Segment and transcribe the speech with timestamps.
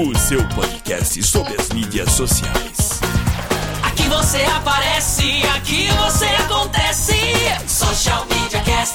[0.00, 3.00] o seu podcast sobre as mídias sociais.
[3.82, 7.14] Aqui você aparece, aqui você acontece.
[7.66, 8.94] Social Media Cast.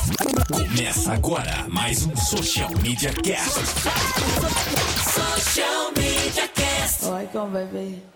[0.49, 3.59] Começa agora mais um Social Media Cast.
[5.11, 7.05] Social Media Cast.
[7.05, 7.95] Oi, como bebê.
[7.97, 8.12] Ai,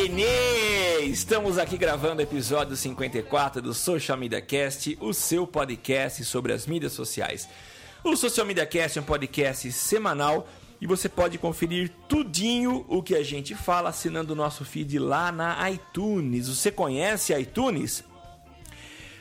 [0.00, 1.00] Nenê!
[1.02, 6.66] Estamos aqui gravando o episódio 54 do Social Media Cast, o seu podcast sobre as
[6.66, 7.46] mídias sociais.
[8.02, 10.48] O Social Media Cast é um podcast semanal
[10.80, 15.30] e você pode conferir tudinho o que a gente fala assinando o nosso feed lá
[15.30, 16.48] na iTunes.
[16.48, 18.02] Você conhece iTunes?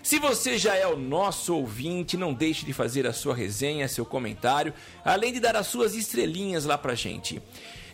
[0.02, 4.06] Se você já é o nosso ouvinte, não deixe de fazer a sua resenha, seu
[4.06, 7.42] comentário, além de dar as suas estrelinhas lá pra gente.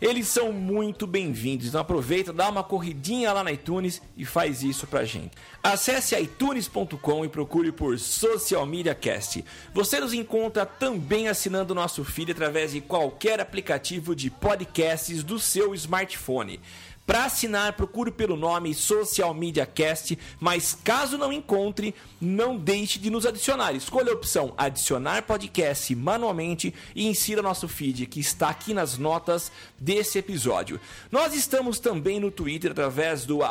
[0.01, 4.85] Eles são muito bem-vindos, então aproveita, dá uma corridinha lá na iTunes e faz isso
[4.85, 5.31] pra gente.
[5.63, 9.43] Acesse itunes.com e procure por Social Media Cast.
[9.73, 15.73] Você nos encontra também assinando nosso feed através de qualquer aplicativo de podcasts do seu
[15.73, 16.59] smartphone.
[17.05, 23.11] Para assinar, procure pelo nome Social Media Cast, mas caso não encontre, não deixe de
[23.11, 23.73] nos adicionar.
[23.73, 29.51] Escolha a opção Adicionar Podcast manualmente e insira nosso feed, que está aqui nas notas
[29.79, 30.79] desse episódio.
[31.11, 33.41] Nós estamos também no Twitter através do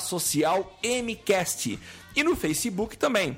[0.00, 1.78] socialmcast
[2.14, 3.36] e no Facebook também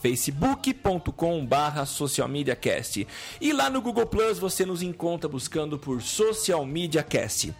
[0.00, 3.06] facebook.com barra socialmediacast
[3.40, 7.52] e lá no Google Plus você nos encontra buscando por Social Media Cast.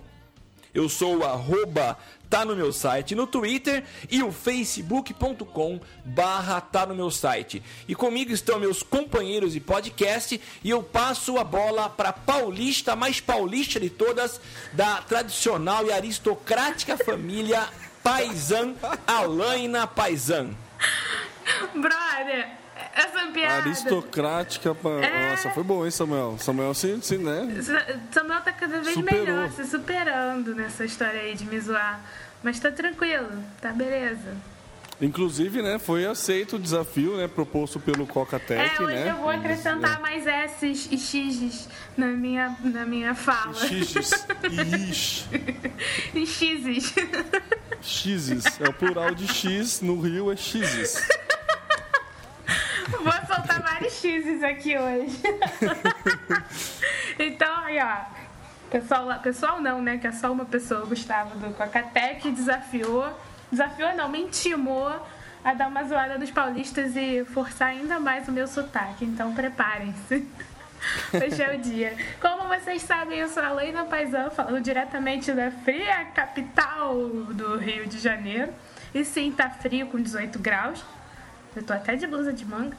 [0.73, 1.97] Eu sou o arroba
[2.31, 7.61] tá no meu site no Twitter e o facebook.com barra tá no meu site.
[7.89, 13.19] E comigo estão meus companheiros de podcast e eu passo a bola para paulista, mais
[13.19, 14.39] paulista de todas,
[14.71, 17.67] da tradicional e aristocrática família
[18.01, 18.75] Paisan,
[19.05, 20.55] Alaina Paisan.
[21.73, 22.47] Brother,
[22.93, 23.53] essa piada.
[23.69, 24.73] Aristocrática.
[24.75, 25.31] pa- É.
[25.31, 26.37] Nossa, foi bom, hein, Samuel?
[26.39, 27.47] Samuel, sim, sim, né?
[28.11, 29.25] Samuel tá cada vez Superou.
[29.25, 31.99] melhor, se superando nessa história aí de me zoar.
[32.43, 33.29] Mas tá tranquilo,
[33.61, 34.35] tá beleza.
[34.99, 39.09] Inclusive, né, foi aceito o desafio, né, proposto pelo Coca-Tech, é, hoje né?
[39.09, 43.51] eu vou acrescentar mais S's e X's na minha, na minha fala.
[43.55, 44.27] X's.
[46.13, 46.93] E X's.
[47.81, 48.59] X's.
[48.61, 51.01] É o plural de X, no Rio é X's.
[53.03, 55.19] Vou soltar vários X's aqui hoje.
[57.19, 58.21] então, aí, ó.
[58.69, 59.97] Pessoal, pessoal não, né?
[59.97, 63.11] Que é só uma pessoa, o Gustavo do Cocatec, desafiou.
[63.51, 64.89] Desafiou não, me intimou
[65.43, 69.03] a dar uma zoada nos paulistas e forçar ainda mais o meu sotaque.
[69.03, 70.27] Então preparem-se.
[71.13, 71.95] Hoje é o dia.
[72.19, 76.95] Como vocês sabem, eu sou a Leina Paisan, falando diretamente da fria capital
[77.33, 78.53] do Rio de Janeiro.
[78.93, 80.83] E sim, tá frio com 18 graus.
[81.55, 82.77] Eu tô até de blusa de manga.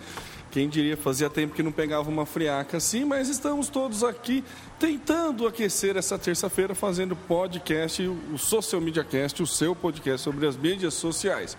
[0.51, 4.44] Quem diria, fazia tempo que não pegava uma friaca assim, mas estamos todos aqui
[4.77, 10.57] tentando aquecer essa terça-feira fazendo podcast, o Social Media Cast, o seu podcast sobre as
[10.57, 11.56] mídias sociais.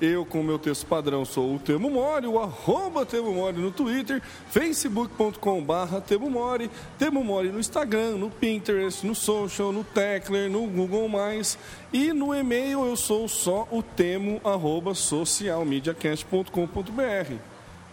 [0.00, 3.72] Eu, com o meu texto padrão, sou o Temo Mori, o arroba Temo Mori no
[3.72, 5.66] Twitter, facebook.com
[6.06, 11.10] Temo Mori, Temo Mori no Instagram, no Pinterest, no Social, no Tecler, no Google+,
[11.92, 17.34] e no e-mail eu sou só o temo arroba socialmediacast.com.br.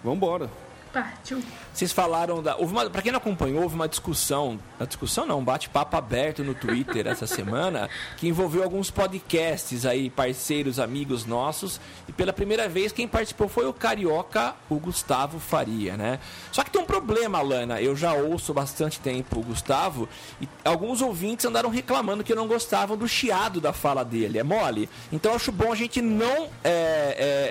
[0.04, 0.52] Vambora.
[0.94, 1.42] Partiu.
[1.76, 2.56] Vocês falaram da.
[2.56, 4.58] Houve uma, pra quem não acompanhou, houve uma discussão.
[4.80, 10.10] Uma discussão não, um bate-papo aberto no Twitter essa semana, que envolveu alguns podcasts aí,
[10.10, 11.82] parceiros, amigos nossos.
[12.08, 16.20] E pela primeira vez, quem participou foi o carioca, o Gustavo Faria, né?
[16.50, 17.82] Só que tem um problema, Alana.
[17.82, 20.08] Eu já ouço bastante tempo o Gustavo,
[20.40, 24.40] e alguns ouvintes andaram reclamando que não gostavam do chiado da fala dele.
[24.40, 24.90] É mole?
[25.12, 26.78] Então eu acho bom a gente não é,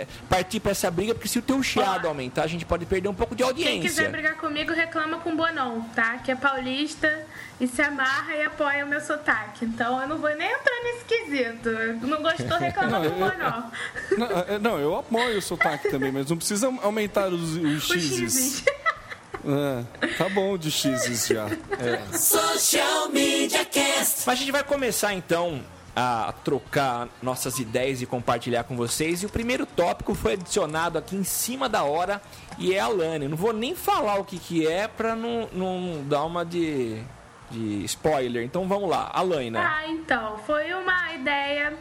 [0.02, 3.10] é, partir pra essa briga, porque se o teu chiado aumentar, a gente pode perder
[3.10, 4.13] um pouco de audiência.
[4.14, 6.18] Brigar comigo, reclama com o Bonon, tá?
[6.18, 7.26] Que é paulista
[7.58, 9.64] e se amarra e apoia o meu sotaque.
[9.64, 11.70] Então eu não vou nem entrar nesse quesito.
[12.06, 13.70] Não gostou, reclama com o Bonon.
[14.16, 18.02] Não, é, não, eu apoio o sotaque também, mas não precisa aumentar os, os Os
[18.02, 18.64] x's.
[19.44, 21.48] É, tá bom de x's já.
[22.16, 24.22] Social Media Cast.
[24.26, 25.60] Mas a gente vai começar então
[25.96, 29.22] a trocar nossas ideias e compartilhar com vocês.
[29.22, 32.20] E o primeiro tópico foi adicionado aqui em cima da hora
[32.58, 33.28] e é a Lani.
[33.28, 37.02] Não vou nem falar o que, que é pra não, não dar uma de,
[37.50, 38.44] de spoiler.
[38.44, 39.60] Então vamos lá, Alaina.
[39.60, 41.72] Ah, então, foi uma ideia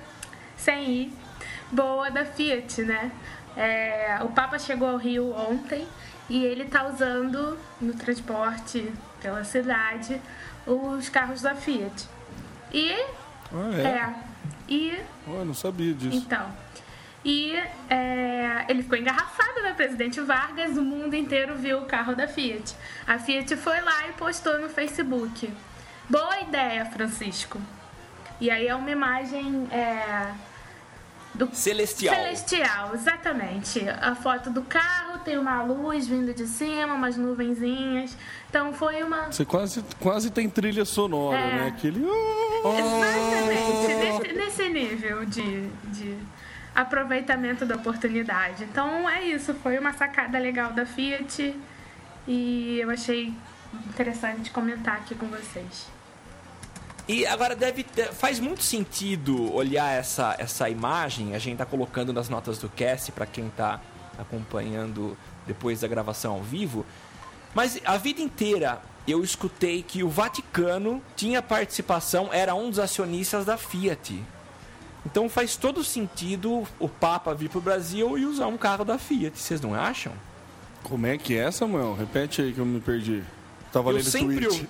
[0.57, 1.13] sem ir
[1.71, 3.11] boa da Fiat, né?
[3.55, 5.87] É, o Papa chegou ao Rio ontem
[6.29, 8.91] e ele tá usando no transporte
[9.21, 10.19] pela cidade
[10.65, 12.07] os carros da Fiat.
[12.73, 12.91] E
[13.53, 13.81] Ah, é?
[13.81, 14.13] é,
[14.67, 16.17] e Oh, eu não sabia disso.
[16.17, 16.45] então.
[17.25, 17.55] E
[17.89, 19.73] é, ele ficou engarrafado, né?
[19.73, 22.75] Presidente Vargas, o mundo inteiro viu o carro da Fiat.
[23.07, 25.51] A Fiat foi lá e postou no Facebook.
[26.09, 27.61] Boa ideia, Francisco.
[28.41, 30.31] E aí é uma imagem é,
[31.33, 32.13] do Celestial.
[32.13, 33.87] Celestial, exatamente.
[34.01, 38.17] A foto do carro tem uma luz vindo de cima, umas nuvenzinhas.
[38.49, 39.27] Então foi uma.
[39.31, 41.55] Você quase, quase tem trilha sonora, É.
[41.55, 41.67] né?
[41.69, 42.05] Aquele.
[42.05, 42.79] "Ah".
[42.79, 46.17] Exatamente, nesse, nesse nível de, de
[46.75, 48.63] aproveitamento da oportunidade.
[48.63, 51.55] Então é isso, foi uma sacada legal da Fiat
[52.27, 53.33] e eu achei
[53.89, 55.87] interessante comentar aqui com vocês.
[57.07, 62.29] E agora deve faz muito sentido olhar essa, essa imagem, a gente tá colocando nas
[62.29, 63.81] notas do cast para quem tá
[64.17, 66.85] acompanhando depois da gravação ao vivo.
[67.53, 73.43] Mas a vida inteira eu escutei que o Vaticano tinha participação, era um dos acionistas
[73.43, 74.23] da Fiat.
[75.05, 79.38] Então faz todo sentido o Papa vir pro Brasil e usar um carro da Fiat,
[79.38, 80.13] vocês não acham?
[80.83, 81.95] Como é que é, Samuel?
[81.97, 83.23] Repete aí que eu me perdi.
[83.71, 84.67] Tava Eu lendo sempre tweet.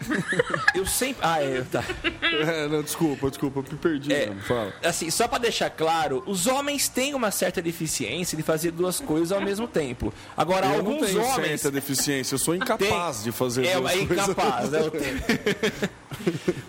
[0.75, 1.83] eu sempre, ah, é, tá.
[2.23, 4.11] É, não, desculpa, desculpa, eu me perdi.
[4.13, 4.27] É.
[4.27, 4.73] mesmo, Fala.
[4.83, 9.31] Assim, só pra deixar claro, os homens têm uma certa deficiência de fazer duas coisas
[9.31, 10.13] ao mesmo tempo.
[10.37, 11.61] Agora, Eu não alguns tenho homens.
[11.61, 14.27] certa deficiência, eu sou incapaz Tem- de fazer é, duas é coisas.
[14.29, 14.79] incapaz, né?
[14.79, 15.89] Eu tenho-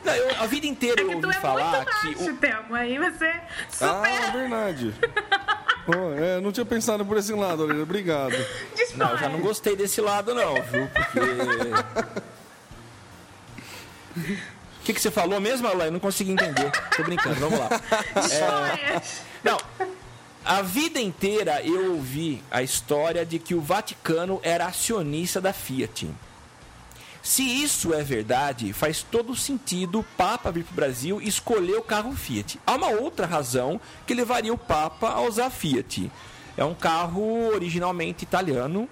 [0.05, 2.15] Não, eu- a vida inteira É eu ouvi é falar muito que.
[2.15, 2.79] baixo, o- Thelma.
[2.79, 3.27] Aí você
[3.81, 4.95] Ah, é super verdade.
[5.87, 7.83] Pô, é, não tinha pensado por esse lado, Aline.
[7.83, 8.35] Obrigado.
[8.97, 10.89] Não, eu já não gostei desse lado, não, viu?
[10.89, 11.21] Porque.
[14.17, 15.87] O que, que você falou mesmo, Alain?
[15.87, 16.71] Eu não consegui entender.
[16.95, 17.69] Tô brincando, vamos lá.
[18.23, 19.23] Histórias.
[19.43, 19.57] Não.
[20.45, 26.07] A vida inteira eu ouvi a história de que o Vaticano era acionista da Fiat.
[27.25, 31.77] Se isso é verdade, faz todo sentido o Papa vir para o Brasil e escolher
[31.79, 32.61] o carro Fiat.
[32.67, 36.13] Há uma outra razão que levaria o Papa a usar Fiat.
[36.55, 38.87] É um carro originalmente italiano.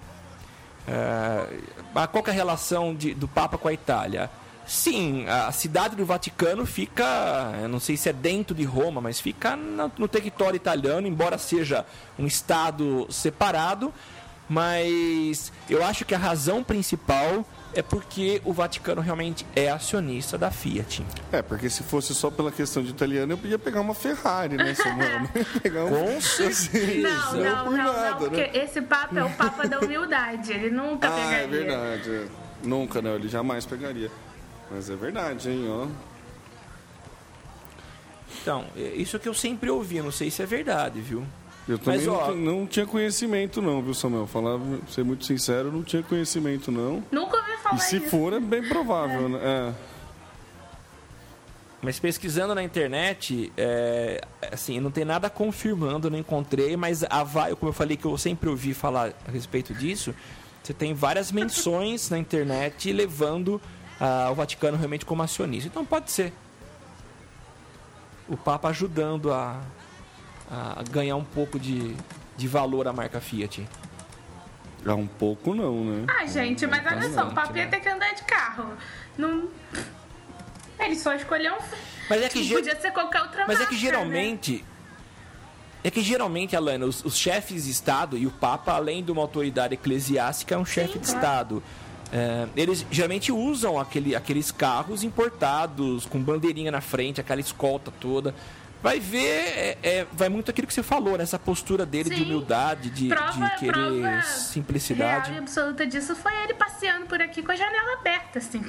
[0.89, 4.31] É, qual é a relação de- do Papa com a Itália?
[4.67, 7.05] Sim, a cidade do Vaticano fica,
[7.61, 11.85] eu não sei se é dentro de Roma, mas fica no território italiano, embora seja
[12.19, 13.93] um estado separado.
[14.49, 20.51] Mas eu acho que a razão principal é porque o Vaticano realmente é acionista da
[20.51, 21.05] Fiat.
[21.33, 24.75] É, porque se fosse só pela questão de italiano, eu podia pegar uma Ferrari, né,
[24.75, 25.21] Samuel?
[25.21, 25.29] Não
[25.61, 25.89] pegar um...
[25.91, 27.09] Com certeza.
[27.09, 28.51] Não, não, por não, não, nada, porque né?
[28.55, 30.53] esse Papa é o Papa da humildade.
[30.53, 31.37] Ele nunca Ah, pegaria.
[31.45, 32.11] é verdade.
[32.11, 32.27] é.
[32.63, 33.15] Nunca, não.
[33.17, 34.11] Ele jamais pegaria.
[34.71, 35.87] Mas é verdade, hein, ó.
[38.41, 41.25] Então, é isso que eu sempre ouvi, não sei se é verdade, viu?
[41.69, 44.27] Eu também Mas, não, ó- ti- não tinha conhecimento, não, viu, Samuel?
[44.27, 47.05] Falar, pra ser muito sincero, não tinha conhecimento, não.
[47.11, 48.09] Nunca ouvi falar E se isso.
[48.09, 49.39] for, é bem provável, né?
[49.43, 49.73] É.
[51.81, 54.21] Mas pesquisando na internet, é,
[54.53, 58.17] assim, não tem nada confirmando, não encontrei, mas a vai, como eu falei que eu
[58.17, 60.15] sempre ouvi falar a respeito disso,
[60.63, 63.61] você tem várias menções na internet levando
[64.01, 65.69] ah, o Vaticano realmente como acionista.
[65.69, 66.33] Então pode ser.
[68.29, 69.61] O Papa ajudando a,
[70.53, 71.97] a ganhar um pouco de,
[72.37, 73.67] de valor à marca Fiat.
[74.85, 76.07] É um pouco não, né?
[76.21, 77.81] Ah, gente, mas olha só, o Papa ia né?
[77.81, 78.67] que andar de carro.
[79.17, 79.49] Não.
[80.79, 81.59] Ele só escolheu um.
[82.11, 83.81] Mas é que, ge- Podia ser qualquer outra mas é marca, que né?
[83.81, 84.65] geralmente.
[85.85, 89.23] É que geralmente, Alana, os, os chefes de Estado e o Papa, além de uma
[89.23, 91.19] autoridade eclesiástica, é um chefe de claro.
[91.19, 91.63] Estado.
[92.13, 98.35] É, eles geralmente usam aquele, aqueles carros importados, com bandeirinha na frente, aquela escolta toda.
[98.83, 102.25] Vai ver, é, é, vai muito aquilo que você falou, nessa postura dele de Sim.
[102.25, 105.33] humildade, de, Prova, de querer prova simplicidade.
[105.33, 108.61] e absoluta disso foi ele passeando por aqui com a janela aberta, assim.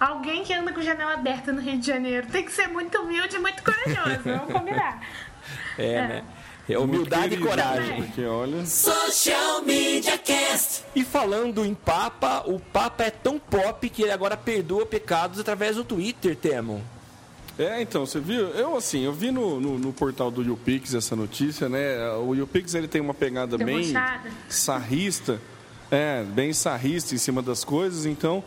[0.00, 3.36] Alguém que anda com janela aberta no Rio de Janeiro tem que ser muito humilde
[3.36, 5.00] e muito corajoso, vamos combinar.
[5.76, 6.24] É, né?
[6.68, 8.02] É humildade e coragem.
[8.04, 8.64] Porque olha.
[8.64, 10.84] Social Media Cast.
[10.94, 15.76] E falando em Papa, o Papa é tão pop que ele agora perdoa pecados através
[15.76, 16.82] do Twitter, Temo.
[17.58, 18.48] É, então, você viu?
[18.48, 22.10] Eu, assim, eu vi no, no, no portal do YouPix essa notícia, né?
[22.16, 24.30] O YouPix, ele tem uma pegada bem Debochada.
[24.48, 25.40] sarrista,
[25.90, 28.42] é, bem sarrista em cima das coisas, então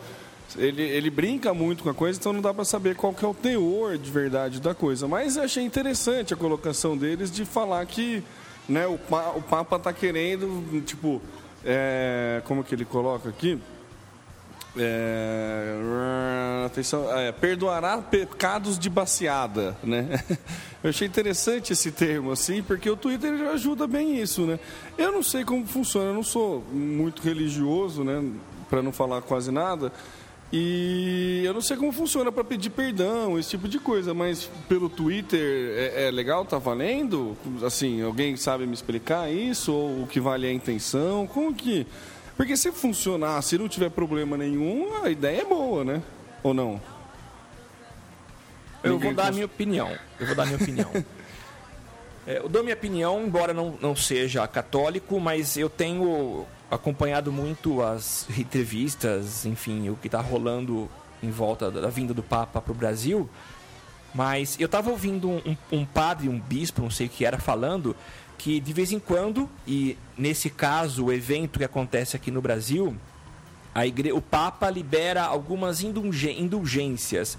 [0.56, 3.28] ele, ele brinca muito com a coisa, então não dá pra saber qual que é
[3.28, 5.06] o teor de verdade da coisa.
[5.06, 8.22] Mas eu achei interessante a colocação deles de falar que
[8.68, 11.22] né, o, pa, o Papa tá querendo, tipo,
[11.64, 13.58] é, como que ele coloca aqui?
[14.78, 20.22] É, atenção, é, perdoará pecados de baciada, né?
[20.84, 24.60] Eu achei interessante esse termo, assim, porque o Twitter ele ajuda bem isso, né?
[24.96, 28.22] Eu não sei como funciona, eu não sou muito religioso, né?
[28.70, 29.90] Para não falar quase nada.
[30.52, 34.88] E eu não sei como funciona para pedir perdão, esse tipo de coisa, mas pelo
[34.88, 37.36] Twitter é, é legal, tá valendo?
[37.64, 39.72] Assim, alguém sabe me explicar isso?
[39.72, 41.26] Ou o que vale é a intenção?
[41.26, 41.86] Como que.
[42.36, 46.02] Porque se funcionar, se não tiver problema nenhum, a ideia é boa, né?
[46.42, 46.80] Ou não?
[48.82, 49.96] Eu Ninguém vou dar a minha opinião.
[50.20, 50.90] Eu vou dar a minha opinião.
[52.28, 57.80] É, eu dou minha opinião, embora não, não seja católico, mas eu tenho acompanhado muito
[57.80, 60.90] as entrevistas, enfim, o que está rolando
[61.22, 63.30] em volta da, da vinda do Papa para o Brasil.
[64.12, 67.38] Mas eu estava ouvindo um, um- um padre, um bispo, não sei o que era,
[67.38, 67.94] falando
[68.38, 72.96] que de vez em quando, e nesse caso, o evento que acontece aqui no Brasil,
[73.74, 74.12] a igre...
[74.12, 77.36] o Papa libera algumas indulgê- indulgências.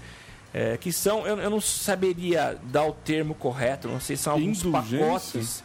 [0.54, 4.32] é, que são, eu, eu não saberia dar o termo correto, não sei se são
[4.32, 4.98] alguns Indulgência?
[5.06, 5.64] pacotes.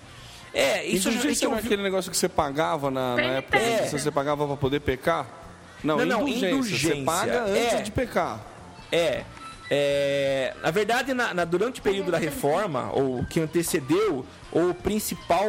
[0.54, 3.58] É, isso já- Indulgência isso eu é aquele negócio que você pagava na, na época
[3.58, 3.88] É.
[3.88, 5.26] você pagava para poder pecar?
[5.84, 6.50] Não, Não, não, indulgência.
[6.50, 7.04] Você indulgência.
[7.06, 7.82] paga antes É.
[7.82, 8.40] de pecar.
[8.92, 9.24] É.
[9.70, 15.48] é, na verdade, na- na- durante o período da reforma, ou que antecedeu, o principal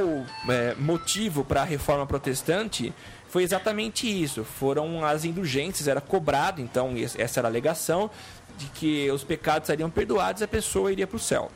[0.48, 2.92] é, motivo para a reforma protestante
[3.28, 4.44] foi exatamente isso.
[4.44, 8.10] Foram as indulgências, era cobrado, então, es- essa era a alegação,
[8.56, 11.50] de que os pecados seriam perdoados e a pessoa iria para o céu.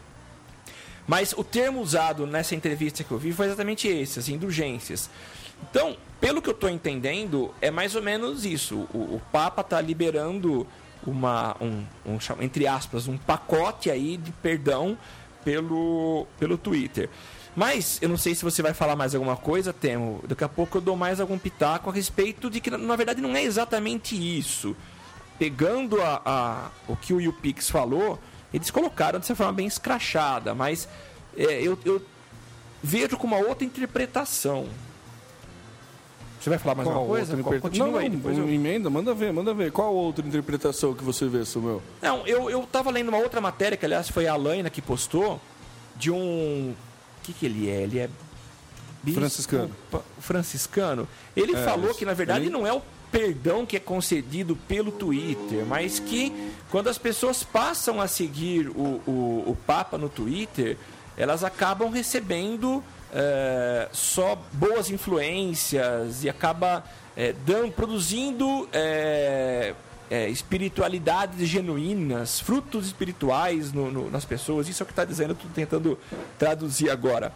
[1.06, 5.08] Mas o termo usado nessa entrevista que eu vi foi exatamente esse, as indulgências.
[5.70, 8.86] Então, pelo que eu estou entendendo, é mais ou menos isso.
[8.92, 10.66] O, o Papa está liberando
[11.08, 14.96] uma, um, um, entre aspas, um pacote aí de perdão
[15.44, 17.08] pelo, pelo Twitter.
[17.56, 20.22] Mas, eu não sei se você vai falar mais alguma coisa, Temo.
[20.28, 23.20] Daqui a pouco eu dou mais algum pitaco a respeito de que, na- na verdade,
[23.20, 24.76] não é exatamente isso.
[25.38, 28.18] Pegando a, a- o que o YouPix falou,
[28.54, 30.88] eles colocaram dessa forma bem escrachada, mas
[31.36, 32.00] é, eu, eu
[32.82, 34.68] vejo com uma outra interpretação.
[36.40, 37.36] Você vai falar mais alguma coisa?
[37.42, 37.60] Qual-?
[37.60, 38.48] Continua Não, aí, depois eu...
[38.48, 39.72] emenda, manda ver, manda ver.
[39.72, 41.82] Qual outra interpretação que você vê, Samuel?
[42.00, 45.40] Não, eu, eu tava lendo uma outra matéria, que aliás foi a Alaina que postou,
[45.96, 46.74] de um.
[47.18, 47.82] O que, que ele é?
[47.82, 48.08] Ele é.
[49.02, 49.70] bispo Franciscano.
[50.20, 51.08] Franciscano.
[51.36, 51.98] Ele É, falou isso.
[51.98, 52.80] que, na verdade, Ele- não é o
[53.10, 56.32] perdão que é concedido pelo Twitter, mas que
[56.70, 60.76] quando as pessoas passam a seguir o, o, o Papa no Twitter,
[61.16, 66.84] elas acabam recebendo é, só boas influências e acaba
[67.16, 69.74] é, dando, produzindo é,
[70.10, 74.68] é, espiritualidades genuínas, frutos espirituais no- no- nas pessoas.
[74.68, 75.98] Isso é o que está dizendo, eu estou tentando
[76.38, 77.32] traduzir agora.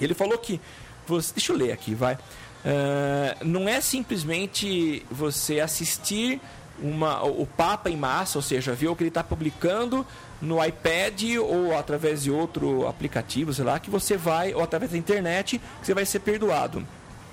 [0.00, 0.60] Ele falou que.
[1.06, 2.16] Você, deixa eu ler aqui, vai.
[2.64, 6.40] Ah, não é simplesmente você assistir
[6.80, 10.06] uma, o Papa em massa, ou seja, ver o que ele está publicando
[10.42, 14.98] no iPad ou através de outro aplicativo, sei lá, que você vai, ou através da
[14.98, 16.84] internet, que você vai ser perdoado.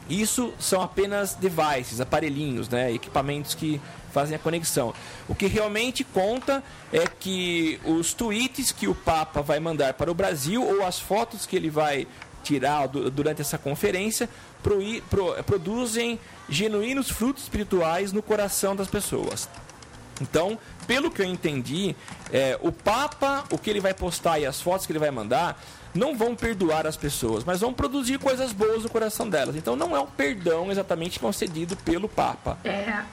[0.07, 2.91] Isso são apenas devices, aparelhinhos, né?
[2.91, 4.93] equipamentos que fazem a conexão.
[5.27, 6.63] O que realmente conta
[6.93, 11.45] é que os tweets que o Papa vai mandar para o Brasil ou as fotos
[11.45, 12.07] que ele vai
[12.43, 14.29] tirar durante essa conferência
[15.45, 19.49] produzem genuínos frutos espirituais no coração das pessoas.
[20.21, 20.57] Então,
[20.89, 21.95] pelo que eu entendi,
[22.33, 25.61] é, o Papa, o que ele vai postar e as fotos que ele vai mandar,
[25.93, 29.55] não vão perdoar as pessoas, mas vão produzir coisas boas no coração delas.
[29.55, 32.57] Então, não é um perdão exatamente concedido pelo Papa.
[32.63, 33.03] É.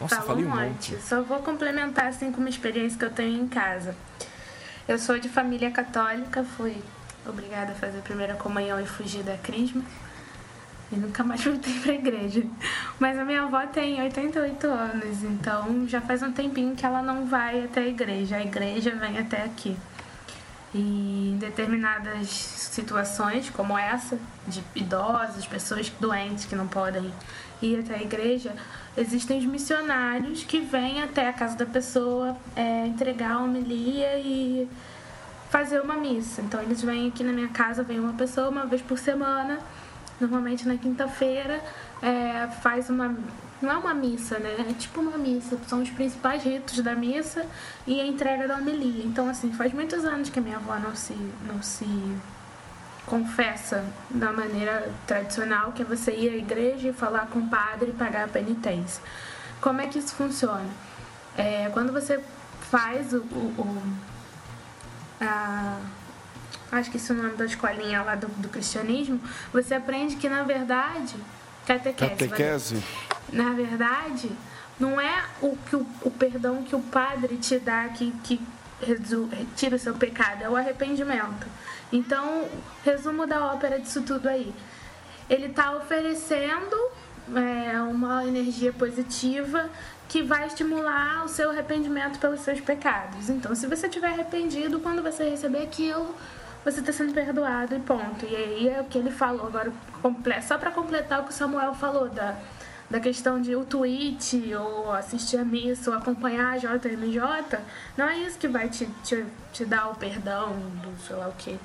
[0.00, 0.96] Nossa, Falou falei um monte.
[1.02, 3.94] Só vou complementar assim com uma experiência que eu tenho em casa.
[4.88, 6.74] Eu sou de família católica, fui
[7.28, 9.82] obrigada a fazer a primeira comunhão e fugir da crisma.
[10.92, 12.42] E nunca mais voltei pra igreja.
[12.98, 17.26] Mas a minha avó tem 88 anos, então já faz um tempinho que ela não
[17.26, 18.36] vai até a igreja.
[18.36, 19.76] A igreja vem até aqui.
[20.74, 27.12] E em determinadas situações, como essa, de idosos, pessoas doentes que não podem
[27.60, 28.54] ir até a igreja,
[28.96, 34.68] existem os missionários que vêm até a casa da pessoa é, entregar a homilia e
[35.50, 36.40] fazer uma missa.
[36.40, 39.58] Então eles vêm aqui na minha casa, vem uma pessoa uma vez por semana
[40.20, 41.62] normalmente na quinta-feira,
[42.02, 43.16] é, faz uma.
[43.60, 44.66] Não é uma missa, né?
[44.70, 45.58] É tipo uma missa.
[45.66, 47.44] São os principais ritos da missa
[47.86, 49.04] e a entrega da homilia.
[49.04, 51.14] Então, assim, faz muitos anos que a minha avó não se,
[51.46, 51.86] não se
[53.06, 57.90] confessa da maneira tradicional, que é você ir à igreja e falar com o padre
[57.90, 59.02] e pagar a penitência.
[59.60, 60.68] Como é que isso funciona?
[61.36, 62.22] É, quando você
[62.60, 63.82] faz o, o, o
[65.20, 65.76] a,
[66.72, 69.20] acho que esse é o nome da escolinha lá do, do cristianismo,
[69.52, 71.16] você aprende que na verdade,
[71.66, 72.82] catequese, catequese.
[73.32, 74.30] na verdade,
[74.78, 78.40] não é o, que o, o perdão que o padre te dá que, que
[78.80, 81.46] retira o seu pecado, é o arrependimento.
[81.92, 82.48] Então,
[82.84, 84.54] resumo da ópera disso tudo aí.
[85.28, 86.76] Ele está oferecendo
[87.36, 89.68] é, uma energia positiva
[90.08, 93.28] que vai estimular o seu arrependimento pelos seus pecados.
[93.28, 96.14] Então, se você estiver arrependido, quando você receber aquilo,
[96.64, 98.24] você está sendo perdoado e ponto.
[98.26, 99.72] E aí é o que ele falou agora,
[100.42, 102.36] só para completar o que o Samuel falou da,
[102.88, 107.58] da questão de o tweet, ou assistir a missa, ou acompanhar a JMJ,
[107.96, 111.32] não é isso que vai te, te, te dar o perdão do sei lá o
[111.32, 111.58] que.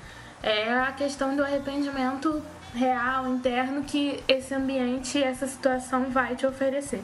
[0.44, 2.42] É a questão do arrependimento
[2.74, 7.04] real, interno, que esse ambiente, essa situação vai te oferecer.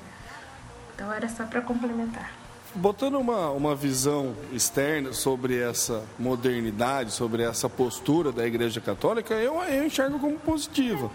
[0.94, 2.41] Então era só para complementar.
[2.74, 9.62] Botando uma, uma visão externa sobre essa modernidade, sobre essa postura da Igreja Católica, eu,
[9.64, 11.12] eu enxergo como positiva.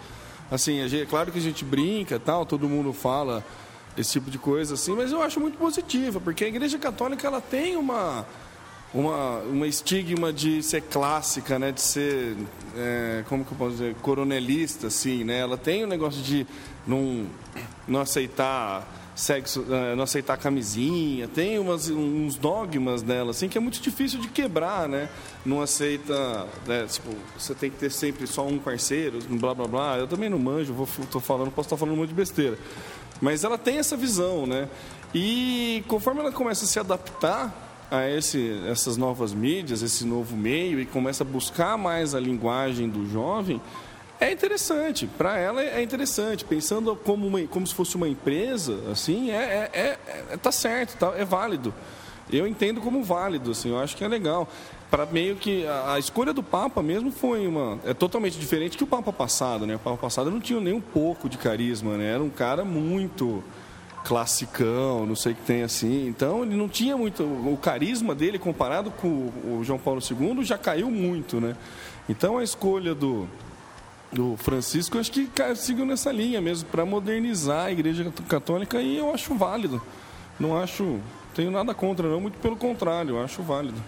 [0.50, 3.42] Assim, é claro que a gente brinca tal, todo mundo fala
[3.96, 7.40] esse tipo de coisa assim, mas eu acho muito positiva, porque a Igreja Católica ela
[7.40, 8.26] tem uma
[8.96, 12.34] uma, uma estigma de ser clássica, né, de ser,
[12.74, 15.38] é, como que eu posso dizer, coronelista, assim, né?
[15.38, 16.46] Ela tem o um negócio de
[16.86, 17.26] não,
[17.86, 23.60] não aceitar sexo, eh, não aceitar camisinha, tem umas, uns dogmas dela, assim, que é
[23.60, 25.08] muito difícil de quebrar, né?
[25.44, 26.86] Não aceita, né?
[26.86, 29.96] tipo, você tem que ter sempre só um parceiro, blá blá blá.
[29.96, 32.58] Eu também não manjo, vou, tô falando, posso estar falando um monte de besteira.
[33.20, 34.68] Mas ela tem essa visão, né?
[35.14, 40.80] E conforme ela começa a se adaptar a esse, essas novas mídias, esse novo meio,
[40.80, 43.60] e começa a buscar mais a linguagem do jovem,
[44.18, 49.30] é interessante, para ela é interessante, pensando como, uma, como se fosse uma empresa, assim,
[49.30, 49.98] é, é, é,
[50.30, 51.72] é tá certo, tá, é válido.
[52.32, 54.48] Eu entendo como válido, assim, eu acho que é legal.
[54.90, 58.84] Para meio que a, a, escolha do Papa mesmo foi uma é totalmente diferente que
[58.84, 59.76] o Papa passado, né?
[59.76, 62.14] O Papa passado não tinha nem um pouco de carisma, né?
[62.14, 63.44] Era um cara muito
[64.06, 66.06] classicão, não sei o que tem assim.
[66.06, 70.56] Então ele não tinha muito o carisma dele comparado com o João Paulo II já
[70.56, 71.56] caiu muito, né?
[72.08, 73.28] Então a escolha do
[74.12, 79.12] do Francisco, acho que seguiu nessa linha mesmo, para modernizar a Igreja Católica e eu
[79.12, 79.82] acho válido.
[80.38, 81.00] Não acho,
[81.34, 83.82] tenho nada contra, não, muito pelo contrário, eu acho válido.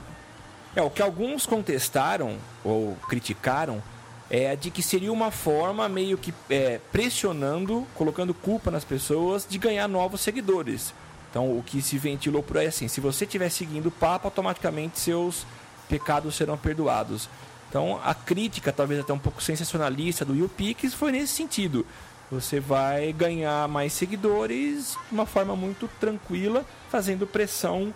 [0.74, 3.82] É, o que alguns contestaram ou criticaram
[4.30, 9.56] é de que seria uma forma meio que é, pressionando, colocando culpa nas pessoas de
[9.58, 10.92] ganhar novos seguidores.
[11.30, 14.26] Então, o que se ventilou por aí é assim: se você estiver seguindo o Papa,
[14.28, 15.46] automaticamente seus
[15.88, 17.28] pecados serão perdoados.
[17.68, 21.86] Então, a crítica, talvez até um pouco sensacionalista do YouPix foi nesse sentido.
[22.30, 27.92] Você vai ganhar mais seguidores de uma forma muito tranquila, fazendo pressão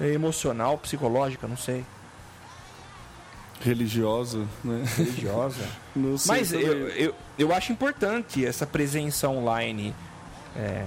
[0.00, 1.84] emocional, psicológica, não sei.
[3.64, 4.84] Religiosa, né?
[4.96, 5.66] Religiosa.
[6.26, 9.94] Mas eu, eu, eu acho importante essa presença online.
[10.54, 10.86] É,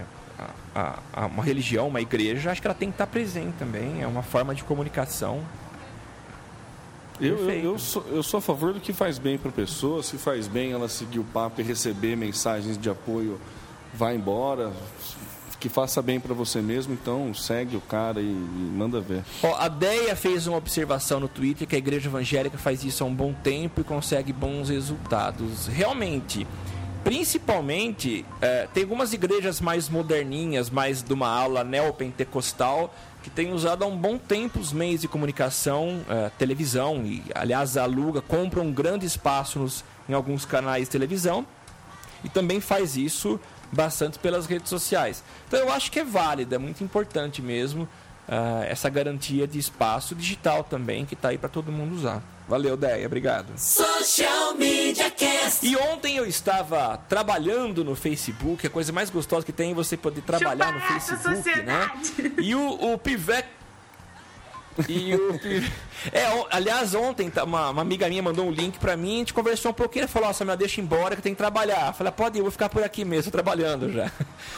[0.76, 4.04] a, a, uma religião, uma igreja, acho que ela tem que estar presente também.
[4.04, 5.44] É uma forma de comunicação
[7.20, 10.04] Eu, eu, eu, sou, eu sou a favor do que faz bem para a pessoa.
[10.04, 13.40] Se faz bem ela seguir o papo e receber mensagens de apoio,
[13.94, 14.72] vai embora.
[15.60, 19.24] Que faça bem para você mesmo, então segue o cara e, e manda ver.
[19.42, 23.08] Ó, a Deia fez uma observação no Twitter que a igreja evangélica faz isso há
[23.08, 25.66] um bom tempo e consegue bons resultados.
[25.68, 26.46] Realmente,
[27.04, 32.94] principalmente, eh, tem algumas igrejas mais moderninhas, mais de uma aula neopentecostal,
[33.24, 37.78] que tem usado há um bom tempo os meios de comunicação, eh, televisão, e aliás
[37.78, 41.46] aluga, compra um grande espaço nos, em alguns canais de televisão
[42.24, 43.40] e também faz isso
[43.72, 45.24] bastante pelas redes sociais.
[45.48, 47.88] Então eu acho que é válido, é muito importante mesmo
[48.28, 52.22] ah, essa garantia de espaço digital também que está aí para todo mundo usar.
[52.48, 53.48] Valeu, Deia, obrigado.
[53.58, 55.68] Social Media Cast.
[55.68, 59.98] E ontem eu estava trabalhando no Facebook, a coisa mais gostosa que tem é você
[59.98, 61.90] poder trabalhar no Chupa essa Facebook, né?
[61.90, 62.34] sociedade.
[62.42, 63.57] E o, o Pivec.
[64.88, 65.40] E o
[66.12, 69.18] É, o- aliás, ontem tá, uma, uma amiga minha mandou um link pra mim, a
[69.20, 71.88] gente conversou um pouquinho, ela falou, nossa, me deixa embora que tem que trabalhar.
[71.88, 74.12] Eu falei, pode ir, eu vou ficar por aqui mesmo, trabalhando já.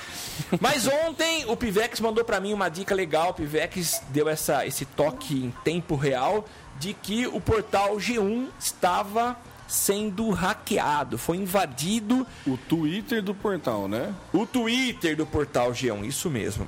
[0.62, 4.86] Mas ontem o Pivex mandou pra mim uma dica legal, o Pivex deu essa, esse
[4.86, 6.46] toque em tempo real
[6.80, 9.36] de que o portal G1 estava
[9.68, 14.14] sendo hackeado, foi invadido O Twitter do portal, né?
[14.34, 16.68] o Twitter do portal G1, isso mesmo.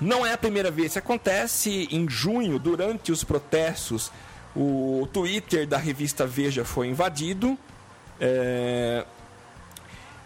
[0.00, 1.88] Não é a primeira vez que acontece.
[1.90, 4.10] Em junho, durante os protestos,
[4.56, 7.58] o Twitter da revista Veja foi invadido.
[8.20, 9.04] É,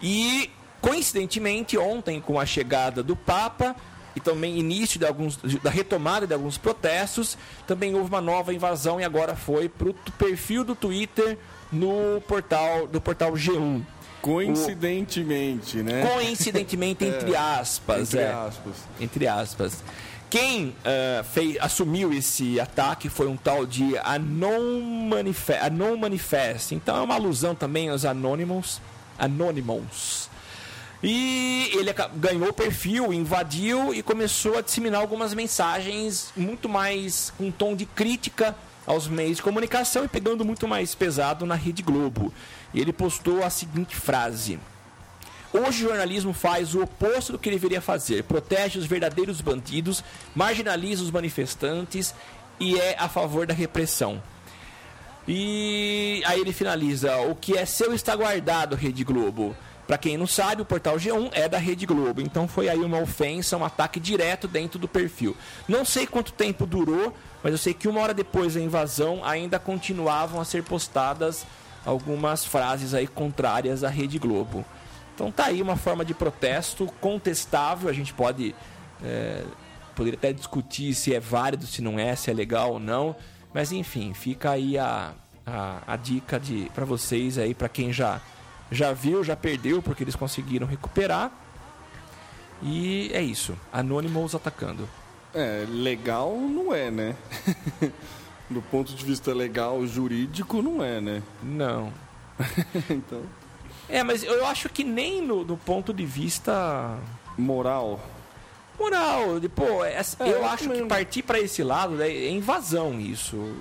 [0.01, 3.75] E, coincidentemente, ontem, com a chegada do Papa
[4.15, 9.01] e também início de alguns, da retomada de alguns protestos, também houve uma nova invasão
[9.01, 11.37] e agora foi para o perfil do Twitter
[11.73, 13.83] no portal do portal G1.
[14.25, 16.07] Coincidentemente, né?
[16.07, 18.15] Coincidentemente, entre aspas.
[18.15, 18.33] Entre é.
[18.33, 18.75] aspas.
[19.01, 19.85] Entre aspas.
[20.31, 26.75] Quem ah, fez, assumiu esse ataque foi um tal de Anon, Manife Anon Manifest.
[26.75, 28.81] Então é uma alusão também aos Anonymous.
[29.19, 30.29] Anonymous.
[31.03, 37.49] E ele ganhou o perfil, invadiu e começou a disseminar algumas mensagens muito mais com
[37.49, 38.57] um tom de crítica
[38.87, 42.33] aos meios de comunicação e pegando muito mais pesado na Rede Globo.
[42.75, 44.59] E ele postou a seguinte frase:
[45.53, 48.25] Hoje o jornalismo faz o oposto do que deveria fazer.
[48.25, 50.03] Protege os verdadeiros bandidos,
[50.35, 52.13] marginaliza os manifestantes
[52.59, 54.21] e é a favor da repressão.
[55.29, 59.57] E aí ele finaliza: o que é seu está guardado, Rede Globo.
[59.87, 62.21] Para quem não sabe, o portal G1 é da Rede Globo.
[62.21, 65.37] Então foi aí uma ofensa, um ataque direto dentro do perfil.
[65.69, 69.59] Não sei quanto tempo durou, mas eu sei que uma hora depois da invasão ainda
[69.59, 71.47] continuavam a ser postadas
[71.85, 74.65] algumas frases aí contrárias à Rede Globo.
[75.15, 77.89] Então tá aí uma forma de protesto contestável.
[77.89, 78.55] A gente pode
[79.03, 79.45] é,
[79.95, 83.15] poderia até discutir se é válido, se não é, se é legal ou não.
[83.53, 85.13] Mas enfim, fica aí a,
[85.47, 88.21] a, a dica de para vocês aí, para quem já
[88.71, 91.31] já viu, já perdeu, porque eles conseguiram recuperar.
[92.63, 93.57] E é isso.
[93.73, 94.89] Anonymous atacando.
[95.35, 97.17] É, legal não é, né?
[98.51, 101.23] Do ponto de vista legal, jurídico, não é, né?
[101.43, 101.93] Não.
[102.91, 103.23] Então,
[103.89, 106.99] É, mas eu acho que nem no, do ponto de vista
[107.39, 108.01] moral.
[108.79, 112.09] moral, de, pô, é- É, eu eu acho também que partir para esse lado né,
[112.09, 113.55] é invasão isso.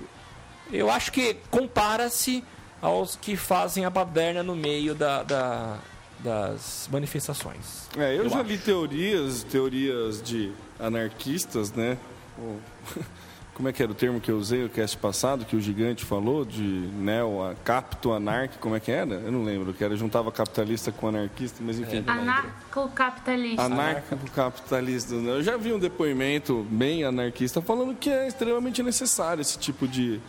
[0.72, 2.42] Eu acho que compara-se
[2.82, 5.78] aos que fazem a baderna no meio da, da-
[6.20, 7.88] das manifestações.
[7.96, 8.48] É, eu, Eu já acho.
[8.48, 11.96] li teorias, teorias de anarquistas, né?
[13.54, 16.04] Como é que era o termo que eu usei no cast passado, que o gigante
[16.04, 19.14] falou, de neo, a capto anarque, como é que era?
[19.14, 22.02] Eu não lembro, que era, juntava capitalista com anarquista, mas enfim.
[22.04, 23.62] Anarcocapitalista.
[23.62, 25.14] Anarco-capitalista.
[25.14, 25.30] né?
[25.30, 30.20] Eu já vi um depoimento bem anarquista falando que é extremamente necessário esse tipo de,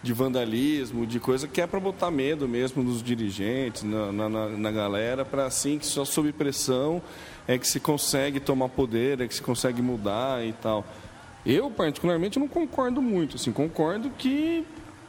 [0.00, 4.48] de vandalismo, de coisa que é para botar medo mesmo nos dirigentes, na, na, na-
[4.48, 7.02] na galera, para assim que só sob pressão
[7.48, 10.84] é que se consegue tomar poder, é que se consegue mudar e tal.
[11.44, 13.36] Eu, particularmente, não concordo muito.
[13.36, 14.66] Assim, concordo que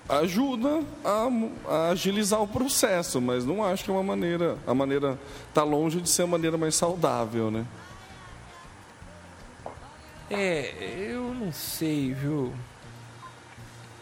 [0.08, 1.28] ajuda a,
[1.68, 4.58] a agilizar o processo, mas não acho que é uma maneira.
[4.66, 7.66] A maneira está longe de ser a maneira mais saudável, né?
[10.30, 10.74] É,
[11.12, 12.54] eu não sei, viu?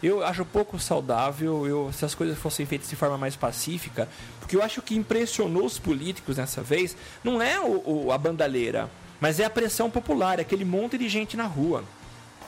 [0.01, 4.07] Eu acho pouco saudável eu, se as coisas fossem feitas de forma mais pacífica,
[4.39, 8.89] porque eu acho que impressionou os políticos nessa vez não é o, o- a bandalheira,
[9.19, 11.83] mas é a pressão popular, aquele monte de gente na rua.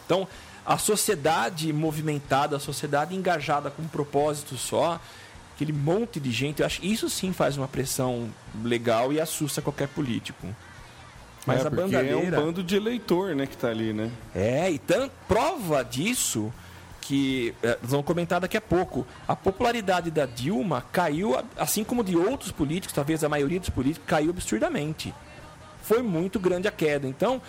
[0.05, 0.27] Então,
[0.65, 4.99] a sociedade movimentada, a sociedade engajada com um propósito só,
[5.55, 8.29] aquele monte de gente, eu acho isso sim faz uma pressão
[8.63, 10.47] legal e assusta qualquer político.
[11.45, 14.11] Mas é, a bandalheira é um bando de eleitor, né, que tá ali, né?
[14.35, 16.53] é, e tan- prova disso
[17.01, 19.07] que nós vamos comentar daqui a pouco.
[19.27, 24.07] A popularidade da Dilma caiu, assim como de outros políticos, talvez a maioria dos políticos,
[24.07, 25.11] caiu absurdamente.
[25.81, 27.07] Foi muito grande a queda.
[27.07, 27.41] Então,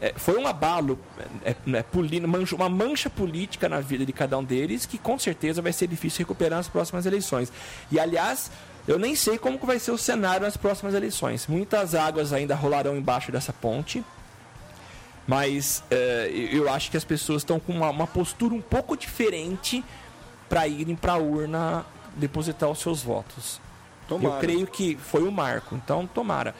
[0.00, 0.98] eh, foi um abalo,
[1.44, 5.60] eh, poli- mancha- uma mancha política na vida de cada um deles que com certeza
[5.62, 7.52] vai ser difícil recuperar nas próximas eleições.
[7.90, 8.50] E, aliás,
[8.88, 11.46] eu nem sei como vai ser o cenário nas próximas eleições.
[11.46, 14.02] Muitas águas ainda rolarão embaixo dessa ponte.
[15.26, 19.84] Mas eh, eu acho que as pessoas estão com uma, uma postura um pouco diferente
[20.48, 21.86] para irem para a urna
[22.16, 23.60] depositar os seus votos.
[24.08, 24.34] Tomara.
[24.34, 26.52] Eu creio que foi o marco, então tomara.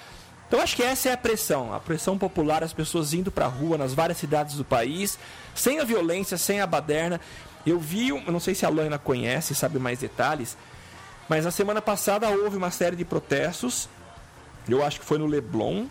[0.51, 3.49] Então acho que essa é a pressão, a pressão popular, as pessoas indo para a
[3.49, 5.17] rua nas várias cidades do país,
[5.55, 7.21] sem a violência, sem a baderna.
[7.65, 10.57] Eu vi, eu não sei se a Lana conhece, sabe mais detalhes,
[11.29, 13.89] mas na semana passada houve uma série de protestos,
[14.69, 15.87] eu acho que foi no Leblon,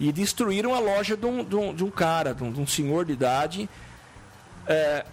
[0.00, 2.66] e destruíram a loja de um, de um, de um cara, de um, de um
[2.66, 3.68] senhor de idade.
[4.66, 5.04] É,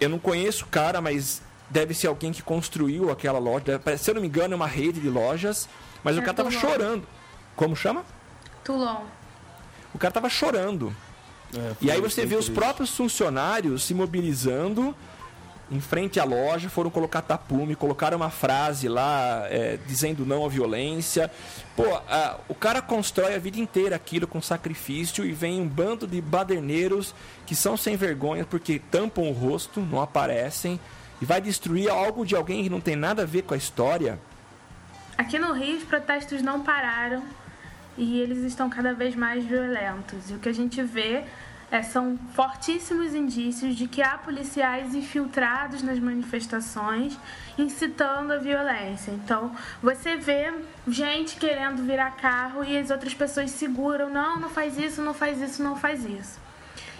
[0.00, 3.78] eu não conheço o cara, mas deve ser alguém que construiu aquela loja.
[3.98, 5.68] Se eu não me engano, é uma rede de lojas.
[6.02, 6.60] Mas o É cara tava Toulon.
[6.60, 7.06] chorando.
[7.56, 8.04] Como chama?
[8.62, 9.02] Toulon.
[9.94, 10.94] O cara tava chorando.
[11.54, 14.94] É, E aí você vê os próprios funcionários se mobilizando
[15.70, 20.48] em frente à loja, foram colocar tapume, colocaram uma frase lá é, dizendo não à
[20.48, 21.28] violência.
[21.74, 26.06] Pô, a- o cara constrói a vida inteira aquilo com sacrifício e vem um bando
[26.06, 27.14] de baderneiros
[27.46, 30.78] que são sem vergonha porque tampam o rosto, não aparecem
[31.20, 34.20] e vai destruir algo de alguém que não tem nada a ver com a história.
[35.18, 37.24] Aqui no Rio, os protestos não pararam
[37.96, 40.30] e eles estão cada vez mais violentos.
[40.30, 41.24] E o que a gente vê
[41.70, 47.18] é, são fortíssimos indícios de que há policiais infiltrados nas manifestações,
[47.58, 49.10] incitando a violência.
[49.10, 50.52] Então, você vê
[50.86, 55.40] gente querendo virar carro e as outras pessoas seguram: não, não faz isso, não faz
[55.40, 56.38] isso, não faz isso.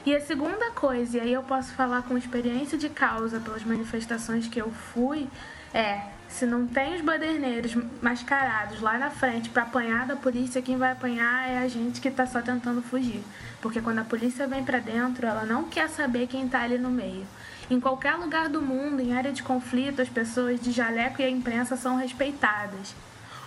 [0.04, 4.46] E a segunda coisa, e aí eu posso falar com experiência de causa pelas manifestações
[4.46, 5.28] que eu fui,
[5.74, 10.77] é se não tem os baderneiros mascarados lá na frente para apanhar da polícia, quem
[10.77, 13.23] vai apanhar é a gente que tá só tentando fugir.
[13.61, 16.91] Porque quando a polícia vem para dentro, ela não quer saber quem tá ali no
[16.91, 17.27] meio.
[17.71, 21.31] Em qualquer lugar do mundo, em área de conflito, as pessoas de jaleco e a
[21.31, 22.95] imprensa são respeitadas.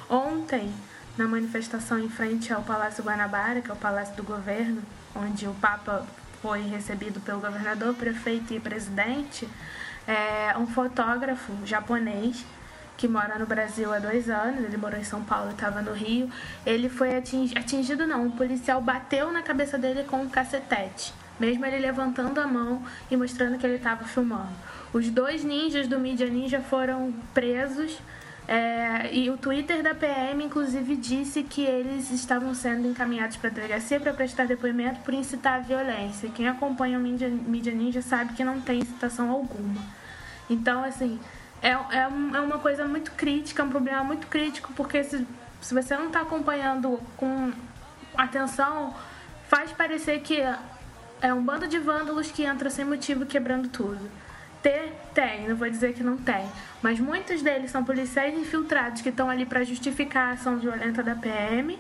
[0.10, 0.74] Ontem,
[1.18, 4.82] na manifestação em frente ao Palácio Guanabara, que é o Palácio do Governo,
[5.16, 6.06] onde o Papa
[6.42, 9.48] foi recebido pelo governador, prefeito e presidente,
[10.08, 12.46] é, um fotógrafo japonês
[13.00, 15.94] que mora no Brasil há dois anos, ele morou em São Paulo e estava no
[15.94, 16.30] Rio,
[16.66, 21.66] ele foi atingi- atingido, não, um policial bateu na cabeça dele com um cacetete, mesmo
[21.66, 24.52] ele levantando a mão e mostrando que ele estava filmando.
[24.92, 27.98] Os dois ninjas do Mídia Ninja foram presos
[28.46, 33.54] é, e o Twitter da PM, inclusive, disse que eles estavam sendo encaminhados para a
[33.54, 36.30] delegacia para prestar depoimento por incitar a violência.
[36.32, 39.82] Quem acompanha o Mídia, Ninja sabe que não tem incitação alguma.
[40.50, 41.18] Então, assim,
[41.62, 45.26] é, é, é uma coisa muito crítica, é um problema muito crítico, porque se,
[45.62, 47.52] se você não está acompanhando com
[48.16, 48.96] atenção,
[49.48, 50.42] faz parecer que
[51.22, 54.00] é um bando de vândalos que entra sem motivo quebrando tudo.
[54.62, 56.46] Ter, tem, não vou dizer que não tem.
[56.82, 61.16] Mas muitos deles são policiais infiltrados que estão ali para justificar a ação violenta da
[61.16, 61.80] PM.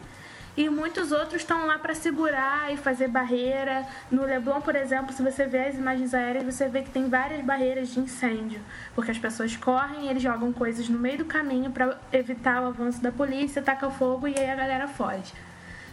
[0.59, 3.87] E muitos outros estão lá para segurar e fazer barreira.
[4.11, 7.41] No Leblon, por exemplo, se você vê as imagens aéreas, você vê que tem várias
[7.45, 8.59] barreiras de incêndio.
[8.93, 13.01] Porque as pessoas correm, eles jogam coisas no meio do caminho para evitar o avanço
[13.01, 15.31] da polícia, taca fogo e aí a galera foge.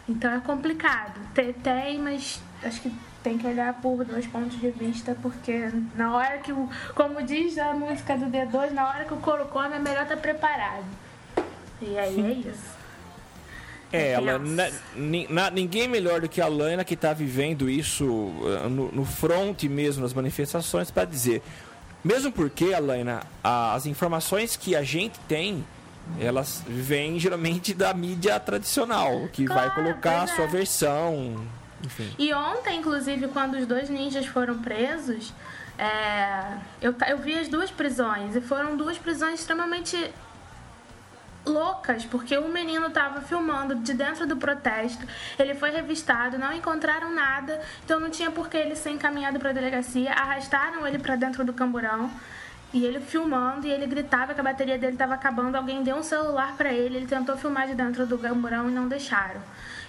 [0.09, 1.21] Então é complicado.
[1.33, 6.13] Tem, tem, mas acho que tem que olhar por dois pontos de vista, porque na
[6.13, 6.69] hora que o.
[6.93, 10.87] Como diz a música do D2, na hora que o couro é melhor estar preparado.
[11.81, 12.76] E aí é isso.
[13.93, 14.69] É, ela, na-
[15.29, 19.63] na- ninguém melhor do que a Lana que está vivendo isso uh, no, no front
[19.65, 21.41] mesmo das manifestações para dizer.
[22.05, 25.65] Mesmo porque, Alaina, as informações que a gente tem,
[26.21, 30.49] elas vêm geralmente da mídia tradicional, que vai Claro, colocar a sua é.
[30.49, 31.45] versão,
[31.85, 32.13] enfim.
[32.19, 35.33] E ontem, inclusive, quando os dois ninjas foram presos,
[35.79, 39.97] é, eu, eu vi as duas prisões e foram duas prisões extremamente
[41.47, 45.07] loucas, porque o menino estava filmando de dentro do protesto,
[45.39, 49.51] ele foi revistado, não encontraram nada, então não tinha por que ele ser encaminhado para
[49.51, 52.11] a delegacia, arrastaram ele para dentro do camburão.
[52.73, 55.55] E ele filmando e ele gritava que a bateria dele estava acabando.
[55.55, 58.89] Alguém deu um celular para ele, ele tentou filmar de dentro do camburão e não
[58.89, 59.41] deixaram.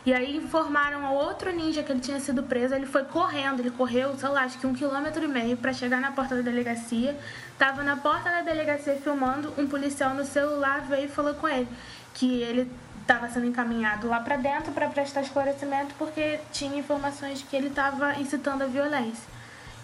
[0.07, 2.73] E aí informaram ao outro ninja que ele tinha sido preso.
[2.73, 5.99] Ele foi correndo, ele correu, sei lá, acho que um quilômetro e meio para chegar
[5.99, 7.13] na porta da delegacia.
[7.57, 11.67] Tava na porta da delegacia filmando, um policial no celular veio e falou com ele
[12.13, 17.43] que ele estava sendo encaminhado lá para dentro para prestar esclarecimento porque tinha informações de
[17.43, 19.27] que ele estava incitando a violência.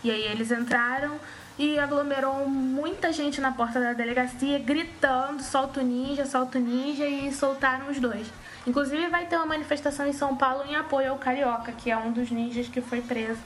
[0.06, 1.20] E aí eles entraram,
[1.58, 7.06] e aglomerou muita gente na porta da delegacia, gritando: solta o ninja, solta o ninja,
[7.06, 8.28] e soltaram os dois.
[8.66, 12.12] Inclusive, vai ter uma manifestação em São Paulo em apoio ao Carioca, que é um
[12.12, 13.42] dos ninjas que foi preso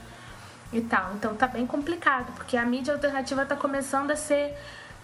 [0.72, 1.14] e tal.
[1.14, 4.54] Então tá bem complicado, porque a mídia alternativa tá começando a ser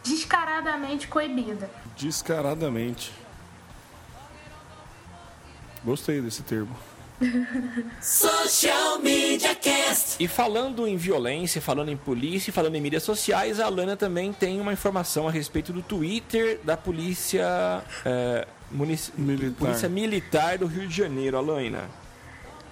[0.03, 1.69] descaradamente coibida.
[1.97, 3.13] Descaradamente.
[5.85, 6.75] Gostei desse termo.
[8.01, 10.23] Social Media Cast.
[10.23, 14.61] E falando em violência, falando em polícia, falando em mídias sociais, a Alana também tem
[14.61, 19.55] uma informação a respeito do Twitter da polícia, é, munici- Militar.
[19.59, 21.89] polícia militar do Rio de Janeiro, Alana.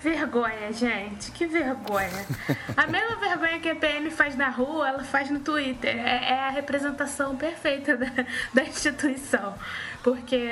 [0.02, 2.26] Vergonha, gente, que vergonha.
[2.76, 5.96] A mesma vergonha que a PM faz na rua, ela faz no Twitter.
[5.96, 8.06] É, é a representação perfeita da,
[8.52, 9.54] da instituição.
[10.02, 10.50] Porque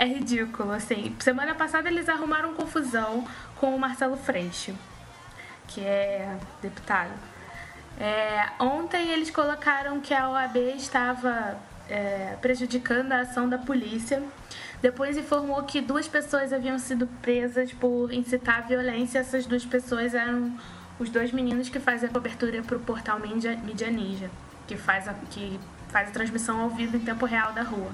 [0.00, 1.14] é ridículo, assim.
[1.18, 3.22] Semana passada eles arrumaram confusão
[3.56, 4.74] com o Marcelo Freixo,
[5.68, 7.12] que é deputado.
[7.98, 14.22] É, ontem eles colocaram que a OAB estava é, prejudicando a ação da polícia.
[14.80, 19.18] Depois informou que duas pessoas haviam sido presas por incitar a violência.
[19.18, 20.58] Essas duas pessoas eram
[20.98, 24.30] os dois meninos que fazem a cobertura para o portal Mídia, Mídia Ninja,
[24.66, 25.60] que faz, a, que
[25.90, 27.90] faz a transmissão ao vivo em tempo real da rua,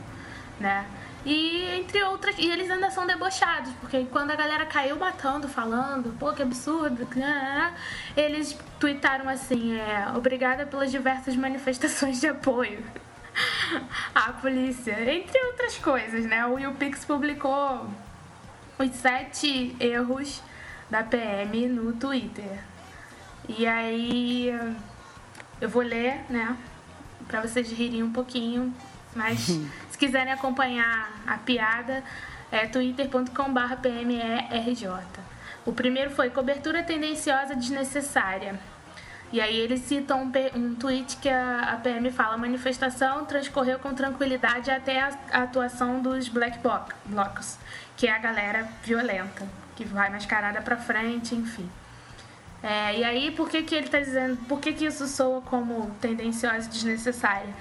[0.60, 0.86] né?
[1.26, 6.16] E entre outras, e eles ainda são debochados, porque quando a galera caiu matando, falando,
[6.20, 7.74] pô, que absurdo, que né,
[8.16, 12.80] eles tuitaram assim, é, obrigada pelas diversas manifestações de apoio
[14.14, 16.46] à polícia, entre outras coisas, né?
[16.46, 17.90] O Will Pix publicou
[18.78, 20.40] os sete erros
[20.88, 22.60] da PM no Twitter.
[23.48, 24.48] E aí
[25.60, 26.56] eu vou ler, né?
[27.26, 28.72] Pra vocês rirem um pouquinho.
[29.14, 29.48] Mas
[29.96, 32.04] se quiserem acompanhar a piada,
[32.52, 34.88] é twitter.com.br PMERJ.
[35.64, 38.60] O primeiro foi cobertura tendenciosa desnecessária.
[39.32, 43.78] E aí eles citam um, um tweet que a, a PM fala: a manifestação transcorreu
[43.78, 47.58] com tranquilidade até a, a atuação dos Black Bloc- Blocs,
[47.96, 51.68] que é a galera violenta, que vai mascarada pra frente, enfim.
[52.62, 55.90] É, e aí, por que, que ele está dizendo, por que, que isso soa como
[56.00, 57.52] tendenciosa e desnecessária?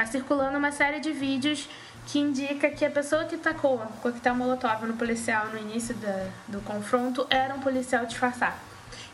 [0.00, 1.68] Está circulando uma série de vídeos
[2.06, 6.58] que indica que a pessoa que tacou coquetel molotov no policial no início da, do
[6.62, 8.56] confronto era um policial disfarçado.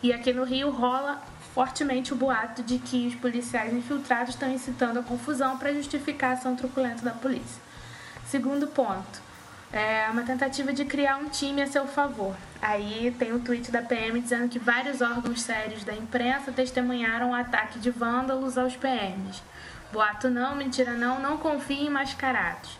[0.00, 1.20] E aqui no Rio rola
[1.52, 6.34] fortemente o boato de que os policiais infiltrados estão incitando a confusão para justificar a
[6.34, 7.60] ação truculenta da polícia.
[8.24, 9.20] Segundo ponto,
[9.72, 12.36] é uma tentativa de criar um time a seu favor.
[12.62, 17.34] Aí tem um tweet da PM dizendo que vários órgãos sérios da imprensa testemunharam o
[17.34, 19.42] ataque de vândalos aos PMs.
[19.92, 22.78] Boato não, mentira não, não confie em mascarados.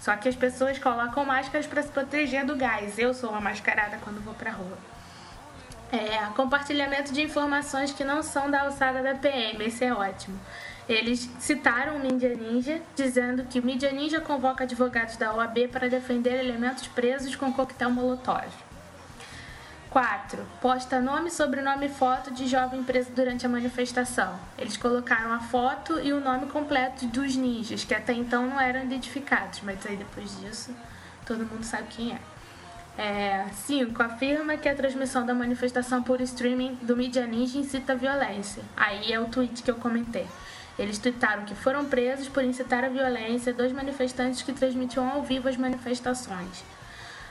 [0.00, 2.98] Só que as pessoas colocam máscaras para se proteger do gás.
[2.98, 4.78] Eu sou uma mascarada quando vou pra rua.
[5.90, 10.38] É, compartilhamento de informações que não são da alçada da PM, esse é ótimo.
[10.86, 15.88] Eles citaram o Mídia Ninja, dizendo que o Mídia Ninja convoca advogados da OAB para
[15.88, 18.46] defender elementos presos com coquetel molotov.
[19.90, 20.44] 4.
[20.60, 24.38] Posta nome, sobrenome e foto de jovem preso durante a manifestação.
[24.58, 28.84] Eles colocaram a foto e o nome completo dos ninjas, que até então não eram
[28.84, 30.74] identificados, mas aí depois disso
[31.24, 32.18] todo mundo sabe quem é.
[33.52, 34.02] 5.
[34.02, 38.62] afirma que a transmissão da manifestação por streaming do Mídia Ninja incita a violência.
[38.76, 40.26] Aí é o tweet que eu comentei.
[40.76, 45.48] Eles tuitaram que foram presos por incitar a violência dois manifestantes que transmitiam ao vivo
[45.48, 46.64] as manifestações.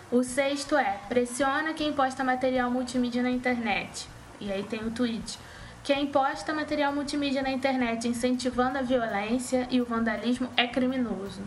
[0.10, 4.08] O sexto é: pressiona quem posta material multimídia na internet.
[4.40, 5.38] E aí tem o tweet.
[5.84, 11.42] Quem posta material multimídia na internet incentivando a violência e o vandalismo é criminoso.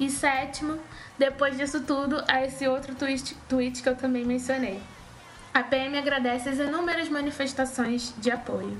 [0.00, 0.78] E sétimo,
[1.18, 4.80] depois disso tudo, há esse outro tweet, tweet que eu também mencionei.
[5.52, 8.76] A PM agradece as inúmeras manifestações de apoio.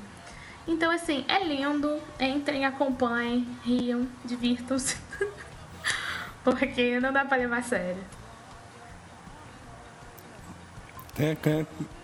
[0.67, 2.01] Então, assim, é lindo.
[2.19, 4.97] Entrem, acompanhem, riam, divirtam-se.
[6.43, 8.20] Porque não dá pra levar a sério.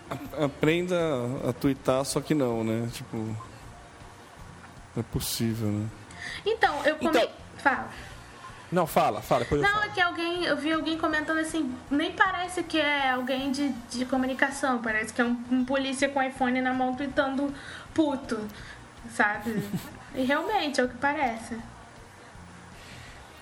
[0.09, 0.95] A- aprenda
[1.47, 2.87] a, twittar, só que não, né?
[2.93, 3.17] Tipo.
[3.17, 3.35] Não
[4.97, 5.87] é possível, né?
[6.45, 7.09] Então, eu come...
[7.09, 7.89] Então- Fala.
[8.71, 9.83] Não, fala, fala, Não, falo.
[9.85, 14.05] é que alguém, eu vi alguém comentando assim, nem parece que é alguém de, de
[14.05, 17.53] comunicação, parece que é um, um polícia com iPhone na mão tweetando
[17.93, 18.39] puto,
[19.13, 19.63] sabe?
[20.15, 21.57] E realmente é o que parece.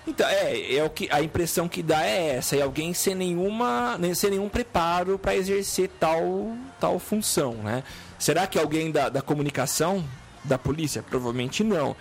[0.06, 3.98] Então, é, é o que a impressão que dá é essa, é alguém sem nenhuma,
[3.98, 7.82] nem- sem nenhum preparo para exercer tal tal função, né?
[8.18, 10.04] Será que alguém da, da comunicação
[10.44, 11.02] da polícia?
[11.02, 11.96] Provavelmente não.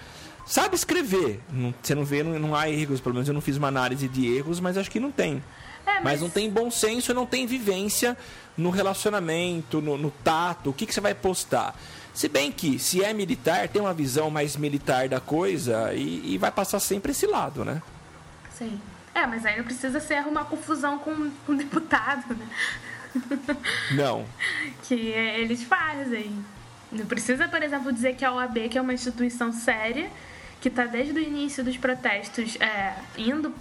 [0.45, 1.39] Sabe escrever?
[1.51, 4.07] Não- você não vê, não, não há erros, pelo menos eu não fiz uma análise
[4.07, 5.41] de erros, mas acho que não tem.
[5.87, 6.21] É, É, mas...
[6.21, 8.15] não tem bom senso e não tem vivência
[8.55, 11.75] no relacionamento, no, no tato, o que, que você vai postar.
[12.13, 16.37] Se bem que, se é militar, tem uma visão mais militar da coisa e, e
[16.37, 17.81] vai passar sempre esse lado, né?
[18.57, 18.79] Sim.
[19.13, 22.47] É, mas aí não precisa ser arrumar confusão com, com o deputado, né?
[23.91, 24.25] Não.
[24.83, 26.43] que eles fazem.
[26.91, 30.09] Não precisa, por exemplo, dizer que a OAB, que é uma instituição séria,
[30.59, 33.53] que está desde o início dos protestos é, indo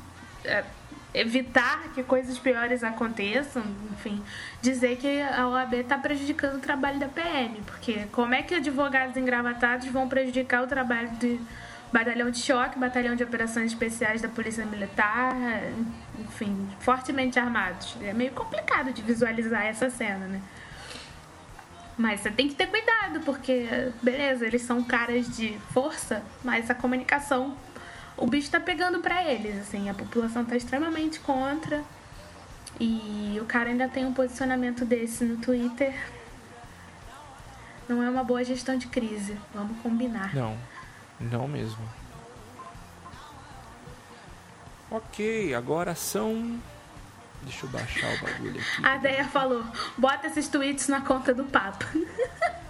[0.45, 0.65] é,
[1.15, 4.21] evitar que coisas piores aconteçam, enfim,
[4.61, 9.17] dizer que a OAB está prejudicando o trabalho da PM, porque como é que advogados
[9.17, 11.41] engravatados vão prejudicar o trabalho de
[11.95, 15.33] batalhão de choque, batalhão de operações especiais da Polícia Militar,
[16.19, 17.97] enfim, fortemente armados.
[18.03, 20.43] É meio complicado de visualizar essa cena, né?
[21.97, 26.75] Mas você tem que ter cuidado, porque, beleza, eles são caras de força, mas a
[26.75, 27.57] comunicação,
[28.17, 31.81] o bicho tá pegando pra eles, assim, a população tá extremamente contra.
[32.81, 35.95] E o cara ainda tem um posicionamento desse no Twitter.
[37.89, 40.35] Não é uma boa gestão de crise, vamos combinar.
[40.35, 40.59] Não,
[41.25, 41.83] não mesmo.
[44.91, 46.61] Ok, agora são.
[47.43, 48.87] Deixa eu baixar o bagulho aqui.
[48.87, 49.65] A Deia falou:
[49.99, 51.87] bota esses tweets na conta do Papa.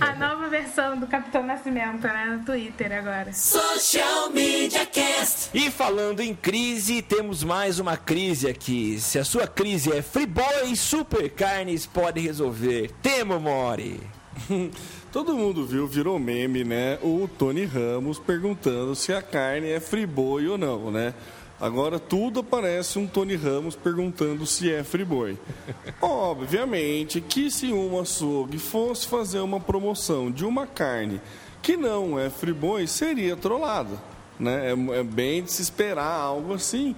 [0.00, 2.36] A nova versão do Capitão Nascimento, né?
[2.38, 3.32] No Twitter agora.
[3.32, 5.50] Social Media Cast.
[5.52, 9.00] E falando em crise, temos mais uma crise aqui.
[9.00, 12.92] Se a sua crise é Friboi, Super Carnes pode resolver.
[13.02, 14.00] Temo Mori.
[15.14, 16.98] Todo mundo viu, virou meme, né?
[17.00, 21.14] O Tony Ramos perguntando se a carne é friboi ou não, né?
[21.60, 25.38] Agora tudo aparece um Tony Ramos perguntando se é friboi.
[26.02, 31.20] Obviamente que se um açougue fosse fazer uma promoção de uma carne
[31.62, 33.96] que não é friboi, seria trollada.
[34.36, 34.72] Né?
[34.72, 36.96] É, é bem de se esperar algo assim.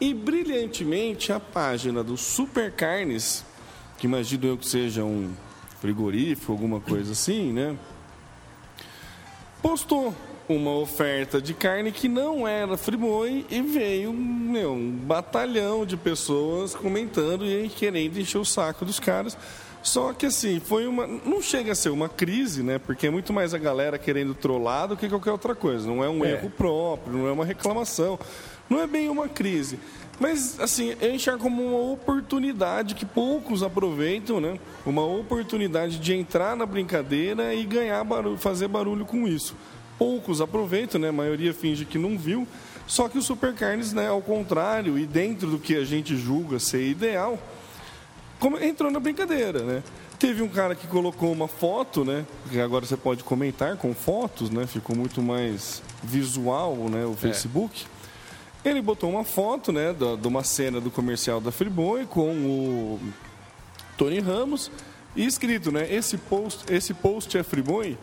[0.00, 3.44] E brilhantemente a página do Super Carnes,
[3.98, 5.32] que imagino eu que seja um
[5.86, 7.76] frigorífico, alguma coisa assim, né?
[9.62, 10.12] Postou
[10.48, 16.74] uma oferta de carne que não era friboi e veio meu, um batalhão de pessoas
[16.74, 19.36] comentando e querendo encher o saco dos caras.
[19.80, 21.06] Só que assim, foi uma.
[21.06, 22.78] Não chega a ser uma crise, né?
[22.80, 25.86] Porque é muito mais a galera querendo trollar do que qualquer outra coisa.
[25.86, 26.32] Não é um É.
[26.32, 28.18] erro próprio, não é uma reclamação.
[28.68, 29.78] Não é bem uma crise.
[30.18, 34.58] Mas, assim, eu enxergo como uma oportunidade que poucos aproveitam, né?
[34.84, 39.54] Uma oportunidade de entrar na brincadeira e ganhar barulho, fazer barulho com isso.
[39.98, 41.08] Poucos aproveitam, né?
[41.08, 42.46] A maioria finge que não viu.
[42.86, 46.58] Só que o Super Carnes, né, ao contrário, e dentro do que a gente julga
[46.60, 47.38] ser ideal,
[48.38, 49.82] como- entrou na brincadeira, né?
[50.18, 52.24] Teve um cara que colocou uma foto, né?
[52.50, 54.66] Que agora você pode comentar com fotos, né?
[54.66, 57.04] Ficou muito mais visual, né?
[57.04, 57.84] O Facebook.
[58.66, 59.94] Ele botou uma foto, né?
[60.20, 63.00] De uma cena do comercial da Friboi com o
[63.96, 64.72] Tony Ramos
[65.14, 65.86] e escrito, né?
[65.88, 67.96] Esse post, esse post é Friboi?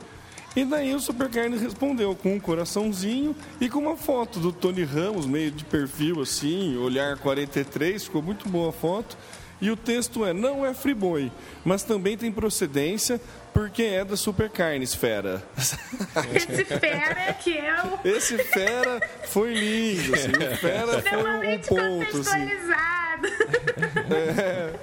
[0.56, 4.86] E daí o Super Carne respondeu com um coraçãozinho e com uma foto do Tony
[4.86, 9.18] Ramos, meio de perfil assim, olhar 43, ficou muito boa a foto.
[9.64, 11.32] E o texto é: não é Friboi,
[11.64, 13.20] mas também tem procedência
[13.54, 15.42] porque é da Super Carnes, fera.
[16.36, 21.68] Esse fera que é o Esse fera foi lindo, assim, o fera foi um extremamente
[21.70, 22.48] ponto, assim.
[22.48, 23.28] contextualizado.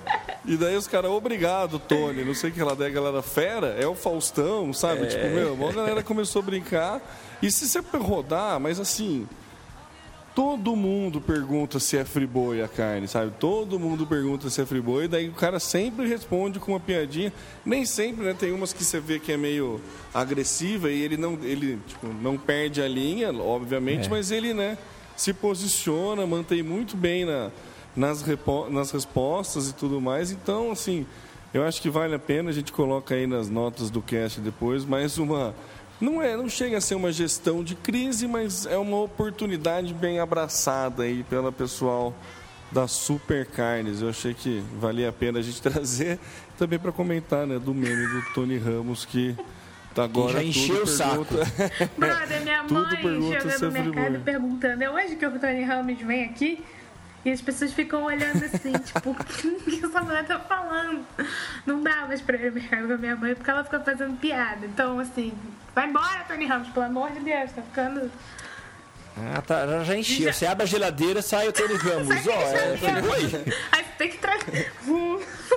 [0.46, 3.76] E daí os caras, obrigado, Tony, não sei o que lá, daí a galera fera,
[3.78, 5.06] é o Faustão, sabe?
[5.06, 7.00] Tipo, meu, a galera começou a brincar.
[7.42, 9.28] E se você rodar, mas assim,
[10.34, 13.32] todo mundo pergunta se é friboi a carne, sabe?
[13.38, 17.32] Todo mundo pergunta se é friboi, daí o cara sempre responde com uma piadinha.
[17.64, 18.34] Nem sempre, né?
[18.38, 19.80] Tem umas que você vê que é meio
[20.14, 24.10] agressiva e ele não, ele, tipo, não perde a linha, obviamente, É.
[24.10, 24.78] mas ele, né,
[25.16, 27.50] se posiciona, mantém muito bem na,
[27.94, 28.24] nas,
[28.70, 30.30] nas respostas e tudo mais.
[30.30, 31.06] Então, assim,
[31.52, 34.84] eu acho que vale a pena, a gente coloca aí nas notas do cast depois,
[34.84, 35.54] mais uma.
[36.00, 40.18] Não, é, não chega a ser uma gestão de crise, mas é uma oportunidade bem
[40.18, 42.14] abraçada aí pela pessoal
[42.72, 44.00] da Super Carnes.
[44.00, 46.18] Eu achei que valia a pena a gente trazer
[46.58, 49.36] também para comentar né, do meme do Tony Ramos que
[49.94, 51.24] tá agora já encheu tudo o saco.
[51.24, 55.64] pergunta- Brother, minha Tudo mãe chegando é no mercado perguntando: é hoje que o Tony
[55.64, 56.64] Ramos vem aqui?
[57.24, 59.14] E as pessoas ficam olhando assim, tipo, o
[59.64, 61.04] que essa mulher tá falando?
[61.66, 64.16] Não dá mais pra ir no mercado com a minha mãe porque ela fica fazendo
[64.18, 64.64] piada.
[64.64, 65.32] Então, assim,
[65.74, 68.10] vai embora, Tony Ramos, pelo amor de Deus, tá ficando.
[69.18, 70.24] Ah, tá, já- encheu.
[70.26, 72.08] Já- Você abre a geladeira, sai o Tony Ramos.
[72.26, 73.44] Ó, é friboi?
[73.72, 74.72] Aí você tem que trazer.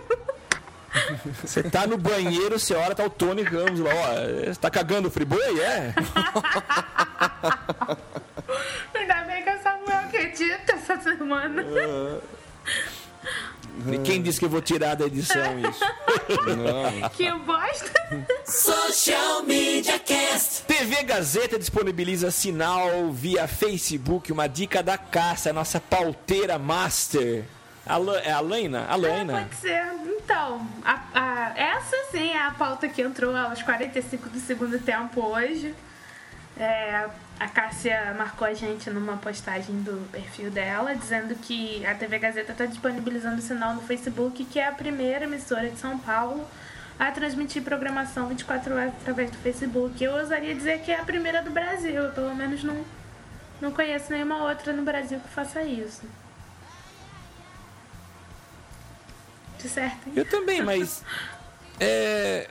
[1.44, 3.90] Você tá no banheiro, você olha, tá o Tony Ramos lá.
[3.92, 5.60] Ó, você tá cagando o friboi?
[5.60, 5.92] É?
[10.68, 11.64] Ainda bem que a Samuel acredita essa semana.
[14.22, 15.80] disse que eu vou tirar da edição isso?
[16.56, 17.10] Não.
[17.10, 18.26] Que bosta!
[18.46, 20.64] Social Media Cast.
[20.64, 27.44] TV Gazeta disponibiliza sinal via Facebook, uma dica da caça, a nossa pauteira master.
[28.24, 28.86] É a Laina?
[28.88, 29.34] A É, Laina.
[29.42, 29.84] pode ser.
[30.24, 35.20] Então, a- a- essa sim é a pauta que entrou aos 45 do segundo tempo
[35.22, 35.76] hoje.
[36.58, 37.08] É,
[37.44, 42.54] a Cássia marcou a gente numa postagem do perfil dela, dizendo que a TV Gazeta
[42.54, 46.48] está disponibilizando o sinal no Facebook, que é a primeira emissora de São Paulo
[46.98, 50.02] a transmitir programação 24 horas através do Facebook.
[50.02, 52.82] Eu ousaria dizer que é a primeira do Brasil, eu pelo menos não,
[53.60, 56.04] não conheço nenhuma outra no Brasil que faça isso.
[59.60, 60.14] De certo, hein?
[60.16, 61.04] Eu também, mas.
[61.78, 62.50] é,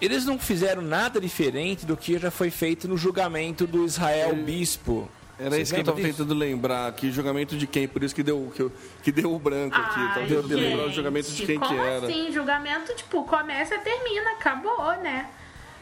[0.00, 5.08] eles não fizeram nada diferente do que já foi feito no julgamento do Israel Bispo.
[5.38, 6.18] Era isso que eu tava disso?
[6.18, 8.72] tentando lembrar aqui, julgamento de quem, por isso que deu, que, eu-
[9.02, 10.00] que deu o branco aqui.
[10.00, 12.06] Eu tava Ai, tentando lembrar o julgamento de quem que era.
[12.06, 12.30] assim?
[12.32, 15.28] Julgamento, tipo, começa e termina, acabou, né?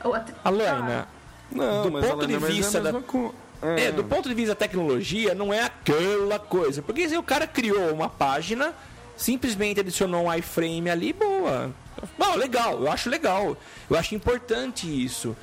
[0.03, 1.07] Outra- Alaina,
[1.51, 4.29] Não, do mas ponto de não é vista a mesma da- co- É, do ponto
[4.29, 6.81] de vista da tecnologia, não é aquela coisa.
[6.83, 8.75] Porque se o cara criou uma página,
[9.17, 11.71] simplesmente adicionou um iframe ali, boa.
[12.19, 13.57] Bom, legal, eu acho legal.
[13.89, 15.37] Eu acho importante isso.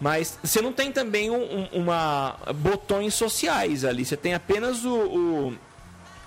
[0.00, 4.04] Mas você não tem também um- um- uma botões sociais ali.
[4.04, 5.58] Você tem apenas o, o,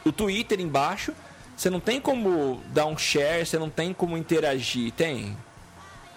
[0.05, 1.11] o Twitter embaixo.
[1.57, 4.91] Você não tem como dar um share, você não tem como interagir.
[4.93, 5.35] Tem?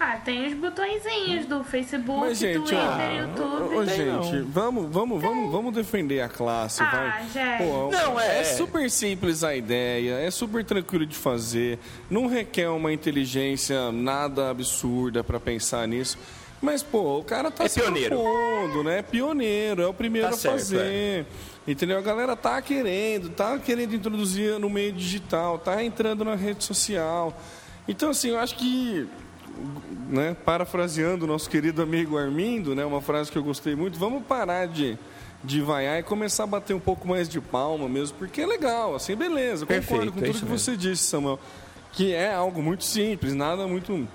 [0.00, 3.74] Ah, tem os botõezinhos do Facebook, Mas, gente, Twitter, ó, YouTube.
[3.76, 4.44] ô, gente, não.
[4.46, 7.20] vamos, vamos, vamos, vamos defender a classe, Ah.
[7.58, 12.68] Pô, Não, é- é super simples a ideia, é super tranquilo de fazer, não requer
[12.68, 16.16] uma inteligência nada absurda pra pensar nisso.
[16.62, 18.16] Mas, pô, o cara tá É se pioneiro.
[18.16, 18.98] propondo, né?
[18.98, 21.26] É pioneiro, é o primeiro Tá a certo, fazer.
[21.66, 21.98] Entendeu?
[21.98, 27.36] A galera tá querendo, tá querendo introduzir no meio digital, tá entrando na rede social.
[27.86, 29.06] Então, assim, eu acho que
[30.08, 34.22] né, parafraseando o nosso querido amigo Armindo, né, uma frase que eu gostei muito, vamos
[34.24, 34.98] parar de,
[35.42, 38.94] de vaiar e começar a bater um pouco mais de palma mesmo, porque é legal,
[38.94, 40.58] assim, beleza, concordo Perfeito, com é tudo isso que mesmo.
[40.58, 41.38] você disse, Samuel,
[41.92, 44.06] que é algo muito simples, nada muito...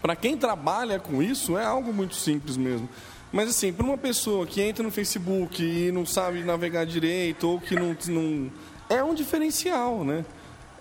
[0.00, 2.88] Para quem trabalha com isso, é algo muito simples mesmo.
[3.32, 7.60] Mas assim, para uma pessoa que entra no Facebook e não sabe navegar direito, ou
[7.60, 7.96] que não...
[8.08, 8.50] não
[8.88, 10.24] é um diferencial, né?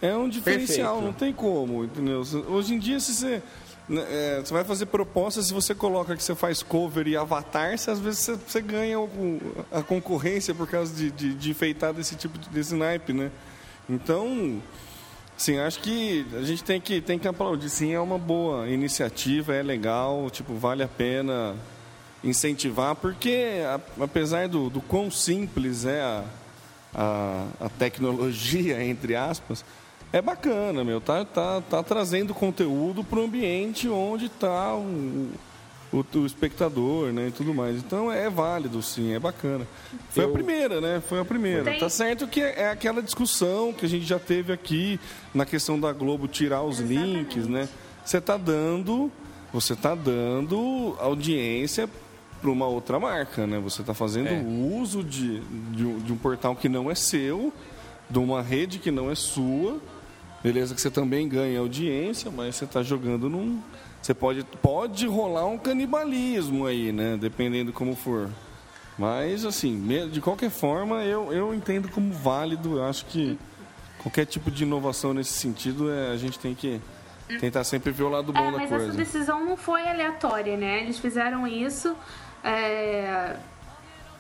[0.02, 1.06] É um diferencial, Perfeito.
[1.06, 2.22] não tem como, entendeu?
[2.48, 3.42] Hoje em dia, se você,
[3.90, 7.92] é, você vai fazer propostas, se você coloca que você faz cover e avatar, você,
[7.92, 8.98] às vezes você, você ganha
[9.72, 13.32] a concorrência por causa de, de, de enfeitar desse tipo de desse naipe, né?
[13.90, 14.62] Então,
[15.38, 17.70] Sim, acho que a gente tem que, tem que aplaudir.
[17.70, 21.56] Sim, é uma boa iniciativa, é legal, tipo, vale a pena
[22.24, 26.24] incentivar, porque a- apesar do, do quão simples é a,
[26.96, 29.64] a, a tecnologia, entre aspas,
[30.14, 31.00] é bacana, meu.
[31.02, 35.30] Tá, tá, tá trazendo conteúdo para o ambiente onde está o,
[35.92, 37.78] o, o espectador, né, e tudo mais.
[37.78, 39.68] Então é válido, sim, é bacana.
[40.10, 41.02] Foi Eu- a primeira, né?
[41.08, 41.64] Foi a primeira.
[41.64, 45.00] Tem- Tá certo que é aquela discussão que a gente já teve aqui
[45.34, 47.68] na questão da Globo tirar os links, né?
[48.06, 49.12] Você tá dando,
[49.52, 51.90] você tá dando audiência
[52.42, 53.60] para uma outra marca, né?
[53.60, 54.42] Você está fazendo É.
[54.42, 55.40] uso de,
[55.72, 57.52] de, de um portal que não é seu,
[58.10, 59.78] de uma rede que não é sua.
[60.44, 63.60] Beleza que você também ganha audiência, mas você está jogando num.
[64.02, 67.18] Você pode, pode rolar um canibalismo aí, né?
[67.20, 68.30] Dependendo como for.
[68.98, 72.78] Mas, assim, de qualquer forma, eu, eu entendo como válido.
[72.78, 73.38] Eu acho que
[74.02, 76.80] qualquer tipo de inovação nesse sentido, é, a gente tem que
[77.40, 78.94] tentar sempre ver o lado bom É, da mas essa coisa.
[78.98, 80.82] decisão não foi aleatória, né?
[80.82, 81.96] Eles fizeram isso
[82.44, 83.36] é,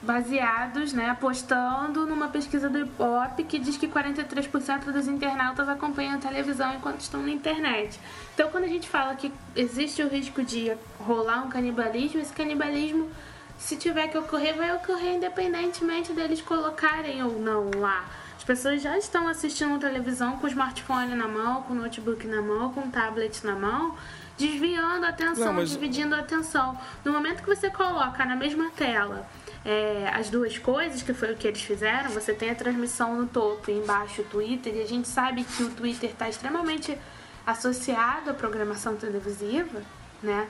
[0.02, 6.18] baseados, né, apostando numa pesquisa do Ibope que diz que 43% dos internautas acompanham a
[6.18, 8.00] televisão enquanto estão na internet.
[8.34, 13.10] Então, quando a gente fala que existe o risco de rolar um canibalismo, esse canibalismo,
[13.58, 18.06] se tiver que ocorrer, vai ocorrer independentemente deles colocarem ou não lá.
[18.38, 22.42] As pessoas já estão assistindo televisão com o smartphone na mão, com o notebook na
[22.42, 23.96] mão, com o tablet na mão,
[24.38, 26.78] desviando a atenção, Não, mas- dividindo a atenção.
[27.04, 29.28] No momento que você coloca na mesma tela
[29.70, 33.28] é, as duas coisas, que foi o que eles fizeram, você tem a transmissão no
[33.28, 36.98] topo e embaixo o Twitter, e a gente sabe que o Twitter está extremamente
[37.46, 39.82] associado à programação televisiva,
[40.24, 40.48] né?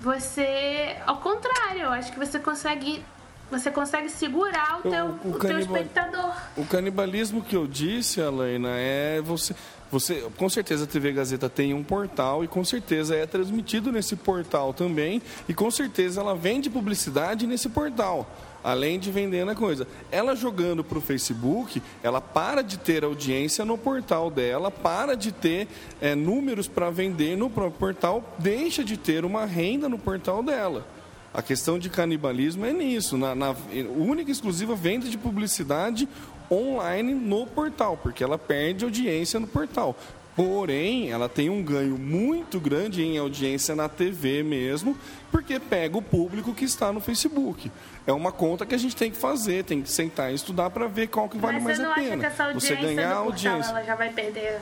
[0.00, 3.04] Você, ao contrário, eu acho que você consegue,
[3.50, 6.34] você consegue segurar o O- teu, o o teu canibal- espectador.
[6.56, 9.54] O canibalismo que eu disse, Alaina, é você.
[9.92, 14.16] Você, com certeza a TV Gazeta tem um portal e com certeza é transmitido nesse
[14.16, 18.26] portal também e com certeza ela vende publicidade nesse portal.
[18.62, 19.86] Além de vendendo a coisa.
[20.10, 25.32] Ela jogando para o Facebook, ela para de ter audiência no portal dela, para de
[25.32, 25.68] ter
[26.00, 30.86] é, números para vender no próprio portal, deixa de ter uma renda no portal dela.
[31.34, 33.56] A questão de canibalismo é nisso, na, na
[33.96, 36.06] única e exclusiva venda de publicidade
[36.50, 39.96] online no portal, porque ela perde audiência no portal.
[40.34, 44.96] Porém, ela tem um ganho muito grande em audiência na TV mesmo,
[45.30, 47.70] porque pega o público que está no Facebook.
[48.06, 50.86] É uma conta que a gente tem que fazer, tem que sentar e estudar para
[50.88, 52.18] ver qual que vale Mas mais você não a acha pena.
[52.18, 53.70] que essa audiência você ganhar do portal, audiência.
[53.70, 54.60] ela já vai perder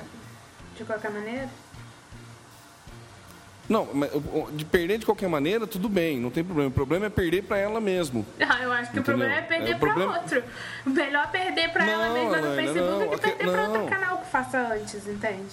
[0.77, 1.49] de qualquer maneira?
[3.71, 6.68] Não, mas, o- o- de perder de qualquer maneira, tudo bem, não tem problema.
[6.68, 8.27] O problema é perder para ela mesmo.
[8.37, 9.05] Não, eu acho que o Entendeu?
[9.05, 10.43] problema é perder É, o problema- outro.
[10.85, 14.27] Melhor perder pra ela mesma no Facebook não, do que perder pra outro canal que
[14.29, 15.45] faça antes, entende?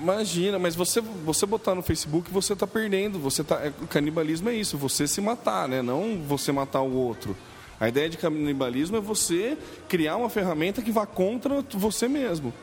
[0.00, 3.18] Imagina, mas você, você botar no Facebook, você está perdendo.
[3.18, 5.82] Você tá, é, o canibalismo é isso, você se matar, né?
[5.82, 7.36] Não você matar o outro.
[7.80, 9.58] A ideia de canibalismo é você
[9.88, 12.54] criar uma ferramenta que vá contra você mesmo.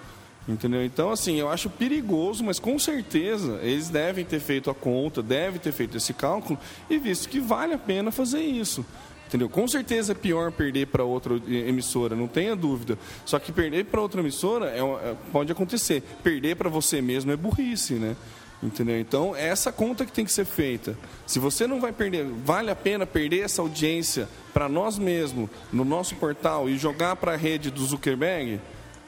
[0.47, 0.83] Entendeu?
[0.83, 5.59] Então, assim, eu acho perigoso, mas com certeza eles devem ter feito a conta, devem
[5.59, 6.57] ter feito esse cálculo
[6.89, 8.83] e visto que vale a pena fazer isso.
[9.27, 9.47] Entendeu?
[9.47, 12.97] Com certeza é pior perder para outra emissora, não tenha dúvida.
[13.25, 16.03] Só que perder para outra emissora é, é- pode acontecer.
[16.21, 18.17] Perder para você mesmo é burrice, né?
[18.61, 18.99] Entendeu?
[18.99, 20.97] Então, é essa conta que tem que ser feita.
[21.25, 25.85] Se você não vai perder, vale a pena perder essa audiência para nós mesmos, no
[25.85, 28.59] nosso portal e jogar para a rede do Zuckerberg?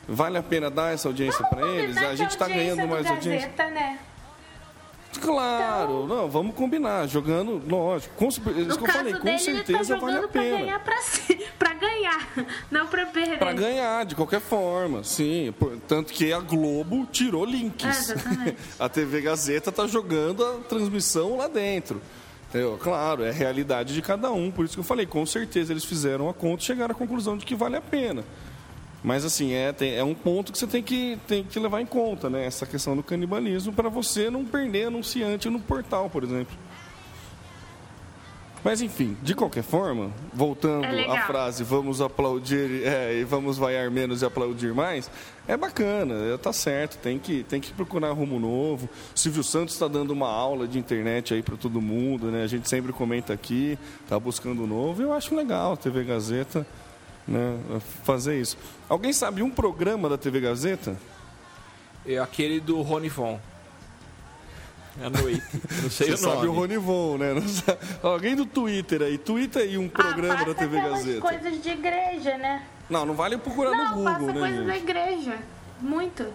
[0.07, 1.97] Vale a pena dar essa audiência para eles?
[1.97, 3.47] A gente está ganhando do mais audiência.
[3.49, 3.99] Gazeta, né?
[5.21, 9.93] Claro, não, vamos combinar, jogando, lógico, com, isso No que eu falei, com dele, certeza
[9.95, 10.57] tá vale a pra pena.
[10.57, 12.27] ganhar pra si, pra ganhar,
[12.71, 13.37] não pra perder.
[13.37, 15.53] Para ganhar, de qualquer forma, sim.
[15.87, 18.09] Tanto que a Globo tirou links.
[18.09, 22.01] É, a TV Gazeta está jogando a transmissão lá dentro.
[22.49, 22.77] Entendeu?
[22.81, 24.51] Claro, é a realidade de cada um.
[24.51, 27.37] Por isso que eu falei, com certeza eles fizeram a conta e chegaram à conclusão
[27.37, 28.23] de que vale a pena.
[29.03, 31.85] Mas assim, é, tem- é um ponto que você tem que, tem que levar em
[31.85, 32.45] conta, né?
[32.45, 36.55] Essa questão do canibalismo para você não perder anunciante no portal, por exemplo.
[38.63, 43.91] Mas enfim, de qualquer forma, voltando É à frase vamos aplaudir é, e vamos vaiar
[43.91, 45.11] menos e aplaudir mais,
[45.45, 48.87] é bacana, é, tá certo, tem que, tem que procurar rumo novo.
[49.13, 52.43] O Silvio Santos está dando uma aula de internet aí para todo mundo, né?
[52.43, 53.77] A gente sempre comenta aqui,
[54.07, 56.65] tá buscando novo, eu acho legal a TV Gazeta
[57.27, 57.57] né,
[58.03, 58.57] fazer isso.
[58.89, 60.97] Alguém sabe um programa da TV Gazeta?
[62.05, 63.39] É aquele do Rony Von.
[65.01, 65.41] À noite.
[65.81, 66.47] Não sei Você o sabe nome.
[66.49, 67.33] o Rony Von, né?
[67.33, 71.21] Não sabe- Alguém do Twitter aí, Twitter aí um programa ah, da TV Gazeta.
[71.21, 72.63] coisas de igreja, né?
[72.89, 74.39] Não, não vale procurar não, no passa Google, né?
[74.41, 74.83] coisas da gente?
[74.83, 75.37] igreja.
[75.81, 76.27] Muito.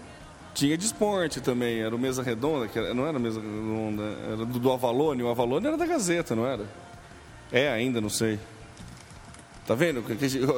[0.55, 4.37] Tinha de esporte também, era o Mesa Redonda, que era- não era Mesa Redonda, era
[4.39, 6.65] do, do Avalone, o Avalone era da Gazeta, não era?
[7.53, 8.41] É ainda, não sei.
[9.69, 10.03] Tá vendo?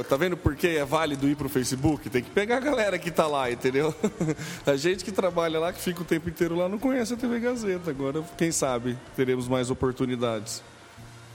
[0.08, 2.08] Tá vendo por que é válido ir pro Facebook?
[2.08, 3.92] Tem que pegar a galera que tá lá, entendeu?
[4.64, 7.40] A gente que trabalha lá, que fica o tempo inteiro lá, não conhece a TV
[7.40, 7.90] Gazeta.
[7.90, 10.62] Agora, quem sabe, teremos mais oportunidades.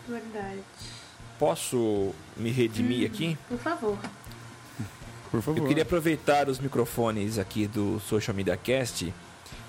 [0.08, 0.62] Verdade.
[1.38, 3.38] Posso me redimir aqui?
[3.50, 3.98] Por favor.
[5.30, 5.60] Por favor.
[5.60, 9.14] Eu queria aproveitar os microfones aqui do Social Media Cast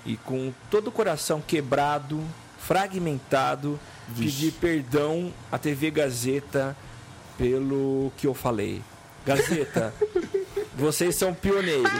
[0.05, 2.23] e com todo o coração quebrado,
[2.57, 3.77] fragmentado,
[4.17, 6.73] pedir perdão à TV Gazeta
[7.37, 8.81] pelo que eu falei.
[9.25, 9.93] Gazeta,
[10.75, 11.91] vocês são pioneiros.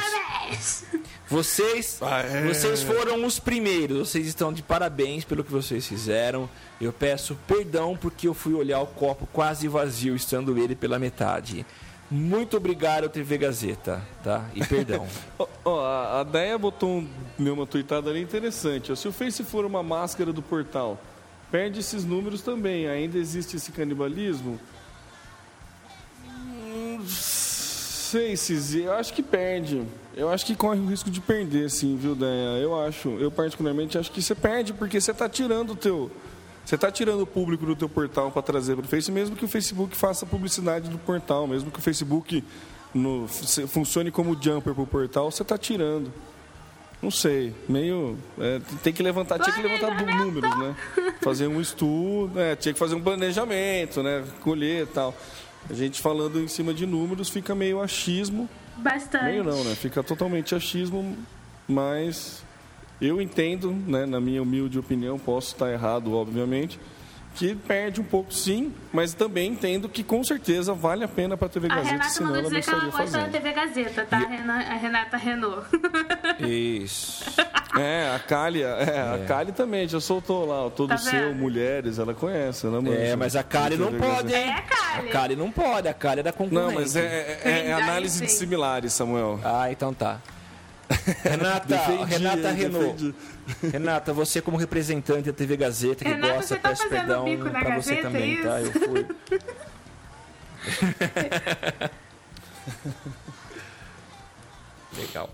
[1.30, 2.48] Vocês, Ah, é.
[2.48, 4.10] vocês foram os primeiros.
[4.10, 6.50] Vocês estão de parabéns pelo que vocês fizeram.
[6.80, 11.66] Eu peço perdão porque eu fui olhar o copo quase vazio, estando ele pela metade.
[12.10, 14.46] Muito obrigado, TV Gazeta, tá?
[14.56, 15.06] E perdão.
[15.38, 17.08] Ó, ó, a, Deia botou um,
[17.38, 18.96] uma tuitada ali interessante.
[18.96, 20.98] Se o Face for uma máscara do portal,
[21.52, 22.88] perde esses números também.
[22.88, 24.58] Ainda existe esse canibalismo?
[28.08, 28.82] Sei, Cizi.
[28.84, 29.84] Eu acho que perde.
[30.16, 32.58] Eu acho que corre o risco de perder, sim, viu, Deia?
[32.62, 33.10] Eu acho.
[33.20, 36.10] Eu particularmente acho que você perde porque você está tirando o teu...
[36.66, 39.46] Você está tirando o público do teu portal para trazer para o Face, mesmo que
[39.46, 42.44] o Facebook faça publicidade do portal, mesmo que o Facebook
[42.94, 43.26] no-
[43.68, 46.12] funcione como jumper para o portal, você está tirando.
[47.02, 48.18] Não sei, meio.
[48.38, 50.76] é, tem que levantar, tinha que levantar do- números, né?
[51.22, 54.26] Fazer um estudo, é, tinha que fazer um planejamento, né?
[54.42, 55.16] Colher e tal.
[55.70, 58.50] A gente falando em cima de números fica meio achismo.
[58.78, 59.26] Bastante.
[59.26, 59.76] Meio não, né?
[59.76, 61.18] Fica totalmente achismo,
[61.68, 62.44] mas
[63.02, 66.80] eu entendo, né, na minha humilde opinião, posso estar errado, obviamente,
[67.38, 71.46] que perde um pouco sim, mas também entendo que com certeza vale a pena para
[71.46, 73.32] a TV A Gazeta, Renata senão mandou ela não dizer que ela gosta da fazendo.
[73.32, 74.18] TV Gazeta, tá?
[74.18, 75.68] A Rena- A Renata Renault.
[76.42, 77.24] Isso.
[77.80, 81.36] É, a Kali, é, a Kali também já soltou lá, o Todo Tá Seu, vendo?
[81.36, 82.96] Mulheres, ela conhece, ela manja.
[82.98, 84.50] É, mas a Kali não pode, hein?
[84.50, 85.10] É a Kali.
[85.10, 86.68] A Kali não pode, a Kali é da concorrência.
[86.68, 88.38] Não, mas é, é- é- é análise de sim.
[88.40, 89.40] similares, Samuel.
[89.44, 90.20] Ah, então tá.
[91.24, 93.14] Renata, Defendi, Renata Renault.
[93.72, 97.44] Renata, você como representante da TV Gazeta que Renata, gosta, tá peço fazendo perdão bico
[97.46, 98.62] na pra você Gazeta, também, é tá?
[98.62, 98.80] Eu isso?
[98.80, 99.06] fui.
[104.98, 105.30] Legal.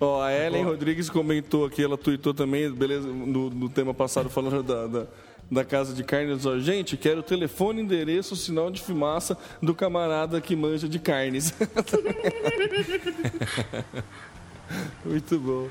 [0.00, 4.62] Ó, a Ellen Rodrigues comentou aqui, ela tweetou também, beleza, no, no tema passado, falando
[4.62, 5.06] da, da,
[5.50, 6.46] da casa de carnes.
[6.46, 11.52] Ó, gente, quero o telefone, endereço, sinal de fumaça do camarada que manja de carnes.
[15.04, 15.68] Muito bom.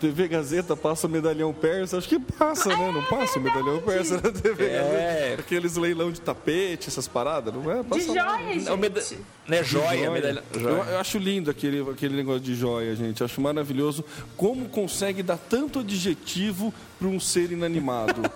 [0.00, 1.98] TV Gazeta passa medalhão persa?
[1.98, 2.90] Acho que passa, né?
[2.90, 4.78] Não passa o medalhão persa na TV É.
[4.78, 5.42] Gazeta?
[5.42, 7.82] Aqueles leilão de tapete, essas paradas, não é?
[7.82, 8.38] De Passa lá.
[8.38, 9.00] joia, É o meda...
[9.02, 9.20] gente.
[9.46, 10.10] Né, joia, Joia.
[10.10, 10.44] medalha...
[10.54, 10.82] Eu, joia.
[10.90, 13.22] eu acho lindo aquele, aquele negócio de joia, gente.
[13.22, 14.02] Acho maravilhoso
[14.38, 18.20] como consegue dar tanto adjetivo para um ser inanimado.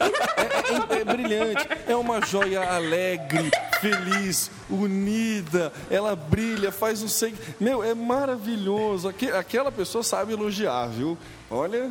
[0.66, 1.68] É, é- é brilhante.
[1.86, 3.50] É uma joia alegre,
[3.80, 5.70] feliz, unida.
[5.90, 7.34] Ela brilha, faz um sei.
[7.60, 9.08] Meu, é maravilhoso.
[9.08, 11.18] Aque- aquela pessoa sabe elogiar, viu?
[11.50, 11.90] Olha.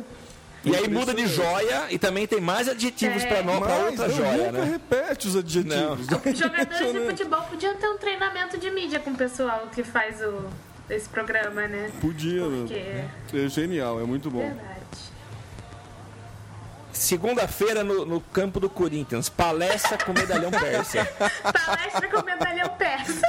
[0.64, 3.26] E aí muda de joia e também tem mais adjetivos É.
[3.26, 3.58] pra, no...
[3.60, 4.64] pra Mas outra não, joia, nunca né?
[4.72, 6.06] repete os adjetivos.
[6.36, 10.44] Jogadores de futebol podiam ter um treinamento de mídia com o pessoal que faz o,
[10.90, 11.90] esse programa, né?
[12.00, 12.40] Podia.
[12.42, 13.10] Porque né?
[13.32, 14.40] é É genial, é muito bom.
[14.40, 14.73] verdade.
[16.94, 21.04] Segunda-feira no, no campo do Corinthians, palestra com medalhão persa.
[21.52, 23.20] Palestra com medalhão persa.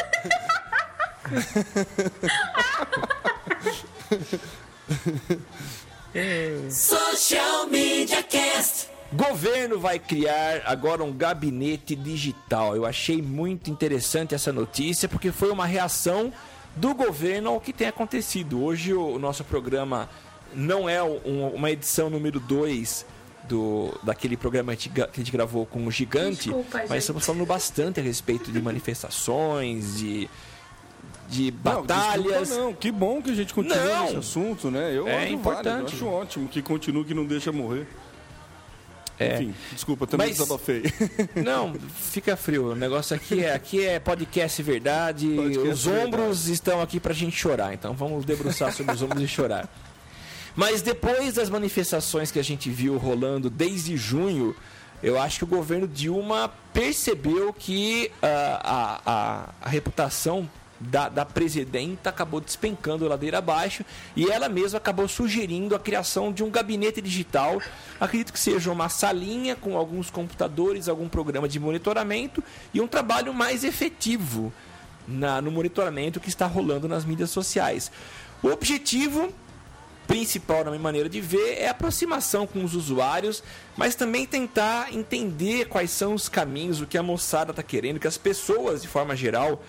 [6.70, 8.88] Social Media Cast.
[9.14, 12.76] Governo vai criar agora um gabinete digital.
[12.76, 16.34] Eu achei muito interessante essa notícia porque foi uma reação
[16.76, 18.62] do governo ao que tem acontecido.
[18.64, 20.10] Hoje o nosso programa
[20.54, 23.06] não é um- uma edição número 2
[23.48, 26.98] do daquele programa que a gente gravou com o Gigante, Desculpa, mas gente.
[27.00, 30.30] estamos falando bastante a respeito de manifestações, de,
[31.30, 32.24] de Não, batalhas.
[32.50, 34.04] desculpa não, que bom que a gente continua Não.
[34.06, 34.92] nesse assunto, né?
[34.96, 35.66] Eu É acho importante.
[35.66, 37.88] válido, eu acho ótimo que continue, que não deixa morrer.
[39.18, 39.36] É.
[39.36, 40.84] Enfim, desculpa, também Mas- desabafei.
[41.42, 42.72] Não, fica frio.
[42.74, 45.30] O negócio aqui é aqui é podcast verdade.
[45.34, 47.74] Podcast os ombros estão aqui pra gente chorar.
[47.74, 49.70] Então vamos debruçar sobre os ombros e chorar.
[50.56, 54.56] Mas depois das manifestações que a gente viu rolando desde junho,
[55.04, 60.50] eu acho que o governo Dilma percebeu que ah, a, a, a reputação
[60.80, 63.84] da, da presidenta acabou despencando ladeira abaixo
[64.16, 67.62] e ela mesma acabou sugerindo a criação de um gabinete digital.
[68.00, 72.44] Acredito que seja uma salinha com alguns computadores, algum programa de monitoramento
[72.74, 74.52] e um trabalho mais efetivo
[75.08, 77.92] na- no monitoramento que está rolando nas mídias sociais.
[78.44, 79.34] O objetivo
[80.08, 83.44] principal, na minha maneira de ver, é a aproximação com os usuários,
[83.76, 88.00] mas também tentar entender quais são os caminhos, o que a moçada está querendo, o
[88.00, 89.62] que as pessoas, de forma geral,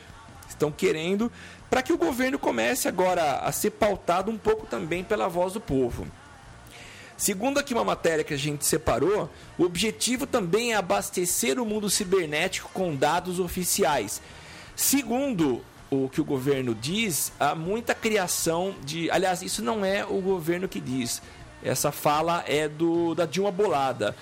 [0.49, 1.31] estão querendo,
[1.69, 5.61] para que o governo comece agora a ser pautado um pouco também pela voz do
[5.61, 6.07] povo.
[7.17, 11.89] Segundo aqui uma matéria que a gente separou, o objetivo também é abastecer o mundo
[11.89, 14.21] cibernético com dados oficiais.
[14.77, 19.11] Segundo o que o governo diz, há muita criação de.
[19.11, 21.23] Aliás, isso não é o governo que diz.
[21.63, 24.15] Essa fala é do da Dilma Bolada.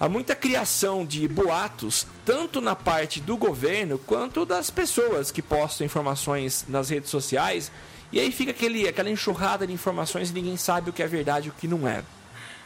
[0.00, 5.84] Há muita criação de boatos, tanto na parte do governo quanto das pessoas que postam
[5.84, 7.72] informações nas redes sociais.
[8.12, 11.48] E aí fica aquele, aquela enxurrada de informações e ninguém sabe o que é verdade
[11.48, 12.04] e o que não é.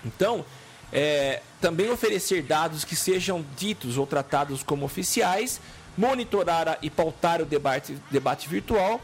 [0.04, 0.44] Então,
[0.92, 5.58] é, também oferecer dados que sejam ditos ou tratados como oficiais,
[5.96, 9.00] monitorar a- e pautar o debate, debate virtual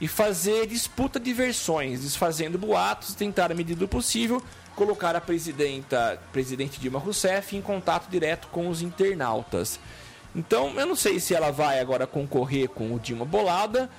[0.00, 4.42] e fazer disputa de versões, desfazendo boatos, tentar, à medida do possível,
[4.74, 9.78] colocar a presidenta, presidente Dilma Rousseff em contato direto com os internautas.
[10.34, 13.90] Então, eu não sei se ela vai agora concorrer com o Dilma Bolada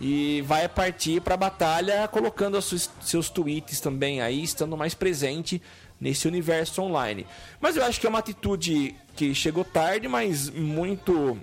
[0.00, 5.62] e vai partir para a batalha colocando seus, seus tweets também aí, estando mais presente
[6.00, 7.26] nesse universo online.
[7.60, 11.38] Mas eu acho que é uma atitude que chegou tarde, mas muito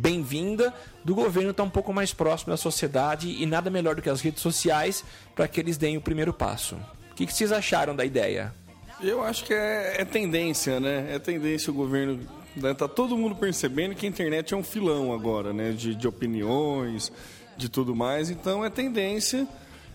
[0.00, 0.72] bem-vinda
[1.04, 4.20] do governo estar um pouco mais próximo da sociedade e nada melhor do que as
[4.20, 6.76] redes sociais para que eles deem o primeiro passo.
[7.10, 8.54] O que, que vocês acharam da ideia?
[9.02, 11.14] Eu acho que é, é tendência, né?
[11.14, 12.18] É tendência o governo.
[12.56, 12.72] Né?
[12.74, 15.72] Tá todo mundo percebendo que a internet é um filão agora, né?
[15.72, 17.12] De, de opiniões,
[17.56, 18.30] de tudo mais.
[18.30, 19.46] Então é tendência.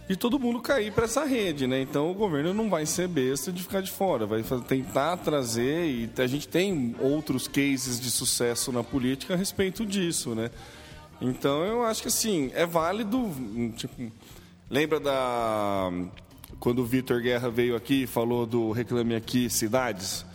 [0.07, 1.81] E todo mundo cair para essa rede, né?
[1.81, 6.09] Então o governo não vai ser besta de ficar de fora, vai tentar trazer e
[6.17, 10.51] a gente tem outros cases de sucesso na política a respeito disso, né?
[11.19, 14.11] Então eu acho que assim, é válido, hum, tipo,
[14.69, 15.91] lembra da
[16.59, 20.25] quando o Vitor Guerra veio aqui e falou do Reclame Aqui Cidades?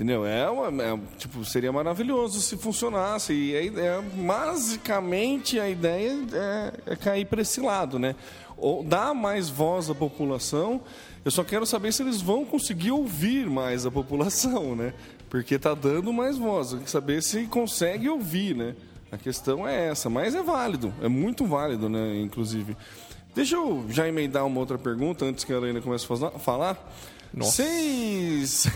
[0.00, 0.24] Entendeu?
[0.24, 3.34] É, uma, é, tipo, seria maravilhoso se funcionasse.
[3.34, 8.16] E a ideia, basicamente a ideia é, é cair para esse lado, né?
[8.60, 10.80] Ou dar mais voz à população.
[11.24, 14.94] Eu só quero saber se eles vão conseguir ouvir mais a população, né?
[15.28, 16.72] Porque tá dando mais voz.
[16.72, 18.74] Eu quero saber se consegue ouvir, né?
[19.12, 22.20] A questão é essa, mas é válido, é muito válido, né?
[22.20, 22.76] Inclusive.
[23.34, 26.76] Deixa eu já emendar uma outra pergunta antes que a Helena comece a falar.
[27.32, 28.66] Vocês.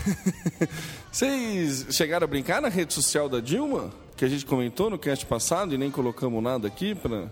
[1.11, 3.91] Vocês chegaram a brincar na rede social da Dilma?
[4.15, 7.29] Que a gente comentou no cast passado e nem colocamos nada aqui pra.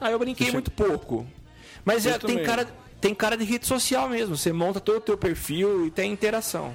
[0.00, 1.26] Ah, eu brinquei eu- muito pouco.
[1.84, 2.66] Mas Eu é, tem, cara,
[3.00, 4.36] tem cara de rede social mesmo.
[4.36, 6.74] Você monta todo o teu perfil e tem interação.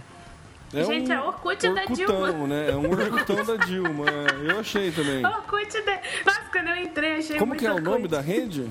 [0.73, 2.31] É Gente, é Orkut da Dilma.
[2.47, 2.69] né?
[2.71, 4.05] É um Orkutão da Dilma.
[4.09, 4.51] é.
[4.51, 5.19] Eu achei também.
[5.27, 5.99] Orkut de...
[6.25, 7.89] Nossa, quando eu entrei, achei Como muito que é o Orkut.
[7.89, 8.69] nome da rede?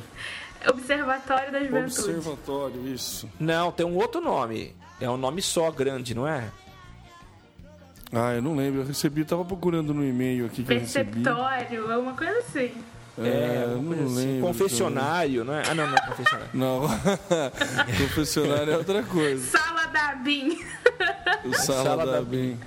[0.66, 2.00] Observatório da Juventude.
[2.16, 3.28] Observatório, isso.
[3.38, 4.74] Não, tem um outro nome.
[4.98, 6.48] É um nome só, grande, não é?
[8.12, 8.80] Ah, eu não lembro.
[8.80, 11.12] Eu recebi, tava procurando no e-mail aqui que eu recebi.
[11.22, 12.72] Perceptório, é uma coisa assim.
[13.26, 14.14] É, uma não assim.
[14.16, 14.46] lembro.
[14.48, 15.62] Confessionário, não é?
[15.68, 16.50] Ah, não, não é confessionário.
[16.54, 16.80] Não,
[17.98, 19.58] confessionário é outra coisa.
[19.58, 20.58] Sala da BIM.
[21.44, 22.58] O Sala, Sala da da Bem.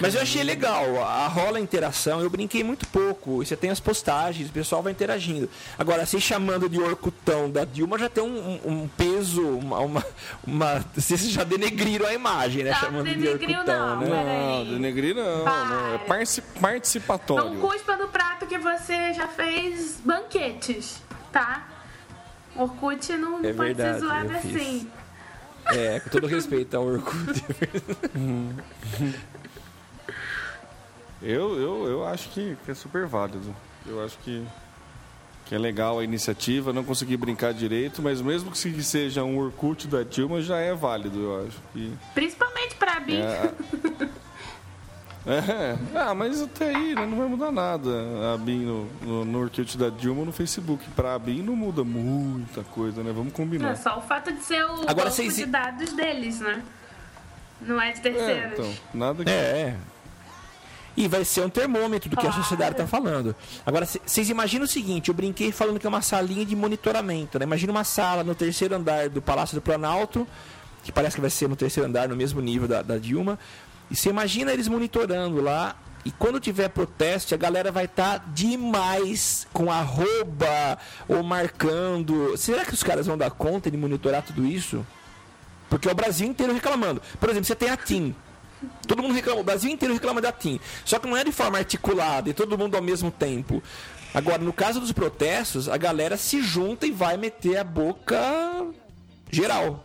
[0.00, 3.42] Mas eu achei legal, a rola interação, eu brinquei muito pouco.
[3.42, 5.48] E você tem as postagens, o pessoal vai interagindo.
[5.78, 10.04] Agora, se chamando de Orcutão da Dilma já tem um, um- um peso, uma, uma,
[10.46, 12.70] uma- Vocês já denegriram a imagem, né?
[12.70, 14.08] Não, chamando de Orcutão, não, né?
[14.08, 14.68] Não, aí.
[14.70, 15.94] denegrir não, não.
[15.94, 15.98] É
[16.60, 17.50] participatório.
[17.54, 21.00] Não cuspa no prato que você já fez banquetes,
[21.32, 21.68] tá?
[22.56, 24.56] Orkut não É pode verdade, ser zoado fiz.
[24.56, 24.90] assim.
[25.68, 27.44] É, com todo respeito ao Orkut.
[31.26, 33.54] Eu, eu, eu acho que, que é super válido.
[33.84, 34.44] Eu acho que,
[35.46, 36.72] que é legal a iniciativa.
[36.72, 40.72] Não consegui brincar direito, mas mesmo que se- seja um Orkut da Dilma, já é
[40.74, 41.58] válido, eu acho.
[41.72, 43.16] Que, Principalmente pra BIM.
[43.16, 43.50] é,
[45.26, 47.90] é, ah, mas até aí né, não vai mudar nada.
[48.32, 50.84] A BIM no, no, no Orkut da Dilma no Facebook.
[50.90, 53.12] Pra BIM não muda muita coisa, né?
[53.12, 53.76] Vamos É combinar.
[53.76, 56.62] só o fato de ser o Agora, banco vocês- de dados deles, né?
[57.60, 58.52] Não é de É, terceiros.
[58.58, 59.30] então, nada que.
[59.30, 59.76] É.
[60.96, 62.42] E vai ser um termômetro do que a Claro.
[62.42, 63.36] sociedade está falando.
[63.66, 67.38] Agora, vocês imaginam o seguinte: eu brinquei falando que é uma salinha de monitoramento.
[67.38, 67.44] Né?
[67.44, 70.26] Imagina uma sala no terceiro andar do Palácio do Planalto,
[70.82, 73.38] que parece que vai ser no terceiro andar, no mesmo nível da, da Dilma.
[73.90, 75.76] E você imagina eles monitorando lá.
[76.04, 80.78] E quando tiver protesto, a galera vai estar demais com arroba
[81.08, 82.36] ou marcando.
[82.36, 84.86] Será que os caras vão dar conta de monitorar tudo isso?
[85.68, 87.02] Porque é o Brasil inteiro reclamando.
[87.18, 88.14] Por exemplo, você tem a TIM.
[88.86, 90.60] Todo mundo reclama, o Brasil inteiro reclama da TIM.
[90.84, 93.62] Só que não é de forma articulada e todo mundo ao mesmo tempo.
[94.14, 98.18] Agora, no caso dos protestos, a galera se junta e vai meter a boca
[99.30, 99.84] geral.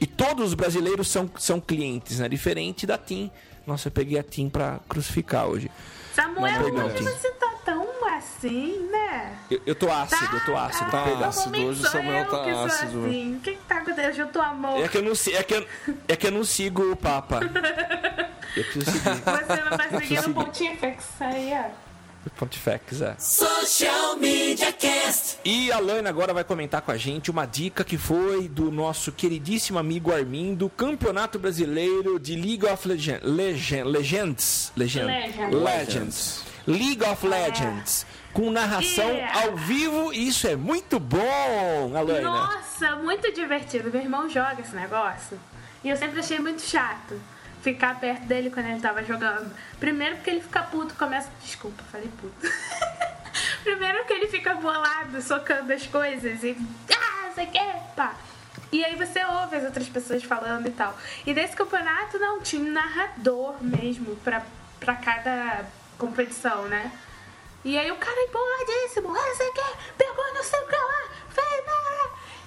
[0.00, 2.28] E todos os brasileiros são, são clientes, né?
[2.28, 3.30] Diferente da TIM.
[3.66, 5.70] Nossa, eu peguei a TIM pra crucificar hoje.
[6.14, 6.88] Samuel, não.
[6.88, 7.86] você tá tão
[8.16, 9.36] assim, né?
[9.50, 10.90] Eu, eu tô ácido, eu tô ácido.
[10.90, 11.28] Tá perdão.
[11.28, 11.66] ácido.
[11.66, 13.06] hoje o Samuel tá que ácido.
[13.06, 13.36] Assim.
[13.36, 14.10] O que, que tá acontecendo?
[14.10, 14.80] Hoje eu tô amor.
[14.80, 15.66] É que eu não, é que eu,
[16.08, 17.40] é que eu não sigo o Papa.
[18.56, 19.20] Eu preciso seguir.
[19.20, 20.30] Você não tá seguindo seguir.
[20.30, 21.83] o pontífex aí, ó.
[22.30, 23.14] Pontifex, é.
[23.18, 25.38] Social Media Cast.
[25.44, 29.12] E a Lana agora vai comentar com a gente uma dica que foi do nosso
[29.12, 34.72] queridíssimo amigo Armin do Campeonato Brasileiro de League of Legend, Legend, Legends.
[34.76, 35.54] Legend, Legend.
[35.54, 36.44] Legends.
[36.66, 38.06] League of Legends.
[38.32, 39.42] Com narração Yeah.
[39.42, 42.20] ao vivo, e isso é muito bom, Alana.
[42.22, 43.90] Nossa, muito divertido.
[43.92, 45.38] Meu irmão joga esse negócio.
[45.84, 47.14] E eu sempre achei muito chato
[47.64, 49.50] ficar perto dele quando ele tava jogando.
[49.80, 51.30] Primeiro porque ele fica puto, começa.
[51.42, 52.34] Desculpa, falei puto.
[53.64, 56.56] Primeiro porque ele fica bolado, socando as coisas e.
[56.94, 57.92] Ah, você quer?
[57.96, 58.14] Pá.
[58.70, 60.94] E aí você ouve as outras pessoas falando e tal.
[61.24, 64.44] E desse campeonato não tinha um narrador mesmo pra,
[64.78, 65.64] pra cada
[65.96, 66.92] competição, né?
[67.64, 69.76] E aí o cara empolgadíssimo, ah, você quer?
[69.96, 71.64] Pegou não sei o que lá, fez?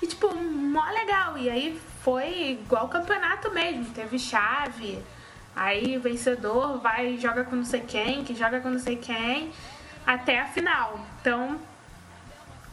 [0.01, 1.37] E tipo, mó legal.
[1.37, 5.03] E aí foi igual campeonato mesmo, teve chave.
[5.53, 9.51] Aí o vencedor vai joga com não sei quem, que joga com não sei quem,
[10.05, 11.05] até a final.
[11.19, 11.59] Então,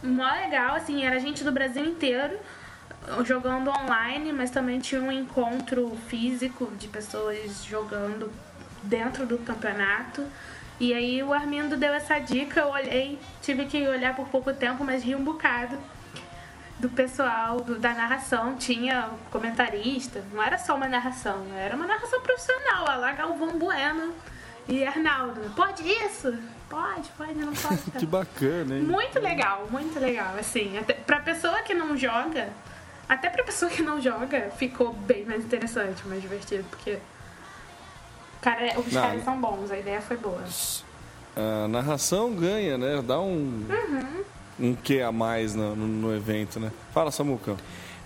[0.01, 2.39] mó legal, assim, era gente do Brasil inteiro
[3.24, 8.30] jogando online, mas também tinha um encontro físico de pessoas jogando
[8.85, 10.24] dentro do campeonato.
[10.78, 14.85] E aí o Armindo deu essa dica, eu olhei, tive que olhar por pouco tempo,
[14.85, 15.76] mas ri um bocado.
[16.79, 22.20] Do pessoal do- da narração, tinha comentarista, não era só uma narração, era uma narração
[22.20, 24.12] profissional, a lá Galvão Bueno
[24.68, 25.41] e Arnaldo.
[25.55, 26.35] Pode isso?
[26.68, 27.79] Pode, pode, não pode.
[27.99, 28.83] Que bacana, hein?
[28.83, 30.77] Muito legal, muito legal, assim.
[30.79, 32.49] Até, pra pessoa que não joga,
[33.09, 36.99] até pra pessoa que não joga, ficou bem mais interessante, mais divertido, porque
[38.43, 40.43] cara, os Não, caras são bons, a ideia foi boa.
[41.37, 43.01] A narração ganha, né?
[43.03, 43.64] Dá um.
[44.59, 46.71] Um que a mais no, no- no evento, né?
[46.93, 47.57] Fala, Samucão.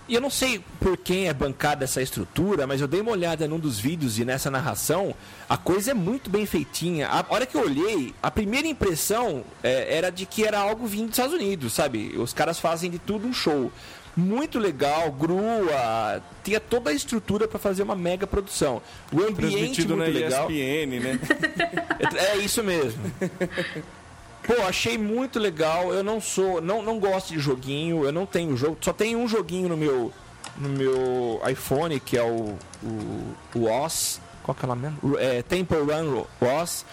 [0.07, 3.47] E eu não sei por quem é bancada essa estrutura, mas eu dei uma olhada
[3.47, 5.13] num dos vídeos e nessa narração,
[5.47, 7.07] a coisa é muito bem feitinha.
[7.07, 11.09] A hora que eu olhei, a primeira impressão é, era de que era algo vindo
[11.09, 12.15] dos Estados Unidos, sabe?
[12.17, 13.71] Os caras fazem de tudo um show.
[14.17, 18.81] Muito legal, grua, tinha toda a estrutura para fazer uma mega produção.
[19.13, 19.35] O ambiente
[19.85, 20.49] Transmitido na muito legal.
[20.49, 21.19] ESPN, né?
[22.33, 22.99] É isso mesmo.
[24.49, 25.93] Pô, achei muito legal.
[25.93, 28.03] Eu não sou, não, não gosto de joguinho.
[28.03, 28.79] Eu não tenho jogo.
[28.81, 30.11] Só tenho um joguinho no meu,
[30.57, 34.19] no meu iPhone que é o o, o Oz.
[34.41, 35.19] Qual que é o nome mesmo?
[35.19, 36.83] É, Temple Run Oz.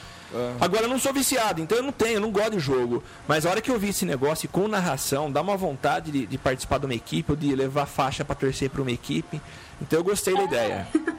[0.61, 3.03] Agora eu não sou viciado, então eu não tenho, eu não gosto de jogo.
[3.27, 6.37] Mas a hora que eu vi esse negócio com narração, dá uma vontade de, de
[6.37, 9.41] participar de uma equipe ou de levar faixa pra torcer pra uma equipe.
[9.81, 10.87] Então eu gostei da ideia.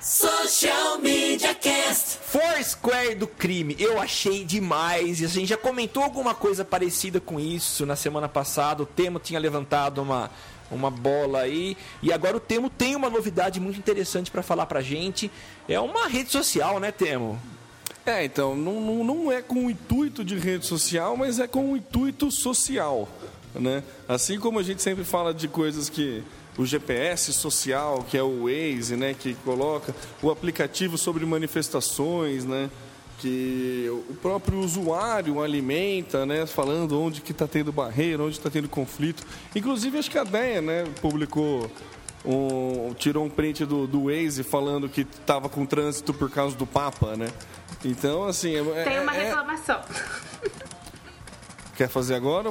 [0.00, 2.18] Social Media Cast.
[2.22, 5.20] Foursquare do crime, eu achei demais.
[5.20, 8.82] E a gente já comentou alguma coisa parecida com isso na semana passada.
[8.82, 10.30] O Temo tinha levantado uma,
[10.70, 11.76] uma bola aí.
[12.02, 15.30] E agora o Temo tem uma novidade muito interessante para falar pra gente.
[15.68, 17.40] É uma rede social, né, Temo?
[18.06, 21.72] É, então, não, não, não é com o intuito de rede social, mas é com
[21.72, 23.08] o intuito social,
[23.52, 23.82] né?
[24.08, 26.22] Assim como a gente sempre fala de coisas que
[26.56, 32.70] o GPS social, que é o Waze, né, que coloca o aplicativo sobre manifestações, né,
[33.18, 38.68] que o próprio usuário alimenta, né, falando onde que está tendo barreira, onde está tendo
[38.68, 39.24] conflito.
[39.54, 41.70] Inclusive, acho que a DEA, né, publicou
[42.24, 46.66] um, tirou um print do, do Waze falando que estava com trânsito por causa do
[46.66, 47.28] Papa, né?
[47.84, 48.56] Então, assim...
[48.56, 49.80] É, Tem uma é- reclamação.
[51.76, 52.50] Quer fazer agora?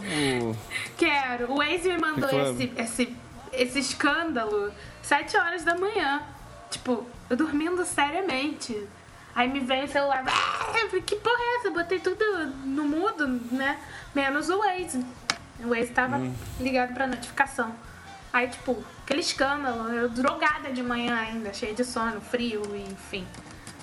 [0.97, 1.51] Quero.
[1.51, 2.71] O Waze me mandou Reclame.
[2.77, 3.15] esse, esse,
[3.57, 6.21] esse escândalo 7 horas da manhã.
[6.69, 8.87] Tipo, eu dormindo seriamente.
[9.33, 10.23] Aí me vem o celular.
[10.27, 11.67] Ah, que porra é essa?
[11.67, 12.23] Eu botei tudo
[12.65, 13.77] no mudo, né?
[14.13, 15.05] Menos o Waze.
[15.59, 16.21] O Waze tava
[16.59, 17.75] ligado pra notificação.
[18.31, 19.89] Aí, tipo, aquele escândalo.
[19.93, 23.27] Eu drogada de manhã ainda, cheia de sono, frio, enfim.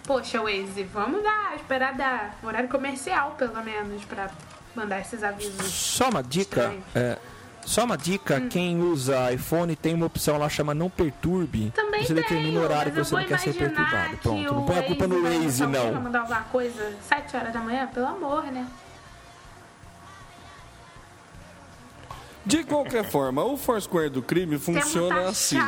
[0.04, 4.30] Poxa, Waze, vamos dar, esperar dar horário comercial, pelo menos, pra
[4.74, 5.66] mandar esses avisos.
[5.72, 6.74] Só uma dica.
[6.94, 7.18] É,
[7.64, 11.72] só uma dica, quem usa iPhone tem uma opção lá chama não perturbe.
[11.74, 14.10] Também você determina o horário que você não quer ser perturbado.
[14.10, 16.02] que Pronto, não põe a culpa no Waze, mandar alguém não.
[16.02, 18.66] mandar alguma coisa 7 horas da manhã, pelo amor, né?
[22.44, 25.58] De qualquer forma, o Foursquare do crime funciona Temo tá assim.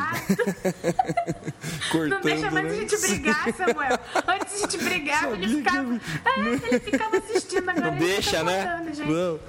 [1.89, 2.75] Cortando, Não deixa mais a né?
[2.75, 3.99] gente brigar, Samuel.
[4.27, 5.95] Antes a gente brigava, ele ficava.
[6.25, 7.91] É, ele ficava assistindo agora.
[7.91, 8.85] Não deixa, fica né?
[8.93, 9.09] gente.
[9.09, 9.39] Não.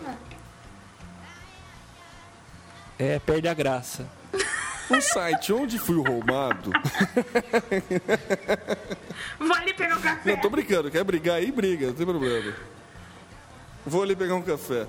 [2.99, 4.07] É, perde a graça.
[4.89, 6.71] O site onde fui roubado.
[9.39, 10.31] Vou ali pegar o café.
[10.31, 12.55] Não, tô brincando, quer brigar aí, briga, não tem problema.
[13.85, 14.87] Vou ali pegar um café.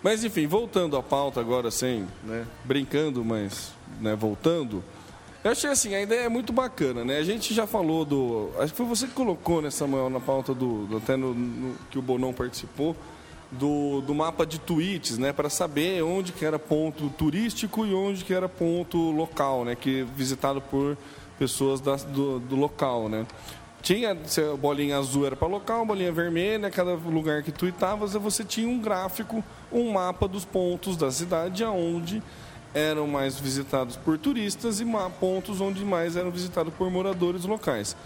[0.00, 4.82] Mas enfim, voltando à pauta agora, sem, né, brincando, mas né, voltando.
[5.42, 7.18] Eu achei assim, a ideia é muito bacana, né?
[7.18, 8.50] A gente já falou do.
[8.60, 10.86] Acho que foi você que colocou, né, Samuel, na pauta do.
[10.86, 12.94] do- até no, no- que o Bonon participou,
[13.52, 15.32] do, do mapa de tweets, né?
[15.32, 19.74] Para saber onde que era ponto turístico e onde que era ponto local, né?
[19.74, 20.96] Que visitado por
[21.38, 23.26] pessoas da- do, do local, né?
[23.82, 28.68] Tinha a bolinha azul era para local, bolinha vermelha, cada lugar que tweetava, você tinha
[28.68, 29.42] um gráfico,
[29.72, 32.22] um mapa dos pontos da cidade aonde
[32.74, 34.86] eram mais visitados por turistas e
[35.18, 37.96] pontos onde mais eram visitados por moradores locais.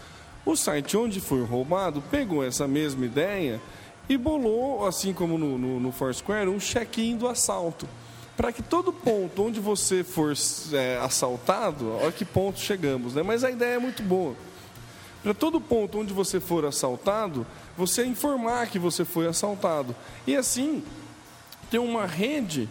[0.47, 3.61] O site onde foi roubado pegou essa mesma ideia
[4.09, 7.89] e bolou, assim como no, no, no Foursquare, um check-in do assalto.
[8.37, 10.35] Para que todo ponto onde você for
[10.73, 13.23] é, assaltado, olha que ponto chegamos, né?
[13.23, 14.35] Mas a ideia é muito boa.
[15.23, 17.47] Para todo ponto onde você for assaltado,
[17.79, 19.95] você informar que você foi assaltado.
[20.27, 20.83] E assim,
[21.71, 22.69] ter uma rede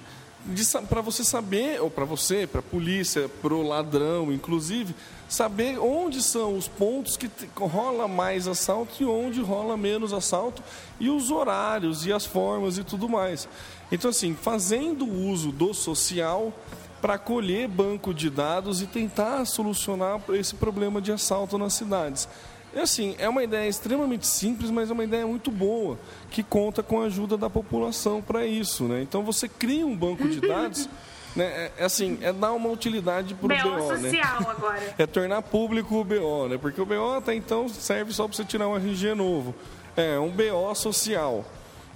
[0.90, 4.94] para você saber, ou para você, para a polícia, para o ladrão, inclusive,
[5.34, 10.62] saber onde são os pontos que rola mais assalto e onde rola menos assalto,
[11.00, 13.48] e os horários e as formas e tudo mais.
[13.92, 16.54] Então, assim, fazendo uso do social
[17.02, 22.30] para colher banco de dados e tentar solucionar esse problema de assalto nas cidades.
[22.76, 25.98] Assim, é uma ideia extremamente simples, mas é uma ideia muito boa,
[26.30, 29.02] que conta com a ajuda da população para isso, né?
[29.02, 30.88] Então você cria um banco de dados,
[31.36, 31.46] né?
[31.46, 34.10] É, é assim, é dar uma utilidade para o BO BO, né?
[34.12, 34.96] social agora.
[34.98, 36.58] É tornar público o BO, né?
[36.58, 39.56] Porque o BO até então serve só para você tirar um RG novo.
[39.96, 41.46] É um BO social,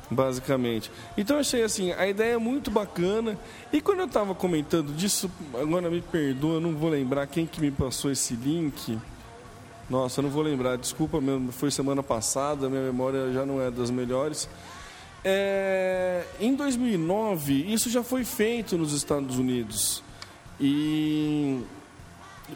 [0.09, 0.91] basicamente.
[1.17, 3.37] Então eu achei assim, a ideia é muito bacana.
[3.71, 7.59] E quando eu estava comentando disso, agora me perdoa, eu não vou lembrar quem que
[7.61, 8.97] me passou esse link.
[9.89, 11.17] Nossa, eu não vou lembrar, desculpa
[11.51, 14.49] foi semana passada, minha memória já não é das melhores.
[15.23, 20.03] É, em 2009, isso já foi feito nos Estados Unidos.
[20.59, 21.61] E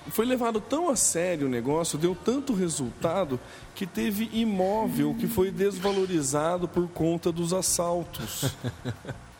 [0.10, 3.40] foi levado tão a sério o negócio, deu tanto resultado,
[3.76, 8.52] que teve imóvel que foi desvalorizado por conta dos assaltos.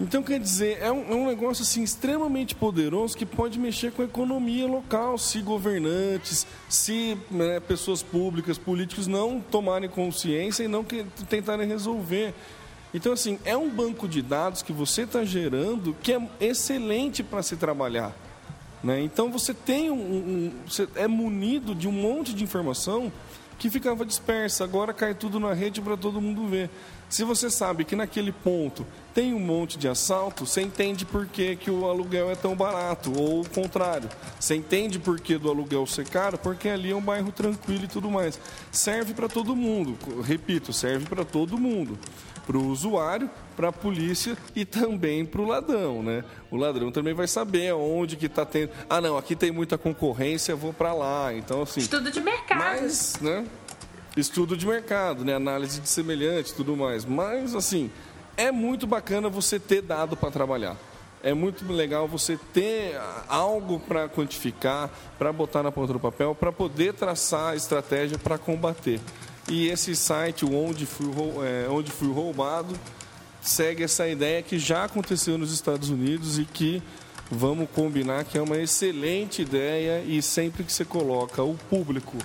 [0.00, 4.00] Então, quer dizer, é um, é um, negócio assim, extremamente poderoso que pode mexer com
[4.00, 10.84] a economia local, se governantes, se né, pessoas públicas, políticos não tomarem consciência e não
[10.84, 12.32] que, tentarem resolver.
[12.92, 17.42] Então, assim, é um banco de dados que você está gerando que é excelente para
[17.42, 18.14] se trabalhar.
[18.82, 19.02] Né?
[19.02, 23.12] Então, você tem um, um, você é munido de um monte de informação
[23.58, 24.64] que ficava dispersa.
[24.64, 26.70] Agora cai tudo na rede para todo mundo ver.
[27.08, 31.56] Se você sabe que naquele ponto tem um monte de assalto, você entende por que,
[31.56, 34.08] que o aluguel é tão barato, ou o contrário.
[34.38, 37.88] Você entende por que do aluguel ser caro, porque ali é um bairro tranquilo e
[37.88, 38.38] tudo mais.
[38.70, 41.98] Serve para todo mundo, repito, serve para todo mundo.
[42.46, 46.24] Para o usuário, para a polícia e também para o ladrão, né?
[46.50, 48.70] O ladrão também vai saber onde que está tendo.
[48.88, 51.34] Ah, não, aqui tem muita concorrência, vou para lá.
[51.34, 51.80] Então, assim.
[51.80, 52.58] Estudo de mercado.
[52.58, 53.44] Mas, né?
[54.20, 55.34] Estudo de mercado, né?
[55.34, 57.04] análise de semelhante tudo mais.
[57.04, 57.90] Mas, assim,
[58.36, 60.76] é muito bacana você ter dado para trabalhar.
[61.22, 62.96] É muito legal você ter
[63.28, 64.88] algo para quantificar,
[65.18, 69.00] para botar na ponta do papel, para poder traçar a estratégia para combater.
[69.48, 71.06] E esse site, Onde Fui,
[71.44, 72.78] é, Onde Fui Roubado,
[73.40, 76.82] segue essa ideia que já aconteceu nos Estados Unidos e que
[77.30, 82.16] vamos combinar que é uma excelente ideia e sempre que você coloca o público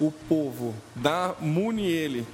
[0.00, 2.26] o povo dá, mune ele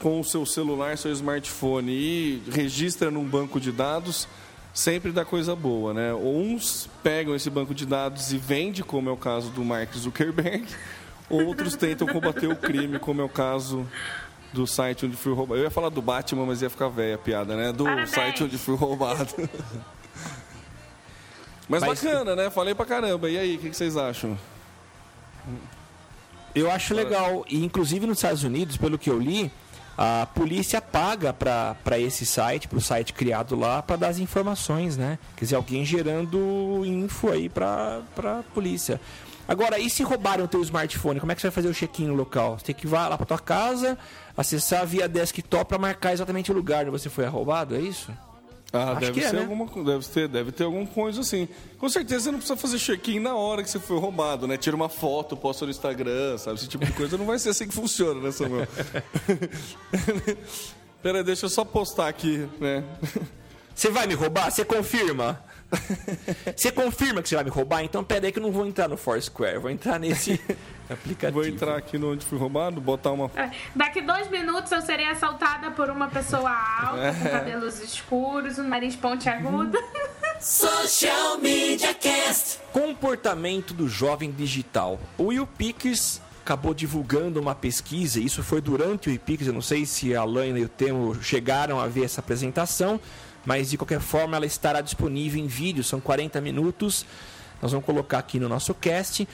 [0.00, 4.28] com o seu celular, seu smartphone e registra num banco de dados,
[4.72, 6.14] sempre dá coisa boa, né?
[6.14, 10.66] Uns pegam esse banco de dados e vendem, como é o caso do Mark Zuckerberg,
[11.28, 13.86] outros tentam combater o crime, como é o caso
[14.52, 15.60] do site onde fui roubado.
[15.60, 17.72] Eu ia falar do Batman, mas ia ficar velha a piada, né?
[17.72, 18.10] Do Parabéns.
[18.10, 19.34] site onde fui roubado.
[21.68, 22.50] mas, Mas- bacana, né?
[22.50, 23.28] Falei pra caramba.
[23.28, 24.38] E aí, o que que vocês acham?
[26.54, 27.44] Eu acho legal.
[27.48, 29.50] E, inclusive, nos Estados Unidos, pelo que eu li,
[29.96, 34.96] a polícia paga para esse site, para o site criado lá, para dar as informações,
[34.96, 35.18] né?
[35.36, 39.00] Quer dizer, alguém gerando info aí para a polícia.
[39.48, 41.18] Agora, e se roubarem o teu smartphone?
[41.18, 42.58] Como é que você vai fazer o check-in no local?
[42.58, 43.96] Você tem que ir lá para tua casa,
[44.36, 48.12] acessar via desktop para marcar exatamente o lugar onde você foi roubado, é isso?
[48.72, 49.40] Ah, Acho deve é, ser né?
[49.40, 51.48] alguma deve ter, deve ter alguma coisa assim.
[51.78, 54.58] Com certeza você não precisa fazer check-in na hora que você foi roubado, né?
[54.58, 56.56] Tira uma foto, posta no Instagram, sabe?
[56.56, 58.68] Esse tipo de coisa não vai ser assim que funciona, né, Samuel?
[61.02, 62.84] Pera deixa eu só postar aqui, né?
[63.74, 64.50] Você vai me roubar?
[64.50, 65.42] Você confirma?
[66.56, 67.82] Você confirma que você vai me roubar?
[67.84, 70.40] Então pera aí que eu não vou entrar no Foursquare, vou entrar nesse
[70.88, 71.40] aplicativo.
[71.40, 73.30] Vou entrar aqui no onde fui roubado, botar uma.
[73.36, 77.12] É, Daqui dois minutos eu serei assaltada por uma pessoa alta, É.
[77.22, 79.78] com cabelos escuros, um nariz pontiagudo.
[80.40, 82.60] Social Media Cast.
[82.72, 84.98] Comportamento do jovem digital.
[85.18, 89.60] O Will Pickers acabou divulgando uma pesquisa, isso foi durante o Will Pickers, eu não
[89.60, 92.98] sei se a Laina e o Temo chegaram a ver essa apresentação,
[93.46, 97.04] mas de qualquer forma ela estará disponível em vídeo, são 40 minutos,
[97.62, 99.26] nós vamos colocar aqui no nosso cast.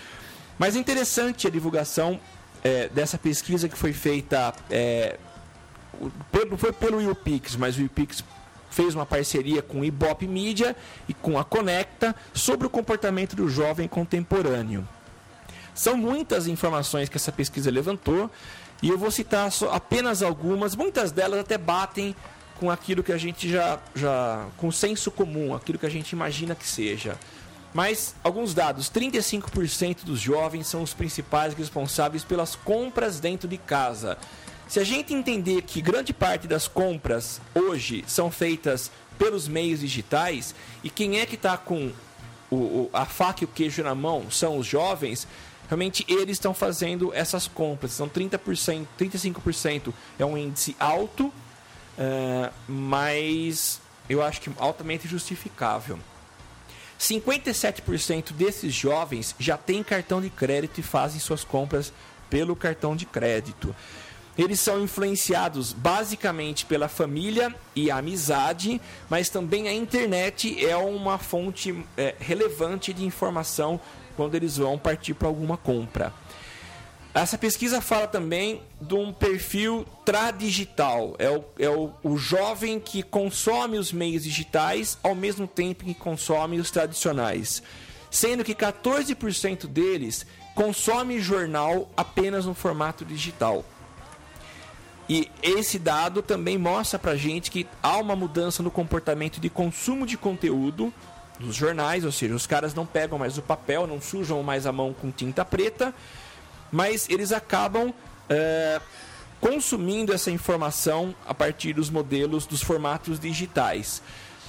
[0.59, 2.19] Mas é interessante a divulgação
[2.63, 4.55] eh, dessa pesquisa que foi feita
[6.01, 8.25] o- pelo- foi pelo YouPix, mas o YouPix
[8.71, 10.75] fez uma parceria com o Ibope Media
[11.09, 14.87] e com a Conecta sobre o comportamento do jovem contemporâneo.
[15.75, 18.31] São muitas informações que essa pesquisa levantou
[18.83, 22.15] e eu vou citar apenas algumas, muitas delas até batem
[22.65, 26.55] com aquilo que a gente já, já com senso comum, aquilo que a gente imagina
[26.55, 27.19] que seja.
[27.75, 34.17] Mas alguns dados: 35% dos jovens são os principais responsáveis pelas compras dentro de casa.
[34.67, 40.55] Se a gente entender que grande parte das compras hoje são feitas pelos meios digitais
[40.83, 41.93] e quem é que está com
[42.51, 45.29] o- o- a faca e o queijo na mão são os jovens,
[45.69, 47.93] realmente eles estão fazendo essas compras.
[47.93, 51.31] São 30%, 35% é um índice alto,
[51.99, 55.99] eh, mas eu acho que altamente justificável.
[56.99, 61.93] 57% desses jovens já têm cartão de crédito e fazem suas compras
[62.31, 63.75] pelo cartão de crédito.
[64.37, 71.19] Eles são influenciados basicamente pela família e a amizade, mas também a internet é uma
[71.19, 73.81] fonte é, relevante de informação
[74.17, 76.13] quando eles vão partir para alguma compra.
[77.15, 81.15] Essa pesquisa fala também de um perfil tradigital.
[81.17, 85.95] É, o, é o, o jovem que consome os meios digitais ao mesmo tempo que
[85.95, 87.63] consome os tradicionais.
[88.11, 90.27] Sendo que 14% deles
[90.57, 93.65] consome jornal apenas no formato digital.
[95.09, 100.05] E esse dado também mostra pra gente que há uma mudança no comportamento de consumo
[100.05, 100.93] de conteúdo
[101.39, 104.73] dos jornais, ou seja, os caras não pegam mais o papel, não sujam mais a
[104.73, 105.95] mão com tinta preta,
[106.75, 107.95] mas eles acabam
[108.29, 108.81] é,
[109.41, 114.03] consumindo essa informação a partir dos modelos dos formatos digitais.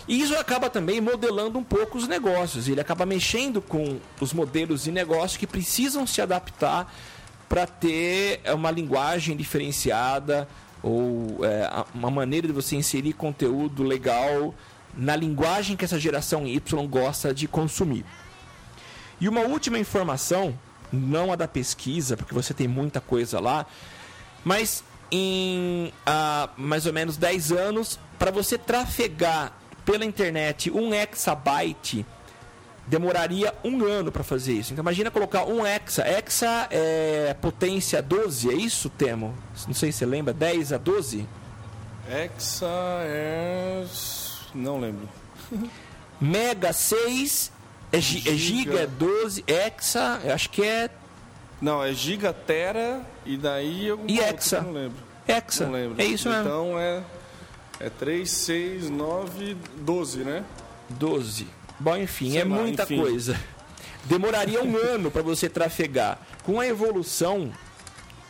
[0.08, 2.68] E isso acaba também modelando um pouco os negócios.
[2.68, 6.92] Ele acaba mexendo com os modelos de negócio que precisam se adaptar
[7.48, 10.48] para ter uma linguagem diferenciada
[10.82, 14.52] ou é, uma maneira de você inserir conteúdo legal
[14.98, 18.04] na linguagem que essa geração Y gosta de consumir.
[19.22, 20.58] E uma última informação,
[20.96, 23.66] não a da pesquisa, porque você tem muita coisa lá,
[24.44, 29.54] mas em ah, mais ou menos 10 anos, para você trafegar
[29.86, 32.06] pela internet um exabyte
[32.88, 34.74] demoraria um ano para fazer isso.
[34.74, 36.08] Então imagina colocar um hexa.
[36.08, 39.36] Hexa é potência 12, é isso, Temo?
[39.68, 41.28] Não sei se você lembra, 10 a 12?
[42.10, 42.68] Hexa
[43.02, 43.86] é.
[44.54, 45.10] Não lembro.
[46.22, 47.52] Mega 6,
[47.96, 50.90] é, gi é giga é 12, hexa, eu acho que é.
[51.62, 54.62] Não, é giga, tera e daí eu E hexa.
[54.62, 54.98] não lembro.
[55.28, 55.66] Hexa.
[55.66, 56.02] Não lembro.
[56.02, 56.44] É isso mesmo.
[56.44, 57.02] Então é.
[57.80, 60.44] É 3, 6, 9, 12, né?
[60.90, 61.48] 12.
[61.80, 62.98] Bom, enfim, Sei é lá, muita enfim.
[63.02, 63.38] coisa.
[64.06, 66.20] Demoraria um ano para você trafegar.
[66.44, 67.52] Com a evolução,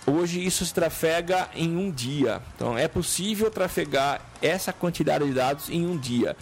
[0.07, 2.41] hoje isso se trafega em um dia.
[2.55, 6.35] Então é possível trafegar essa quantidade de dados em um dia.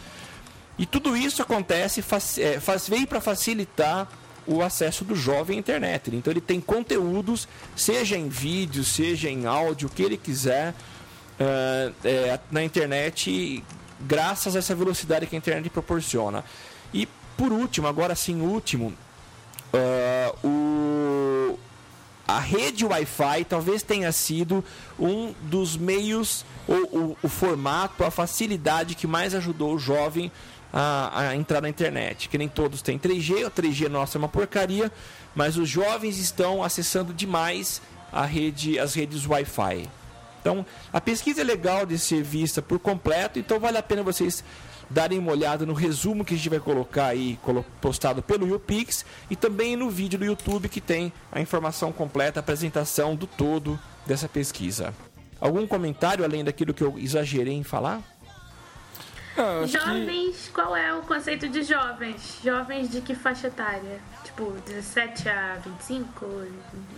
[0.77, 4.07] E tudo isso acontece, faz, é, faz, veio para facilitar
[4.45, 6.13] o acesso do jovem à internet.
[6.13, 10.73] Então ele tem conteúdos, seja em vídeo, seja em áudio, o que ele quiser,
[11.39, 13.63] eh, é, na internet,
[14.01, 16.43] graças a essa velocidade que a internet proporciona.
[16.93, 18.93] E por último, agora sim, último,
[19.73, 21.57] ah, o,
[22.27, 24.63] a rede Wi-Fi talvez tenha sido
[24.99, 30.31] um dos meios, ou o, o formato, a facilidade que mais ajudou o jovem
[30.73, 32.27] a, a entrar na internet.
[32.27, 34.91] Que nem todos têm 3G, o 3G nossa é uma porcaria,
[35.35, 37.81] mas os jovens estão acessando demais
[38.11, 39.87] a rede, as redes Wi-Fi.
[40.41, 44.43] Então, a pesquisa é legal de ser vista por completo, então vale a pena vocês
[44.89, 47.39] darem uma olhada no resumo que a gente vai colocar aí,
[47.79, 52.41] postado pelo YouPix, e também no vídeo do YouTube que tem a informação completa, a
[52.41, 54.93] apresentação do todo dessa pesquisa.
[55.39, 58.01] Algum comentário além daquilo que eu exagerei em falar?
[59.37, 62.37] Ah, acho que- Jovens, qual é o conceito de jovens?
[62.43, 63.99] Jovens de que faixa etária?
[64.23, 66.25] Tipo, 17 a 25?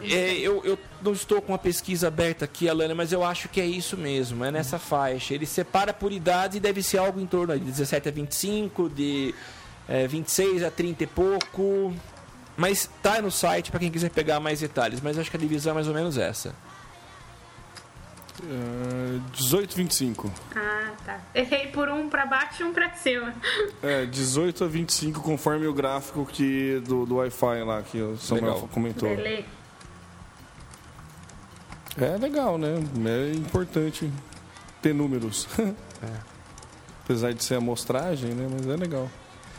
[0.04, 3.60] É, eu, eu não estou com a pesquisa aberta aqui, Alana, mas eu acho que
[3.62, 5.34] é isso mesmo, é nessa faixa.
[5.34, 9.34] Ele separa por idade e deve ser algo em torno de 17 a 25, de
[9.88, 11.94] é, 26 a 30 e pouco.
[12.58, 15.72] Mas tá no site para quem quiser pegar mais detalhes, mas acho que a divisão
[15.72, 16.56] é mais ou menos essa.
[18.44, 20.32] É, 18, 25.
[20.56, 21.20] Ah, tá.
[21.34, 23.34] Errei por um pra baixo e um pra cima.
[23.82, 28.54] É, 18 a 25, conforme o gráfico que do, do Wi-Fi lá que o Samuel
[28.56, 28.70] Legal.
[28.70, 29.16] comentou.
[29.16, 29.46] Beleza.
[31.98, 32.76] É legal, né?
[33.06, 34.12] É importante
[34.82, 35.48] ter números.
[37.06, 38.50] Apesar de ser amostragem, né?
[38.52, 39.10] Mas é legal.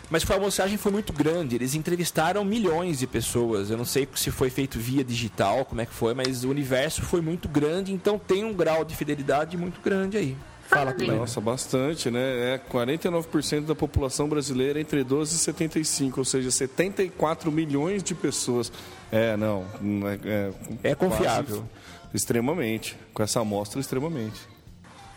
[0.09, 3.71] Mas a amostragem foi muito grande, eles entrevistaram milhões de pessoas.
[3.71, 7.03] Eu não sei se foi feito via digital, como é que foi, mas o universo
[7.03, 10.37] foi muito grande, então tem um grau de fidelidade muito grande aí.
[10.69, 11.21] Fala, Tubarão.
[11.21, 12.55] Nossa, bastante, né?
[12.55, 18.73] É 49% da população brasileira entre 12 e 75, ou seja, 74 milhões de pessoas.
[19.13, 19.65] É, não.
[19.81, 20.53] não É, é,
[20.91, 21.59] É confiável.
[21.59, 21.71] quase-
[22.15, 22.97] extremamente.
[23.15, 24.41] Com essa amostra, extremamente.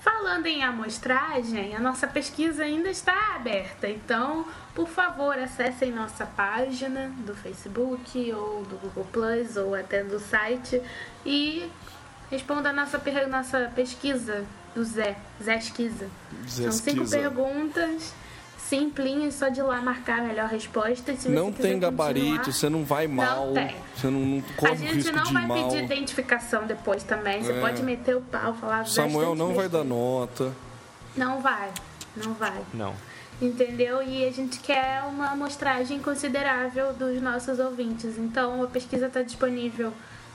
[0.03, 3.89] Falando em amostragem, a nossa pesquisa ainda está aberta.
[3.89, 4.45] Então,
[4.79, 10.81] por favor, acessem nossa página do Facebook ou do Google Plus ou até do site
[11.25, 11.69] e
[12.31, 12.97] responda a nossa,
[13.29, 16.07] nossa pesquisa do Zé, Zé Esquiza.
[16.47, 18.13] São cinco perguntas
[18.57, 21.11] simplinhas, só de lá marcar a melhor resposta.
[21.11, 23.47] E se Não tem gabarito, você não vai mal.
[23.47, 23.75] Não tem.
[23.97, 25.67] Você não, não A corre o gente risco não vai mal.
[25.69, 27.43] pedir identificação depois também.
[27.43, 27.59] Você É.
[27.59, 30.53] pode meter o pau, falar Samuel não vai dar nota.
[31.17, 31.69] Não vai,
[32.15, 32.61] não vai.
[32.73, 33.08] Não.
[33.41, 34.03] Entendeu?
[34.03, 38.17] E a gente quer uma amostragem considerável dos nossos ouvintes.
[38.17, 39.93] Então a pesquisa está disponível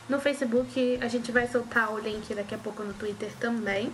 [0.09, 3.93] No Facebook a gente vai soltar o link daqui a pouco no Twitter também.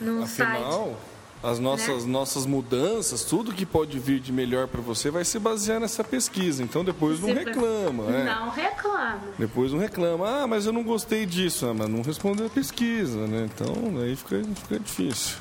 [0.00, 0.50] No site.
[0.50, 0.96] Afinal,
[1.42, 5.80] as nossas, nossas mudanças, tudo que pode vir de melhor para você vai se basear
[5.80, 6.62] nessa pesquisa.
[6.62, 8.24] Então depois não reclama, né?
[8.24, 9.20] Não reclama.
[9.36, 10.42] Depois não reclama.
[10.42, 11.66] Ah, mas eu não gostei disso.
[11.66, 13.48] Ah, mas não respondeu a pesquisa, né?
[13.52, 15.38] Então aí fica, fica difícil.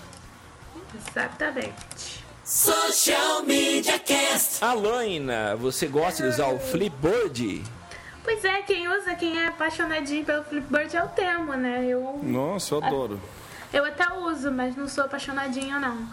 [1.08, 2.21] Exatamente.
[2.54, 4.62] Social Media Cast.
[4.62, 7.64] Alaina, você gosta de usar o Flipboard?
[8.26, 11.86] Pois é, quem usa, quem é apaixonadinho pelo Flipboard é o Temo, né?
[11.86, 13.22] Eu, Nossa, eu adoro.
[13.72, 16.06] eu até uso, mas não sou apaixonadinha, não.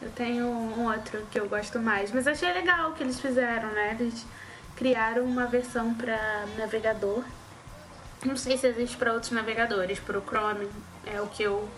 [0.00, 2.10] Eu tenho um outro que eu gosto mais.
[2.10, 3.94] Mas achei legal o que eles fizeram, né?
[4.00, 4.24] Eles
[4.76, 7.22] criaram uma versão para navegador.
[8.24, 10.66] Não sei se existe para outros navegadores, para o Chrome
[11.04, 11.68] é o que eu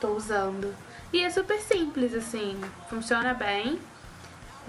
[0.00, 0.74] tô usando.
[1.12, 2.58] E é super simples, assim,
[2.88, 3.78] funciona bem.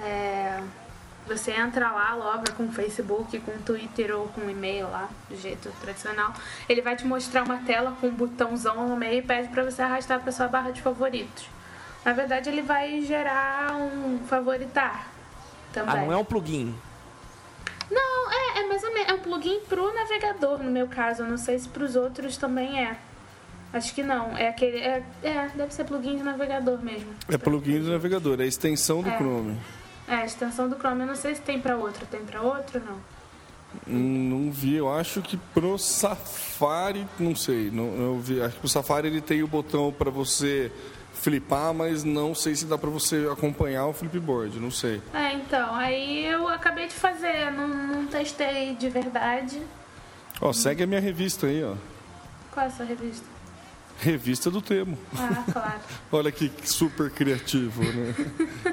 [0.02, 0.61] É,
[1.26, 5.10] você entra lá, loga com o Facebook, com o Twitter ou com o e-mail lá,
[5.30, 6.34] do jeito tradicional.
[6.68, 9.82] Ele vai te mostrar uma tela com um botãozão no meio e pede para você
[9.82, 11.45] arrastar para sua barra de favoritos.
[12.03, 15.07] Na verdade, ele vai gerar um favoritar
[15.72, 15.95] também.
[15.95, 16.76] Ah, não é um plugin.
[17.90, 19.10] Não, é, é mais ou menos.
[19.10, 21.24] É um plugin pro navegador, no meu caso.
[21.24, 22.98] Eu não sei se pros outros também é.
[23.73, 24.37] Acho que não.
[24.37, 24.77] É aquele.
[24.77, 27.09] É, é deve ser plugin de navegador mesmo.
[27.27, 29.17] É plugin do navegador, é a extensão do É.
[29.17, 29.57] Chrome.
[30.07, 31.01] É, a extensão do Chrome.
[31.01, 32.05] Eu não sei se tem pra outro.
[32.05, 32.97] Tem pra outro não?
[33.87, 38.65] Hum, Não vi, eu acho que pro Safari, não sei, não, eu vi, acho que
[38.65, 40.71] o Safari ele tem o botão para você
[41.11, 45.01] flipar, mas não sei se dá para você acompanhar o flipboard, não sei.
[45.11, 45.73] É, então.
[45.73, 47.49] Aí eu acabei de fazer.
[47.51, 49.59] Não, não testei de verdade.
[50.39, 51.73] Ó, segue a minha revista aí, ó.
[52.51, 53.25] Qual é essa revista?
[53.99, 54.98] Revista do Temo.
[55.15, 55.80] Ah, claro.
[56.11, 58.14] Olha que super criativo, né?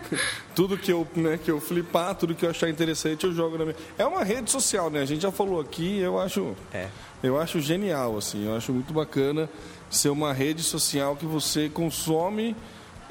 [0.56, 3.64] tudo que eu, né, que eu flipar, tudo que eu achar interessante, eu jogo na
[3.66, 3.76] minha.
[3.96, 5.00] É uma rede social, né?
[5.00, 6.88] A gente já falou aqui, eu acho, É.
[7.22, 9.48] eu acho genial, assim, eu acho muito bacana
[9.90, 12.56] ser uma rede social que você consome.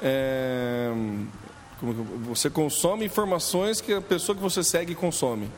[0.02, 0.90] é,
[1.78, 5.50] como que eu- você consome informações que a pessoa que você segue consome.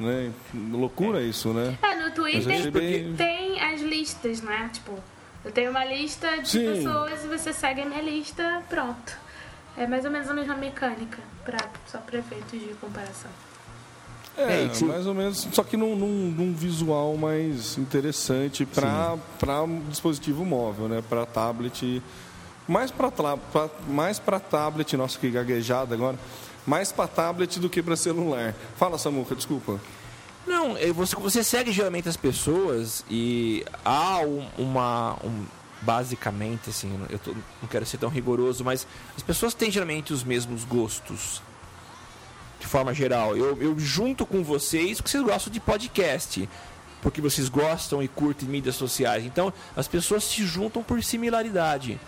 [0.00, 0.30] Né?
[0.70, 1.76] Loucura isso, né?
[1.82, 4.70] É, no Twitter bem- tem as listas, né?
[4.72, 4.98] Tipo,
[5.44, 6.66] eu tenho uma lista de Sim.
[6.66, 9.16] pessoas e você segue a minha lista, pronto.
[9.76, 13.30] É mais ou menos a mesma mecânica, pra, só para efeitos de comparação.
[14.36, 19.62] É, É, se- mais ou menos, só que num, num- num visual mais interessante para
[19.62, 21.02] um dispositivo móvel, né?
[21.06, 22.02] Para tablet,
[22.66, 23.10] mais para
[23.88, 26.18] mais para tablet, nossa que gaguejada agora,
[26.66, 28.54] mais para tablet do que para celular.
[28.76, 29.78] Fala Samuca, desculpa.
[30.46, 35.14] Não, é, você, você segue geralmente as pessoas e há um- uma.
[35.24, 35.44] um-
[35.84, 38.86] basicamente, assim, eu tô- não quero ser tão rigoroso, mas
[39.16, 41.42] as pessoas têm geralmente os mesmos gostos.
[42.60, 43.36] De forma geral.
[43.36, 46.48] Eu, eu junto com vocês porque vocês gostam de podcast.
[47.00, 49.24] Porque vocês gostam e curtem mídias sociais.
[49.26, 51.98] Então, as pessoas se juntam por similaridade.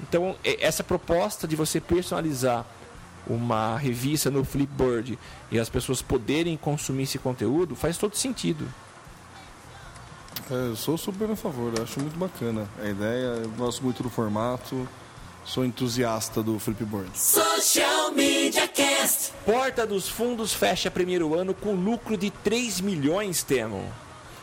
[0.00, 2.66] Então, e- essa proposta de você personalizar
[3.30, 5.18] uma revista no Flipboard
[5.50, 8.66] e as pessoas poderem consumir esse conteúdo faz todo sentido.
[10.50, 14.02] É, eu sou super a favor, eu acho muito bacana a ideia, eu gosto muito
[14.02, 14.88] do formato,
[15.44, 17.10] sou entusiasta do Flipboard.
[17.16, 19.32] Social Media Cast.
[19.44, 23.84] Porta dos Fundos fecha primeiro ano com lucro de 3 milhões, Temo.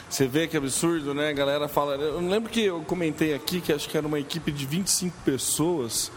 [0.10, 1.30] Você vê que absurdo, né?
[1.30, 1.96] A galera fala.
[1.96, 6.10] Eu lembro que eu comentei aqui que acho que era uma equipe de 25 pessoas.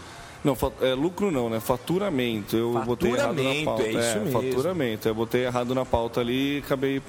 [0.43, 1.59] Não, é, lucro não, né?
[1.59, 2.57] Faturamento.
[2.57, 3.83] Eu botei errado na Faturamento, pauta.
[3.83, 4.31] é isso mesmo.
[4.41, 5.07] Faturamento.
[5.07, 7.01] Eu botei errado na pauta ali e acabei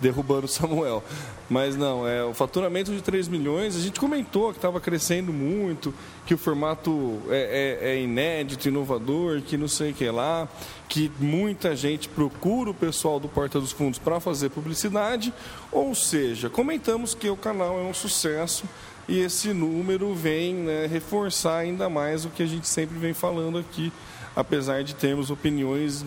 [0.00, 1.02] derrubando o Samuel.
[1.48, 3.76] Mas não, é o faturamento de 3 milhões.
[3.76, 5.92] A gente comentou que estava crescendo muito,
[6.26, 10.48] que o formato é, é- é inédito, inovador, que não sei o que lá,
[10.88, 15.32] que muita gente procura o pessoal do Porta dos Fundos para fazer publicidade.
[15.72, 18.64] Ou seja, comentamos que o canal é um sucesso
[19.08, 23.58] e esse número vem né, reforçar ainda mais o que a gente sempre vem falando
[23.58, 23.92] aqui,
[24.34, 26.04] apesar de termos opiniões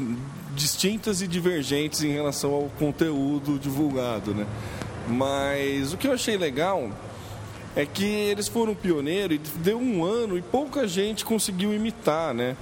[0.53, 4.33] distintas e divergentes em relação ao conteúdo divulgado.
[4.33, 4.45] Né?
[5.07, 6.89] Mas o que eu achei legal
[7.75, 12.57] é que eles foram pioneiros e deu um ano e pouca gente conseguiu imitar, né?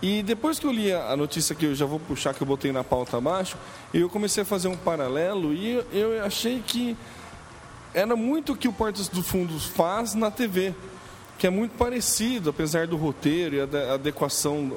[0.00, 2.70] E depois que eu li a notícia que eu já vou puxar, que eu botei
[2.70, 3.56] na pauta abaixo,
[3.92, 6.96] eu comecei a fazer um paralelo e eu achei que
[7.94, 10.74] era muito o que o Portas dos Fundos faz na TV,
[11.38, 14.70] que é muito parecido, apesar do roteiro e a ade- adequação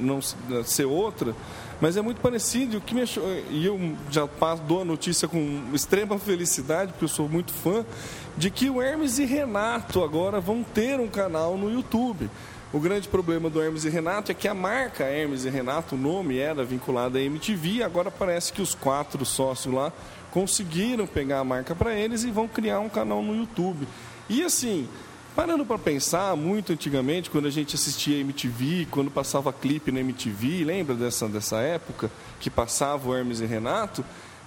[0.00, 0.20] não
[0.64, 1.34] ser outra,
[1.80, 2.74] mas é muito parecido.
[2.74, 3.78] E o que me achou, e eu
[4.10, 7.84] já passo, dou a notícia com extrema felicidade, porque eu sou muito fã,
[8.36, 12.30] de que o Hermes e Renato agora vão ter um canal no YouTube.
[12.72, 15.98] O grande problema do Hermes e Renato é que a marca Hermes e Renato, o
[15.98, 19.92] nome era vinculado à MTV, agora parece que os quatro sócios lá
[20.36, 23.88] conseguiram pegar a marca para eles e vão criar um canal no YouTube.
[24.28, 24.86] E assim,
[25.34, 30.62] parando para pensar, muito antigamente, quando a gente assistia MTV, quando passava clipe na MTV,
[30.62, 34.04] lembra dessa, dessa época que passava o Hermes e Renato?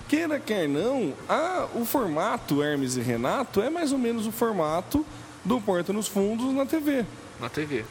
[0.07, 5.03] Queira, quer não, a, o formato Hermes e Renato é mais ou menos o formato
[5.43, 7.03] do Porta nos Fundos na TV.
[7.39, 7.83] Na TV.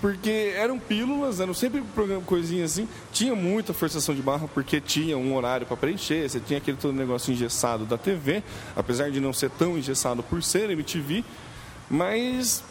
[0.00, 1.82] Porque eram pílulas, eram sempre
[2.24, 2.88] coisinhas assim.
[3.12, 6.28] Tinha muita forçação de barra, porque tinha um horário para preencher.
[6.28, 8.42] Você tinha aquele todo negócio engessado da TV,
[8.74, 11.24] apesar de não ser tão engessado por ser MTV.
[11.90, 12.64] Mas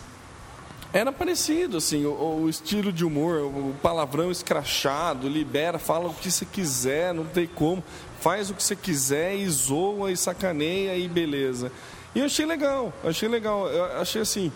[0.93, 6.30] era parecido, assim, o, o, estilo de humor, o palavrão escrachado, libera, fala o que
[6.30, 7.81] você quiser, não tem como.
[8.19, 11.72] Faz o que você quiser e zoa e sacaneia e beleza.
[12.14, 13.68] E eu achei legal, achei legal.
[13.69, 14.52] Eu achei assim,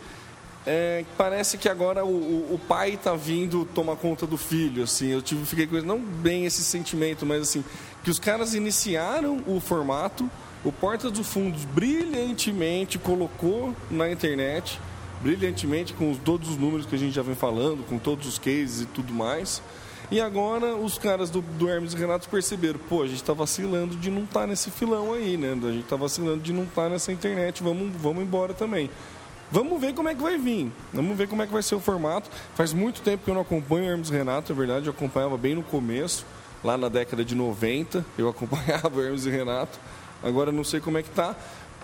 [0.66, 5.08] é, parece que agora o, o, o pai está vindo tomar conta do filho, assim.
[5.10, 7.64] Eu tive, fiquei com não bem esse sentimento, mas assim,
[8.04, 10.30] que os caras iniciaram o formato,
[10.64, 14.80] o Porta dos Fundos brilhantemente colocou na internet,
[15.22, 18.40] brilhantemente com os, todos os números que a gente já vem falando, com todos os
[18.40, 19.62] cases e tudo mais.
[20.10, 23.96] E agora os caras do, do Hermes e Renato perceberam, pô, a gente está vacilando
[23.96, 25.52] de não estar tá nesse filão aí, né?
[25.52, 28.90] A gente está vacilando de não estar tá nessa internet, vamos, vamos embora também.
[29.52, 30.72] Vamos ver como é que vai vir.
[30.94, 32.30] Vamos ver como é que vai ser o formato.
[32.56, 34.88] Faz muito tempo que eu não acompanho o Hermes Renato, é verdade.
[34.88, 36.26] Eu acompanhava bem no começo,
[36.64, 38.06] lá na década de 90.
[38.18, 39.80] Eu acompanhava o Hermes e Renato.
[40.24, 41.36] Agora não sei como é que tá.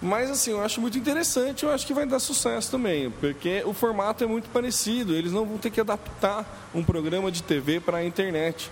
[0.01, 3.71] Mas assim, eu acho muito interessante, eu acho que vai dar sucesso também, porque o
[3.71, 6.43] formato é muito parecido, eles não vão ter que adaptar
[6.73, 8.71] um programa de TV para a internet.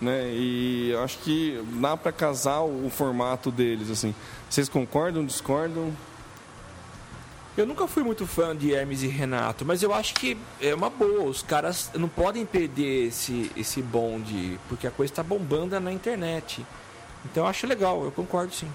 [0.00, 0.30] Né?
[0.32, 4.14] E acho que dá para casar o formato deles assim.
[4.48, 5.92] Vocês concordam, discordam?
[7.60, 10.88] Eu nunca fui muito fã de Hermes e Renato, mas eu acho que é uma
[10.88, 11.24] boa.
[11.24, 16.64] Os caras não podem perder esse, esse bonde, porque a coisa está bombando na internet.
[17.22, 18.70] Então eu acho legal, eu concordo sim.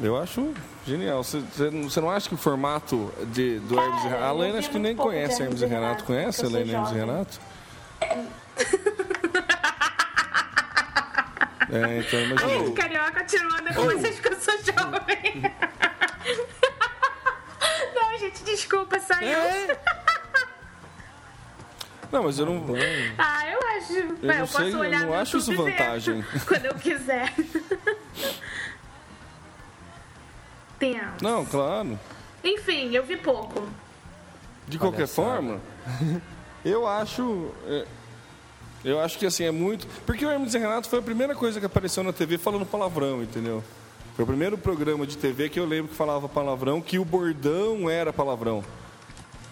[0.00, 0.54] Eu acho
[0.86, 1.24] genial.
[1.24, 4.24] Você, não acha que o formato de, do Cara, Hermes e Renato.
[4.24, 5.84] A Helena acho que nem conhece Hermes e Renato.
[5.86, 6.04] Renato.
[6.04, 7.40] Conhece a Helena Hermes e Renato?
[11.70, 12.72] É, então imagina.
[12.72, 15.52] Carioca tirando com vocês que eu sou jovem.
[18.18, 19.38] gente, desculpa, saiu.
[19.38, 19.78] É.
[22.10, 22.64] Não, mas eu não.
[23.18, 23.92] Ah, eu acho.
[23.92, 26.24] Eu, eu posso sei, olhar eu não acho isso vantagem.
[26.46, 27.34] Quando eu quiser.
[30.78, 31.00] Tem.
[31.20, 31.98] Não, claro.
[32.42, 33.68] Enfim, eu vi pouco.
[34.66, 35.60] De qualquer forma,
[36.64, 37.50] eu acho.
[37.66, 37.86] É,
[38.84, 39.86] eu acho que assim é muito.
[40.06, 43.22] Porque o Hermes e Renato foi a primeira coisa que apareceu na TV falando palavrão,
[43.22, 43.62] entendeu?
[44.18, 47.88] Foi o primeiro programa de TV que eu lembro que falava palavrão, que o bordão
[47.88, 48.64] era palavrão.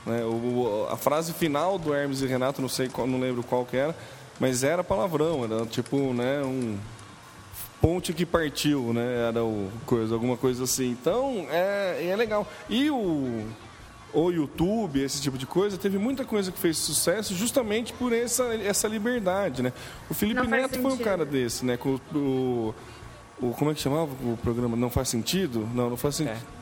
[0.05, 0.25] Né?
[0.25, 3.95] O, a frase final do Hermes e Renato, não sei, não lembro qual que era,
[4.41, 6.77] mas era palavrão, era tipo, né, um
[7.81, 9.29] ponte que partiu, né?
[9.29, 10.91] Era o coisa, alguma coisa assim.
[10.91, 12.45] Então, é, é legal.
[12.69, 13.47] E o
[14.13, 18.45] o YouTube, esse tipo de coisa, teve muita coisa que fez sucesso justamente por essa,
[18.55, 19.73] essa liberdade, né?
[20.09, 21.77] O Felipe Neto foi um cara desse, né?
[21.77, 22.75] Com o,
[23.41, 24.77] o, como é que chamava o programa?
[24.77, 25.69] Não faz sentido?
[25.75, 26.37] Não, não faz sentido.
[26.37, 26.57] É.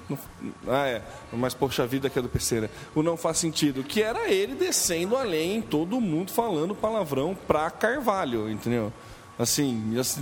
[0.68, 1.02] ah, é.
[1.32, 2.30] Mas Poxa Vida que é do
[2.60, 2.68] né?
[2.94, 8.50] O Não Faz Sentido, que era ele descendo além, todo mundo falando palavrão pra Carvalho,
[8.50, 8.92] entendeu?
[9.38, 10.20] Assim, assim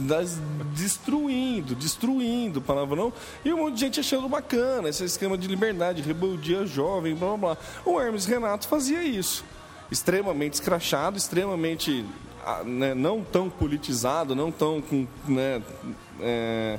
[0.74, 3.12] destruindo, destruindo palavrão.
[3.44, 7.54] E um monte de gente achando bacana, esse esquema de liberdade, rebeldia jovem, blá blá
[7.54, 7.56] blá.
[7.84, 9.44] O Hermes Renato fazia isso.
[9.90, 12.06] Extremamente escrachado, extremamente
[12.64, 15.62] né, não tão politizado, não tão com, né,
[16.20, 16.78] é,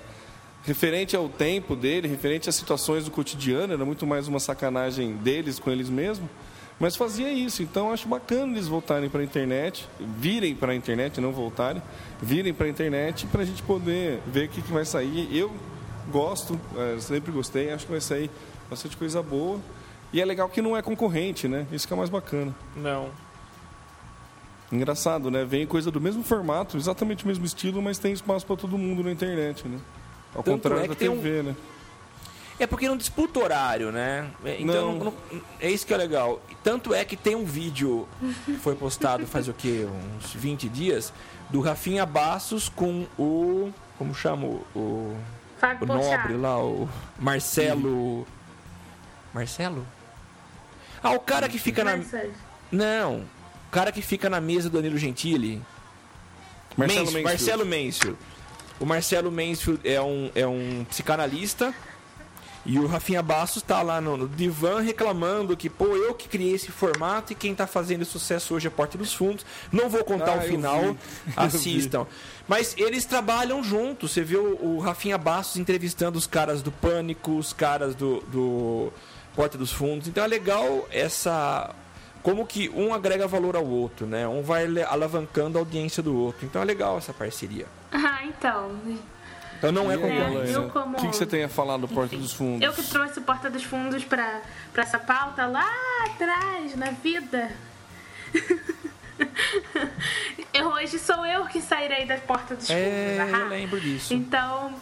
[0.64, 5.60] referente ao tempo dele, referente às situações do cotidiano, era muito mais uma sacanagem deles
[5.60, 6.30] com eles mesmos,
[6.80, 7.62] mas fazia isso.
[7.62, 11.82] Então acho bacana eles voltarem para a internet, virem para a internet, não voltarem,
[12.22, 15.28] virem para a internet para a gente poder ver o que, que vai sair.
[15.36, 15.52] Eu
[16.12, 18.30] gosto, é, sempre gostei, acho que vai sair
[18.70, 19.60] bastante coisa boa.
[20.12, 21.66] E é legal que não é concorrente, né?
[21.72, 22.54] Isso que é mais bacana.
[22.76, 23.10] Não.
[24.74, 25.46] Engraçado, né?
[25.46, 29.04] Vem coisa do mesmo formato, exatamente o mesmo estilo, mas tem espaço para todo mundo
[29.04, 29.78] na internet, né?
[30.34, 31.44] Ao Tanto contrário é da TV, um...
[31.44, 31.56] né?
[32.60, 34.32] É porque não disputa horário, né?
[34.44, 35.06] É, então, não.
[35.06, 35.14] Não,
[35.60, 36.42] é isso que é legal.
[36.64, 38.08] Tanto é que tem um vídeo
[38.46, 39.88] que foi postado faz o quê?
[40.18, 41.14] Uns 20 dias,
[41.52, 43.72] do Rafinha Bassos com o.
[43.98, 44.48] Como chama?
[44.48, 46.90] O, o nobre lá, o
[47.20, 48.26] Marcelo.
[49.32, 49.86] Marcelo?
[51.04, 52.00] Ah, o cara que fica na.
[52.72, 53.24] Não,
[53.74, 55.62] cara que fica na mesa do Danilo Gentili.
[56.78, 57.24] Marcelo Mansfield.
[57.24, 58.18] Marcelo Mansfield.
[58.80, 61.74] O Marcelo Mansfield é um, é um psicanalista
[62.66, 66.54] E o Rafinha Bastos tá lá no, no divã reclamando que, pô, eu que criei
[66.56, 69.46] esse formato e quem tá fazendo sucesso hoje é Porta dos Fundos.
[69.72, 70.96] Não vou contar Ah, o final,
[71.38, 72.08] assistam.
[72.48, 74.12] Mas eles trabalham juntos.
[74.12, 78.92] Você viu o Rafinha Bastos entrevistando os caras do Pânico, os caras do, do
[79.36, 80.08] Porta dos Fundos.
[80.08, 81.70] Então é legal essa.
[82.24, 84.26] Como que um agrega valor ao outro, né?
[84.28, 86.46] Um vai alavancando a audiência do outro.
[86.46, 87.66] Então é legal essa parceria.
[87.92, 88.72] Ah, então.
[89.58, 92.34] Então não é Helena, como- O que, que você tem a falar do Porta dos
[92.34, 92.62] Fundos?
[92.66, 94.42] Eu que trouxe o Porta dos Fundos pra,
[94.74, 95.70] pra essa pauta lá
[96.06, 97.52] atrás, na vida.
[100.54, 103.34] eu, hoje sou eu que sairei da Porta dos É, Fundos.
[103.34, 103.42] ahá.
[103.44, 104.14] eu lembro disso.
[104.14, 104.74] Então,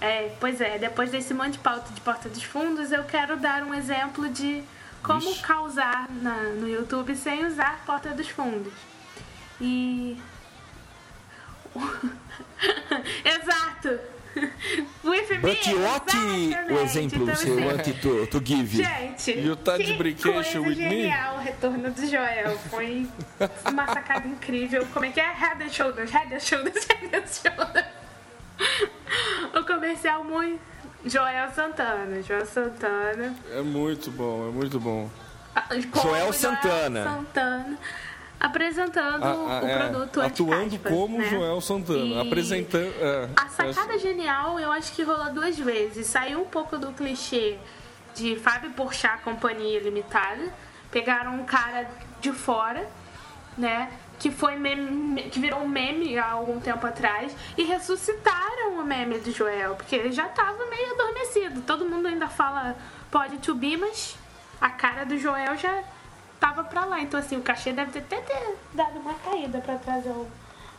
[0.00, 3.62] é, pois é, depois desse monte de pauta de Porta dos Fundos, eu quero dar
[3.62, 4.62] um exemplo de
[5.02, 5.42] como Vixe.
[5.42, 8.72] causar na, no YouTube sem usar Porta dos Fundos.
[9.60, 10.16] E.
[13.24, 13.98] Exato!
[15.04, 16.16] With me, But what
[16.70, 18.76] o exemplo Então, você assim, want to, to give?
[18.76, 20.90] Gente, You touch que brincation with me?
[20.90, 22.56] genial o retorno do Joel.
[22.70, 23.08] Foi
[23.68, 24.86] uma sacada incrível.
[24.92, 25.32] Como é que é?
[25.32, 27.86] Head and shoulders, head and shoulders, head and shoulders.
[29.54, 30.60] O comercial muito...
[31.04, 33.34] Joel Santana, Joel Santana.
[33.52, 35.08] É muito bom, é muito bom.
[35.54, 37.04] Ah, com Joel Santana.
[37.04, 37.78] Santana
[38.40, 41.24] apresentando A- a- o é, produto atuando como né?
[41.28, 42.94] Joel Santana, E- apresentando.
[43.00, 46.06] é, A sacada genial, eu acho que rolou duas vezes.
[46.06, 47.58] Saiu um pouco do clichê
[48.14, 50.52] de Fábio Porchat Companhia Limitada.
[50.90, 51.88] Pegaram um cara
[52.20, 52.88] de fora,
[53.56, 53.90] né?
[54.18, 59.18] Que foi meme, que virou um meme há algum tempo atrás e ressuscitaram o meme
[59.18, 61.60] do Joel, porque ele já tava meio adormecido.
[61.62, 62.74] Todo mundo ainda fala
[63.10, 64.16] pode to be, mas
[64.60, 65.82] a cara do Joel já
[66.40, 67.00] tava pra lá.
[67.00, 70.26] Então assim, o cachê deve ter até ter dado uma caída pra trazer o,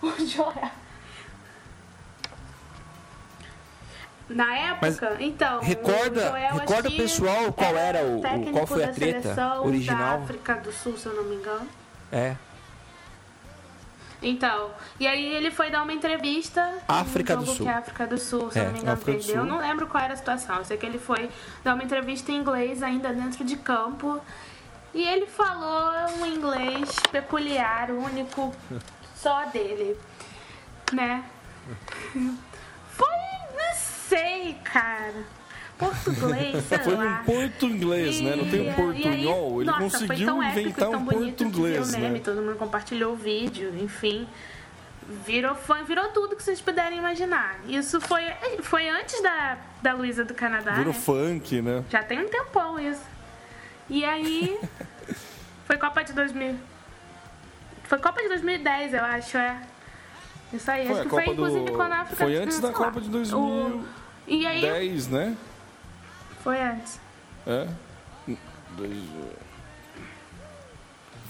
[0.04, 0.72] o Joel.
[4.30, 5.60] Na época, então.
[5.60, 9.98] recorda- o Joel, recorda, pessoal, qual era o- o- qual foi a treta original?
[10.20, 11.68] Da África do Sul, se eu não me engano.
[12.12, 12.36] É.
[14.22, 17.56] Então, e aí ele foi dar uma entrevista África do Sul.
[17.56, 19.36] que é África do Sul, se É, eu não me engano, África perdeu.
[19.38, 20.58] Eu não lembro qual era a situação.
[20.58, 21.30] Eu sei que ele foi
[21.64, 24.20] dar uma entrevista em inglês ainda dentro de campo.
[24.94, 28.54] E ele falou um inglês peculiar, único,
[29.16, 29.98] só dele.
[30.92, 31.24] Né?
[32.90, 33.08] Foi,
[33.56, 35.24] não sei, cara.
[35.80, 37.22] Português, sei Foi lá.
[37.22, 38.36] um porto inglês, né?
[38.36, 38.94] Não tem um E- portunhol.
[38.94, 42.20] e aí, Ele nossa, foi conseguiu tão épico, inventar tão um porto inglês, meme, né?
[42.24, 44.28] Todo mundo compartilhou o vídeo, enfim.
[45.26, 47.60] Virou fã, virou tudo que vocês puderem imaginar.
[47.68, 48.22] Isso foi,
[48.62, 50.74] foi antes da, da Luísa do Canadá.
[50.74, 51.00] Virou né?
[51.00, 51.84] funk, né?
[51.90, 53.02] Já tem um tempão isso.
[53.90, 54.60] E aí.
[55.66, 56.56] foi Copa de 2000.
[57.86, 59.60] Foi Copa de 2010, eu acho, é.
[60.54, 62.72] Isso aí, Foi acho que Copa foi inclusive do- quando a África foi antes da
[62.72, 63.86] Copa de o- 2010.
[64.28, 65.36] E aí, 10, né?
[66.44, 67.00] Foi antes.
[67.48, 67.68] É.
[68.78, 69.04] Dois-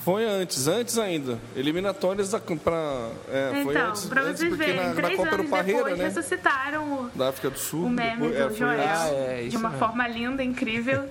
[0.04, 1.38] Foi antes, antes ainda.
[1.56, 5.28] Eliminatórias da pra, é, foi então, antes, pra antes porque verem, na, na três Copa
[5.28, 6.04] era o anos Parreira, depois né?
[6.06, 7.86] ressuscitaram o, Da África do Sul.
[7.86, 8.80] o meme depois- é, do foi Joel.
[8.90, 9.86] Ah, é, de uma mesmo.
[9.86, 11.10] forma linda, incrível.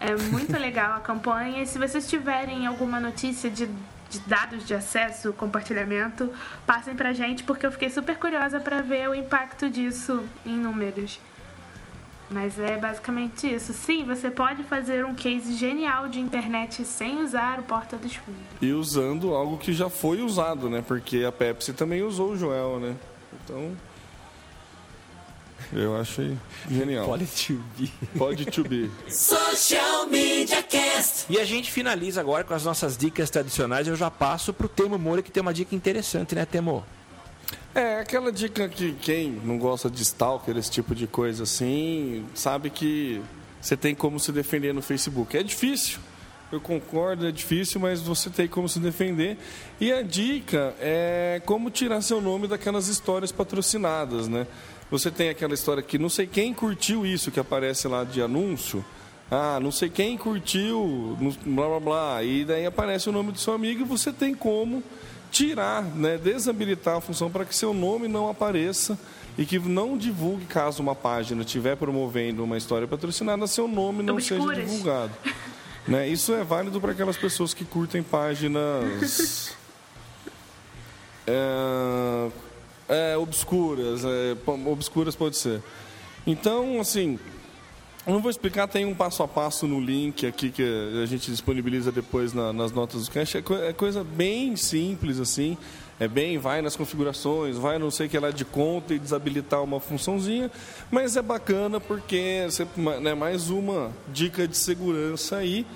[0.00, 1.62] É muito legal a campanha.
[1.62, 3.66] E se vocês tiverem alguma notícia de,
[4.08, 6.32] de dados de acesso, compartilhamento,
[6.66, 11.20] passem pra gente, porque eu fiquei super curiosa pra ver o impacto disso em números.
[12.30, 13.72] Mas é basicamente isso.
[13.72, 18.40] Sim, você pode fazer um case genial de internet sem usar o Porta dos Fundos.
[18.62, 20.82] E usando algo que já foi usado, né?
[20.86, 22.94] Porque a Pepsi também usou o Joel, né?
[23.42, 23.76] Então.
[25.72, 26.36] Eu achei
[26.70, 27.06] genial.
[27.06, 27.92] Pode to be.
[28.16, 28.90] Pode to be.
[29.08, 31.26] Social Media Cast.
[31.28, 33.88] E a gente finaliza agora com as nossas dicas tradicionais.
[33.88, 36.84] Eu já passo pro Temo Moura, que tem uma dica interessante, né, Temo?
[37.74, 42.68] É, aquela dica que quem não gosta de stalker, esse tipo de coisa assim, sabe
[42.68, 43.22] que
[43.60, 45.36] você tem como se defender no Facebook.
[45.36, 46.00] É difícil,
[46.50, 49.38] eu concordo, é difícil, mas você tem como se defender.
[49.80, 54.46] E a dica é como tirar seu nome daquelas histórias patrocinadas, né?
[54.90, 58.84] Você tem aquela história que não sei quem curtiu isso que aparece lá de anúncio.
[59.30, 62.24] Ah, não sei quem curtiu, blá blá blá.
[62.24, 64.82] E daí aparece o nome do seu amigo e você tem como
[65.30, 68.98] tirar, né, desabilitar a função para que seu nome não apareça
[69.38, 74.18] e que não divulgue caso uma página estiver promovendo uma história patrocinada, seu nome não
[74.18, 74.70] seja Obscuras.
[74.70, 75.12] divulgado.
[75.88, 76.06] Né?
[76.06, 79.56] Isso é válido para aquelas pessoas que curtem páginas
[81.26, 82.30] é,
[83.14, 84.36] é, obscuras, é,
[84.66, 85.62] obscuras pode ser.
[86.26, 87.18] Então, assim,
[88.06, 90.62] Eu não vou explicar, tem um passo a passo no link aqui que
[91.02, 93.38] a gente disponibiliza depois na- nas notas do cache.
[93.38, 95.56] É, co- é coisa bem simples assim.
[95.98, 99.62] É bem, vai nas configurações, vai não sei o que lá de conta e desabilitar
[99.62, 100.50] uma funçãozinha,
[100.90, 102.66] mas é bacana porque você,
[103.02, 105.66] né, mais uma dica de segurança aí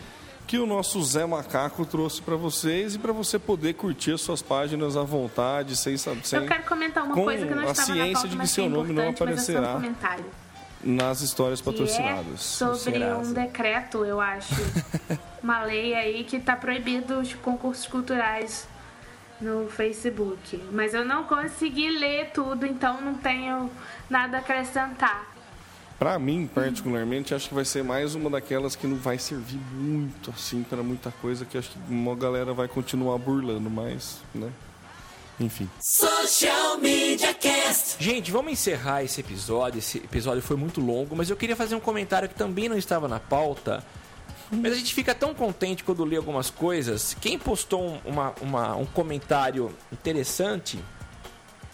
[0.46, 4.40] que o nosso Zé Macaco trouxe para vocês e para você poder curtir as suas
[4.40, 6.22] páginas à vontade, sem saber.
[6.32, 8.50] Eu quero comentar uma coisa que não a estava na ciência pauta, de que mas
[8.50, 10.24] seu é nome não mas é só um aparecerá comentário.
[10.84, 12.40] Nas histórias Que é patrocinadas.
[12.40, 13.30] sobre Serasa.
[13.30, 14.54] um decreto, eu acho.
[15.42, 18.66] uma lei aí que está proibido os concursos culturais
[19.40, 20.62] no Facebook.
[20.72, 23.70] Mas eu não consegui ler tudo, então não tenho
[24.08, 25.32] nada a acrescentar.
[25.98, 30.30] Pra mim, particularmente, acho que vai ser mais uma daquelas que não vai servir muito
[30.30, 34.50] assim para muita coisa que acho que uma galera vai continuar burlando, mas, né?
[35.40, 35.68] Enfim.
[35.80, 37.96] Social Media Cast.
[38.02, 39.78] Gente, vamos encerrar esse episódio.
[39.78, 43.08] Esse episódio foi muito longo, mas eu queria fazer um comentário que também não estava
[43.08, 43.84] na pauta.
[44.52, 47.16] Mas a gente fica tão contente quando lê algumas coisas.
[47.20, 50.78] Quem postou um, uma- uma- um comentário interessante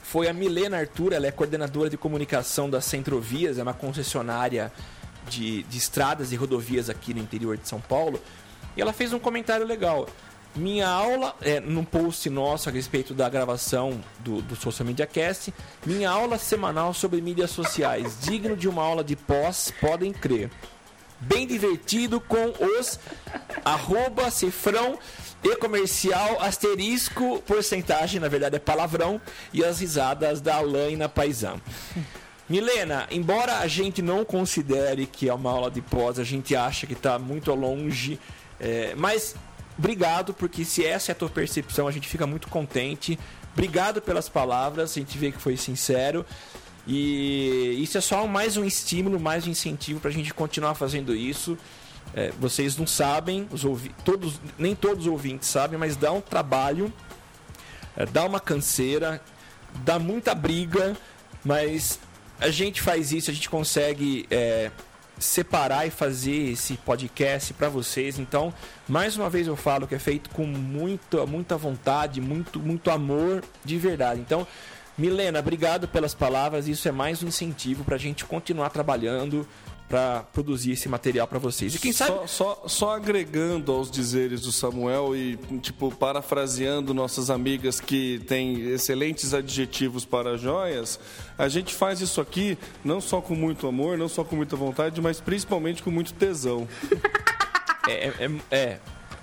[0.02, 4.72] foi a Milena Arthur, ela é coordenadora de comunicação da Centrovias, é uma concessionária
[5.28, 8.20] de, de estradas e rodovias aqui no interior de São Paulo.
[8.76, 10.08] E ela fez um comentário legal.
[10.54, 15.54] Minha aula, é, num post nosso a respeito da gravação do, do Social Media Cast,
[15.86, 20.50] minha aula semanal sobre mídias sociais, digno de uma aula de pós, podem crer.
[21.20, 22.98] Bem divertido com os
[23.64, 24.98] arroba cifrão
[25.42, 29.20] e comercial asterisco porcentagem, na verdade é palavrão,
[29.52, 31.60] e as risadas da Alaina Paisan.
[32.48, 36.86] Milena, embora a gente não considere que é uma aula de pós, a gente acha
[36.86, 38.18] que está muito longe,
[38.58, 39.36] é, mas
[39.80, 43.18] obrigado, porque se essa é a tua percepção, a gente fica muito contente.
[43.54, 46.24] Obrigado pelas palavras, a gente vê que foi sincero.
[46.86, 51.16] E isso é só mais um estímulo, mais um incentivo para a gente continuar fazendo
[51.16, 51.56] isso.
[52.14, 53.62] É, vocês não sabem, os
[54.04, 56.92] todos, nem todos os ouvintes sabem, mas dá um trabalho,
[57.96, 59.22] é, dá uma canseira,
[59.84, 60.96] dá muita briga,
[61.44, 62.00] mas
[62.38, 64.70] a gente faz isso, a gente consegue é,
[65.20, 68.18] separar e fazer esse podcast para vocês.
[68.18, 68.52] Então,
[68.88, 73.44] mais uma vez eu falo que é feito com muita, muita vontade, muito, muito amor
[73.64, 74.20] de verdade.
[74.20, 74.46] Então,
[74.96, 76.66] Milena, obrigado pelas palavras.
[76.66, 79.46] Isso é mais um incentivo para a gente continuar trabalhando
[79.90, 81.74] para produzir esse material para vocês.
[81.74, 87.28] E quem sabe Só, só, só agregando aos dizeres do Samuel e, tipo, parafraseando nossas
[87.28, 91.00] amigas que têm excelentes adjetivos para joias,
[91.36, 95.00] a gente faz isso aqui não só com muito amor, não só com muita vontade,
[95.00, 96.68] mas principalmente com muito tesão.
[97.88, 98.80] é, é- é-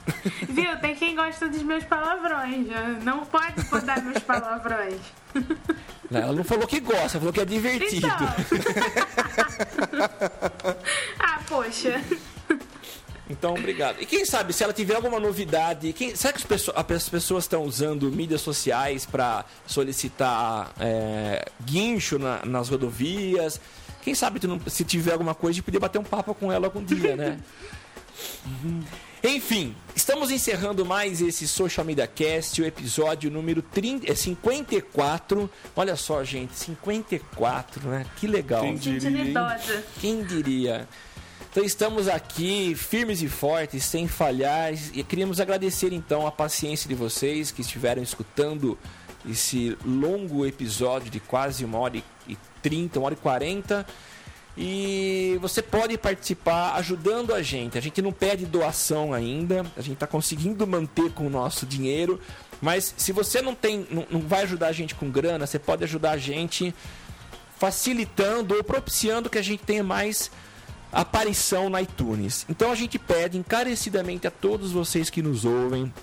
[0.50, 0.78] Viu?
[0.80, 2.68] Tem quem gosta dos meus palavrões.
[2.68, 2.82] já.
[3.04, 5.00] Não pode podar meus palavrões.
[6.12, 8.08] ela não falou que gosta, falou que é divertido.
[8.08, 8.28] Então.
[11.20, 12.02] ah, poxa.
[13.30, 13.98] Então, obrigado.
[14.02, 17.44] E quem sabe, se ela tiver alguma novidade, quem, será que as pessoas, as pessoas
[17.44, 23.60] estão usando mídias sociais para solicitar é, guincho na- nas rodovias?
[24.02, 26.68] Quem sabe tu não- se tiver alguma coisa, de poder bater um papo com ela
[26.68, 27.38] algum dia, né?
[29.28, 35.50] Enfim, estamos encerrando mais esse Social Media Cast, o episódio número 30, é 54.
[35.76, 38.06] Olha só, gente, 54, né?
[38.16, 38.62] Que legal.
[38.62, 39.60] Quem Gente diria.
[40.00, 40.88] Quem diria?
[41.52, 46.96] Então estamos aqui firmes e fortes, sem falhar, e queríamos agradecer então a paciência de
[46.96, 48.78] vocês que estiveram escutando
[49.30, 53.86] esse longo episódio de quase uma hora e trinta, uma hora e quarenta.
[54.58, 57.78] E você pode participar ajudando a gente.
[57.78, 62.20] A gente não pede doação ainda, a gente está conseguindo manter com o nosso dinheiro.
[62.60, 65.84] Mas se você não tem, não, não vai ajudar a gente com grana, você pode
[65.84, 66.74] ajudar a gente
[67.60, 70.32] facilitando ou propiciando que a gente tenha mais
[70.92, 72.46] aparição na iTunes.
[72.50, 75.94] Então a gente pede encarecidamente a todos vocês que nos ouvem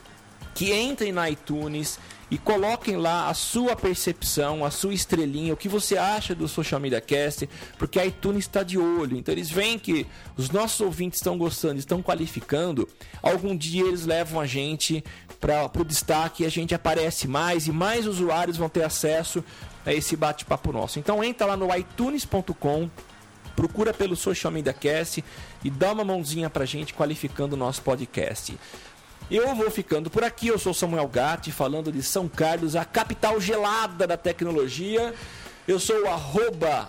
[0.54, 1.98] que entrem na iTunes
[2.30, 6.80] e coloquem lá a sua percepção, a sua estrelinha, o que você acha do Social
[6.80, 7.48] Media Cast,
[7.78, 9.16] porque a iTunes está de olho.
[9.16, 10.06] Então eles veem que
[10.36, 12.88] os nossos ouvintes estão gostando, estão qualificando.
[13.22, 15.04] Algum dia eles levam a gente
[15.40, 19.44] para o destaque e a gente aparece mais e mais usuários vão ter acesso
[19.84, 20.98] a esse bate-papo nosso.
[20.98, 22.88] Então entra lá no itunes.com
[23.54, 25.24] procura pelo Social Media Cast
[25.62, 28.58] e dá uma mãozinha pra gente qualificando o nosso podcast.
[29.30, 33.40] Eu vou ficando por aqui, eu sou Samuel Gatti, falando de São Carlos, a capital
[33.40, 35.14] gelada da tecnologia.
[35.66, 36.88] Eu sou o arroba...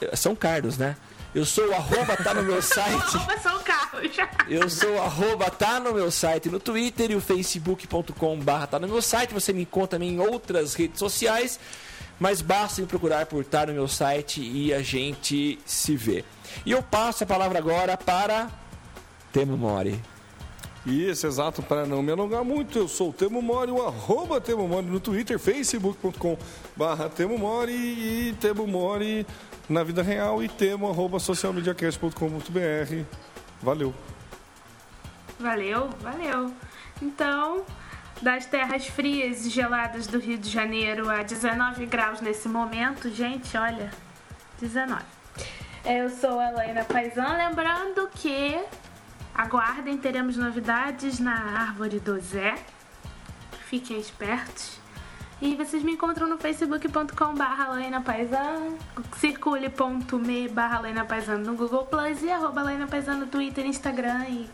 [0.00, 0.96] é São Carlos, né?
[1.34, 3.16] Eu sou o arroba, tá no meu site.
[3.16, 4.16] Arroba São Carlos.
[4.48, 8.78] Eu sou o arroba, tá no meu site no Twitter e o facebook.com barra tá
[8.78, 9.32] no meu site.
[9.32, 11.58] Você me encontra também em outras redes sociais,
[12.18, 16.24] mas basta me procurar por tá no meu site e a gente se vê.
[16.66, 18.50] E eu passo a palavra agora para
[19.32, 20.11] Temo Mori.
[20.84, 24.66] Isso, exato, para não me alongar muito, eu sou o Temo Mori, o arroba Temo
[24.66, 26.36] Mori no Twitter, facebook.com
[26.76, 29.24] barra Temo Mori e Temo Mori
[29.68, 33.04] na vida real e temo arroba socialmediacast.com.br.
[33.62, 33.94] Valeu.
[35.38, 36.52] Valeu, valeu.
[37.00, 37.64] Então,
[38.20, 43.56] das terras frias e geladas do Rio de Janeiro a 19 graus nesse momento, gente,
[43.56, 43.90] olha,
[44.60, 45.02] 19.
[45.84, 48.56] Eu sou a Laina Paisan, lembrando que
[49.34, 52.54] aguardem, teremos novidades na Árvore do Zé.
[53.66, 54.80] Fiquem espertos.
[55.40, 57.70] E vocês me encontram no facebook.com barra
[59.16, 60.80] circule.me barra
[61.38, 64.48] no Google Plus e arroba no Twitter, Instagram e